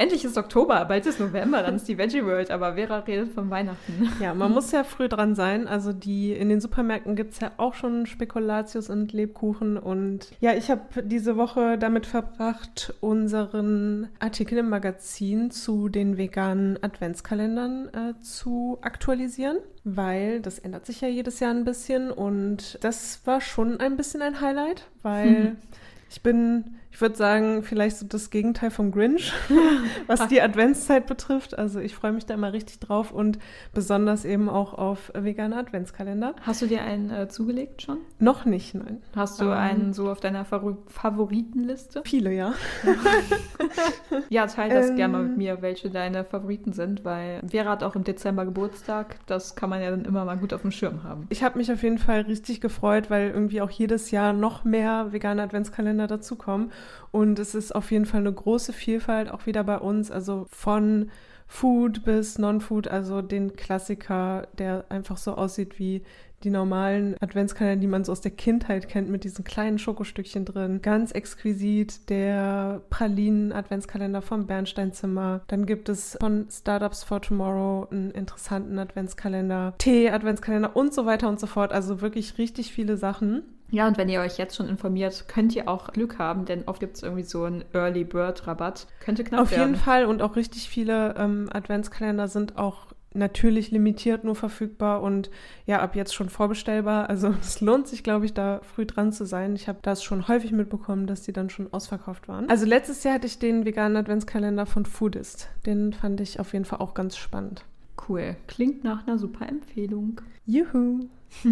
Endlich 0.01 0.25
ist 0.25 0.39
Oktober, 0.39 0.83
bald 0.87 1.05
ist 1.05 1.21
November, 1.21 1.63
dann 1.63 1.77
ist 1.77 1.87
die 1.87 1.99
Veggie 1.99 2.25
World, 2.25 2.51
aber 2.51 2.77
Vera 2.77 3.01
redet 3.01 3.33
von 3.33 3.51
Weihnachten. 3.51 4.11
Ja, 4.19 4.33
man 4.33 4.51
muss 4.51 4.73
ja 4.73 4.83
früh 4.83 5.11
dran 5.11 5.35
sein. 5.35 5.69
Also 5.69 5.93
die 5.93 6.33
in 6.33 6.49
den 6.49 6.59
Supermärkten 6.59 7.17
gibt 7.17 7.35
es 7.35 7.41
ja 7.41 7.53
auch 7.59 7.75
schon 7.75 8.07
Spekulatius 8.07 8.89
und 8.89 9.13
Lebkuchen. 9.13 9.77
Und 9.77 10.31
ja, 10.41 10.55
ich 10.55 10.71
habe 10.71 11.03
diese 11.03 11.37
Woche 11.37 11.77
damit 11.77 12.07
verbracht, 12.07 12.95
unseren 13.01 14.09
Artikel 14.21 14.57
im 14.57 14.71
Magazin 14.71 15.51
zu 15.51 15.91
den 15.91 16.17
veganen 16.17 16.83
Adventskalendern 16.83 17.89
äh, 17.89 18.21
zu 18.23 18.79
aktualisieren, 18.81 19.59
weil 19.85 20.41
das 20.41 20.59
ändert 20.59 20.87
sich 20.87 21.03
ja 21.03 21.09
jedes 21.09 21.41
Jahr 21.41 21.53
ein 21.53 21.65
bisschen. 21.65 22.11
Und 22.11 22.79
das 22.81 23.21
war 23.27 23.43
schon 23.43 23.79
ein 23.81 23.99
bisschen 23.99 24.23
ein 24.23 24.41
Highlight, 24.41 24.87
weil 25.03 25.57
ich 26.09 26.23
bin 26.23 26.77
ich 26.93 27.01
würde 27.01 27.15
sagen, 27.15 27.63
vielleicht 27.63 27.97
so 27.99 28.07
das 28.07 28.31
Gegenteil 28.31 28.71
vom 28.71 28.91
Grinch, 28.91 29.33
was 30.07 30.27
die 30.29 30.43
Adventszeit 30.43 31.07
betrifft. 31.07 31.57
Also 31.57 31.79
ich 31.81 31.95
freue 31.95 32.13
mich 32.13 32.27
da 32.27 32.35
immer 32.35 32.53
richtig 32.53 32.81
drauf 32.81 33.13
und 33.13 33.39
besonders 33.73 34.25
eben 34.25 34.49
auch 34.49 34.75
auf 34.75 35.13
vegane 35.15 35.57
Adventskalender. 35.57 36.35
Hast 36.43 36.63
du 36.63 36.67
dir 36.67 36.83
einen 36.83 37.11
äh, 37.11 37.29
zugelegt 37.29 37.83
schon? 37.83 37.99
Noch 38.19 38.45
nicht, 38.45 38.75
nein. 38.75 39.03
Hast 39.15 39.41
du 39.41 39.47
ähm, 39.47 39.53
einen 39.53 39.93
so 39.93 40.11
auf 40.11 40.21
deiner 40.21 40.45
Favor 40.45 40.79
Favoritenliste? 40.89 42.03
Viele, 42.05 42.33
ja. 42.33 42.55
ja, 44.29 44.47
teile 44.47 44.75
das 44.75 44.91
ähm, 44.91 44.97
gerne 44.97 45.13
mal 45.13 45.23
mit 45.23 45.37
mir, 45.37 45.63
welche 45.63 45.91
deine 45.91 46.25
Favoriten 46.25 46.73
sind, 46.73 47.05
weil 47.05 47.41
Vera 47.49 47.71
hat 47.71 47.85
auch 47.85 47.95
im 47.95 48.05
Dezember 48.05 48.45
Geburtstag. 48.45 49.17
Das 49.27 49.55
kann 49.55 49.71
man 49.71 49.81
ja 49.81 49.91
dann 49.91 50.05
immer 50.05 50.25
mal 50.25 50.37
gut 50.37 50.53
auf 50.53 50.63
dem 50.63 50.73
Schirm 50.73 51.05
haben. 51.05 51.27
Ich 51.29 51.43
habe 51.43 51.57
mich 51.59 51.71
auf 51.73 51.83
jeden 51.83 51.99
Fall 51.99 52.23
richtig 52.23 52.61
gefreut, 52.61 53.11
weil 53.11 53.31
irgendwie 53.31 53.61
auch 53.63 53.71
jedes 53.71 54.11
Jahr 54.11 54.33
noch 54.33 54.65
mehr 54.65 55.13
vegane 55.13 55.43
Adventskalender 55.43 56.07
dazukommen. 56.07 56.73
Und 57.11 57.39
es 57.39 57.55
ist 57.55 57.75
auf 57.75 57.91
jeden 57.91 58.07
Fall 58.07 58.21
eine 58.21 58.33
große 58.33 58.73
Vielfalt 58.73 59.31
auch 59.31 59.47
wieder 59.47 59.65
bei 59.65 59.79
uns. 59.79 60.11
Also 60.11 60.47
von 60.51 61.11
Food 61.47 62.05
bis 62.05 62.39
Non-Food, 62.39 62.87
also 62.87 63.23
den 63.23 63.57
Klassiker, 63.57 64.47
der 64.57 64.85
einfach 64.89 65.17
so 65.17 65.35
aussieht 65.35 65.81
wie 65.81 66.03
die 66.45 66.51
normalen 66.51 67.17
Adventskalender, 67.21 67.81
die 67.81 67.87
man 67.87 68.05
so 68.05 68.13
aus 68.13 68.21
der 68.21 68.31
Kindheit 68.31 68.89
kennt, 68.89 69.11
mit 69.11 69.25
diesen 69.25 69.45
kleinen 69.45 69.79
Schokostückchen 69.79 70.45
drin. 70.45 70.81
Ganz 70.81 71.11
exquisit 71.11 72.09
der 72.09 72.83
Pralinen-Adventskalender 72.89 74.23
vom 74.23 74.47
Bernsteinzimmer. 74.47 75.43
Dann 75.49 75.67
gibt 75.67 75.89
es 75.89 76.17
von 76.21 76.47
Startups 76.51 77.03
for 77.05 77.21
Tomorrow 77.21 77.89
einen 77.91 78.13
interessanten 78.13 78.79
Adventskalender, 78.79 79.75
Tee-Adventskalender 79.79 80.75
und 80.77 80.95
so 80.95 81.05
weiter 81.05 81.29
und 81.29 81.41
so 81.41 81.47
fort. 81.47 81.73
Also 81.73 82.01
wirklich 82.01 82.39
richtig 82.39 82.73
viele 82.73 82.97
Sachen. 82.97 83.43
Ja, 83.71 83.87
und 83.87 83.99
wenn 83.99 84.09
ihr 84.09 84.21
euch 84.21 84.39
jetzt 84.39 84.57
schon 84.57 84.69
informiert, 84.69 85.25
könnt 85.29 85.55
ihr 85.55 85.69
auch 85.69 85.93
Glück 85.93 86.19
haben, 86.19 86.45
denn 86.45 86.65
oft 86.67 86.81
gibt 86.81 86.97
es 86.97 87.03
irgendwie 87.03 87.23
so 87.23 87.45
einen 87.45 87.65
Early 87.73 88.05
Bird 88.05 88.47
Rabatt. 88.47 88.87
Könnte 89.01 89.25
knapp 89.25 89.41
Auf 89.41 89.51
werden. 89.51 89.73
jeden 89.73 89.77
Fall 89.77 90.05
und 90.07 90.23
auch 90.23 90.37
richtig 90.37 90.69
viele 90.69 91.15
ähm, 91.17 91.49
Adventskalender 91.53 92.29
sind 92.29 92.57
auch 92.59 92.87
natürlich 93.13 93.71
limitiert 93.71 94.25
nur 94.25 94.37
verfügbar 94.37 95.03
und 95.03 95.31
ja, 95.67 95.81
ab 95.81 95.97
jetzt 95.97 96.15
schon 96.15 96.29
vorbestellbar. 96.29 97.09
Also 97.09 97.35
es 97.41 97.61
lohnt 97.61 97.89
sich, 97.89 98.03
glaube 98.03 98.25
ich, 98.25 98.35
da 98.35 98.61
früh 98.63 98.87
dran 98.87 99.13
zu 99.13 99.25
sein. 99.25 99.55
Ich 99.57 99.69
habe 99.69 99.79
das 99.83 100.03
schon 100.03 100.29
häufig 100.29 100.53
mitbekommen, 100.53 101.07
dass 101.07 101.23
die 101.23 101.33
dann 101.33 101.51
schon 101.51 101.73
ausverkauft 101.73 102.29
waren. 102.29 102.49
Also 102.49 102.67
letztes 102.67 103.03
Jahr 103.05 103.15
hatte 103.15 103.27
ich 103.27 103.39
den 103.39 103.65
veganen 103.65 103.97
Adventskalender 103.97 104.67
von 104.67 104.87
Foodist. 104.87 105.49
Den 105.67 105.93
fand 105.93 106.21
ich 106.21 106.41
auf 106.41 106.53
jeden 106.53 106.65
Fall 106.65 106.81
auch 106.81 106.95
ganz 106.95 107.17
spannend. 107.17 107.65
Cool. 108.09 108.37
Klingt 108.47 108.83
nach 108.85 109.07
einer 109.07 109.19
super 109.19 109.49
Empfehlung. 109.49 110.21
Juhu. 110.47 111.09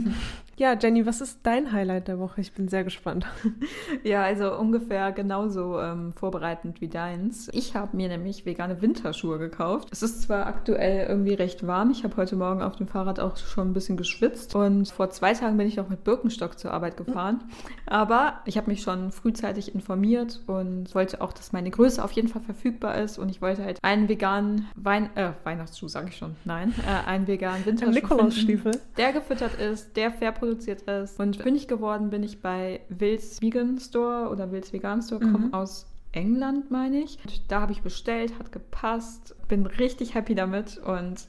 ja, 0.59 0.76
Jenny, 0.76 1.06
was 1.06 1.20
ist 1.20 1.38
dein 1.44 1.72
Highlight 1.72 2.09
der 2.09 2.18
Woche? 2.18 2.40
Ich 2.40 2.52
bin 2.52 2.68
sehr 2.68 2.84
gespannt. 2.84 3.26
Ja, 4.04 4.22
also 4.22 4.56
ungefähr 4.56 5.12
genauso 5.12 5.78
ähm, 5.80 6.12
vorbereitend 6.12 6.80
wie 6.80 6.88
deins. 6.88 7.48
Ich 7.52 7.74
habe 7.74 7.96
mir 7.96 8.09
nämlich 8.09 8.46
vegane 8.46 8.80
Winterschuhe 8.80 9.38
gekauft. 9.38 9.88
Es 9.90 10.02
ist 10.02 10.22
zwar 10.22 10.46
aktuell 10.46 11.06
irgendwie 11.09 11.34
recht 11.34 11.66
warm. 11.66 11.90
Ich 11.90 12.04
habe 12.04 12.16
heute 12.16 12.36
Morgen 12.36 12.62
auf 12.62 12.76
dem 12.76 12.86
Fahrrad 12.86 13.18
auch 13.18 13.36
schon 13.36 13.70
ein 13.70 13.72
bisschen 13.72 13.96
geschwitzt. 13.96 14.54
Und 14.54 14.88
vor 14.88 15.11
zwei 15.11 15.34
Tagen 15.34 15.56
bin 15.56 15.66
ich 15.66 15.80
auch 15.80 15.88
mit 15.88 16.04
Birkenstock 16.04 16.59
zur 16.59 16.70
Arbeit 16.70 16.96
gefahren. 16.96 17.42
Aber 17.86 18.40
ich 18.44 18.56
habe 18.56 18.70
mich 18.70 18.82
schon 18.82 19.11
frühzeitig 19.11 19.74
informiert 19.74 20.40
und 20.46 20.94
wollte 20.94 21.20
auch, 21.20 21.32
dass 21.32 21.52
meine 21.52 21.70
Größe 21.70 22.02
auf 22.02 22.12
jeden 22.12 22.28
Fall 22.28 22.42
verfügbar 22.42 22.98
ist. 22.98 23.18
Und 23.18 23.30
ich 23.30 23.42
wollte 23.42 23.64
halt 23.64 23.78
einen 23.82 24.09
veganen 24.09 24.68
Wein 24.76 25.11
äh, 25.16 25.32
Weihnachtsschuh, 25.44 25.88
sage 25.88 26.09
ich 26.09 26.16
schon. 26.16 26.36
Nein, 26.44 26.74
äh, 26.86 27.09
einen 27.09 27.26
veganen 27.26 27.66
Winterschuh. 27.66 27.90
Ein 27.90 27.94
Nikolausstiefel. 27.94 28.80
Der 28.96 29.12
gefüttert 29.12 29.54
ist, 29.54 29.96
der 29.96 30.11
fair 30.11 30.32
produziert 30.49 30.82
ist. 30.82 31.18
Und 31.20 31.36
fündig 31.36 31.68
geworden 31.68 32.11
bin 32.11 32.22
ich 32.22 32.40
bei 32.40 32.80
Wills 32.88 33.40
Vegan 33.42 33.78
Store 33.78 34.28
oder 34.30 34.51
Wills 34.51 34.72
Vegan 34.72 35.03
Store, 35.03 35.24
Mhm. 35.24 35.32
kommt 35.32 35.55
aus 35.55 35.86
England, 36.12 36.70
meine 36.70 36.99
ich. 37.01 37.18
Und 37.24 37.51
da 37.51 37.61
habe 37.61 37.72
ich 37.72 37.82
bestellt, 37.82 38.38
hat 38.38 38.51
gepasst, 38.51 39.34
bin 39.49 39.66
richtig 39.66 40.14
happy 40.14 40.34
damit 40.34 40.78
und 40.78 41.28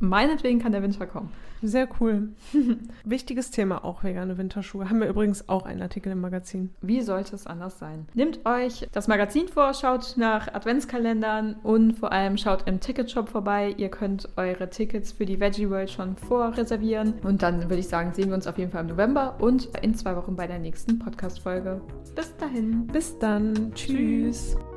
meinetwegen 0.00 0.58
kann 0.58 0.72
der 0.72 0.82
Winter 0.82 1.06
kommen. 1.06 1.30
Sehr 1.62 1.88
cool. 1.98 2.28
Wichtiges 3.04 3.50
Thema 3.50 3.84
auch 3.84 4.04
vegane 4.04 4.36
Winterschuhe. 4.36 4.90
Haben 4.90 5.00
wir 5.00 5.08
übrigens 5.08 5.48
auch 5.48 5.64
einen 5.64 5.80
Artikel 5.80 6.12
im 6.12 6.20
Magazin. 6.20 6.74
Wie 6.82 7.00
sollte 7.00 7.34
es 7.34 7.46
anders 7.46 7.78
sein? 7.78 8.06
Nehmt 8.12 8.44
euch 8.44 8.86
das 8.92 9.08
Magazin 9.08 9.48
vor, 9.48 9.72
schaut 9.72 10.14
nach 10.18 10.52
Adventskalendern 10.52 11.56
und 11.62 11.94
vor 11.94 12.12
allem 12.12 12.36
schaut 12.36 12.68
im 12.68 12.80
Ticketshop 12.80 13.30
vorbei. 13.30 13.74
Ihr 13.78 13.88
könnt 13.88 14.28
eure 14.36 14.68
Tickets 14.68 15.12
für 15.12 15.24
die 15.24 15.40
Veggie 15.40 15.70
World 15.70 15.90
schon 15.90 16.16
vorreservieren. 16.16 17.14
Und 17.22 17.42
dann 17.42 17.62
würde 17.62 17.78
ich 17.78 17.88
sagen, 17.88 18.12
sehen 18.12 18.28
wir 18.28 18.34
uns 18.34 18.46
auf 18.46 18.58
jeden 18.58 18.70
Fall 18.70 18.82
im 18.82 18.88
November 18.88 19.36
und 19.40 19.66
in 19.80 19.94
zwei 19.94 20.14
Wochen 20.16 20.36
bei 20.36 20.46
der 20.46 20.58
nächsten 20.58 20.98
Podcast-Folge. 20.98 21.80
Bis 22.14 22.36
dahin. 22.36 22.86
Bis 22.88 23.18
dann. 23.18 23.72
Tschüss. 23.74 24.54
Tschüss. 24.54 24.73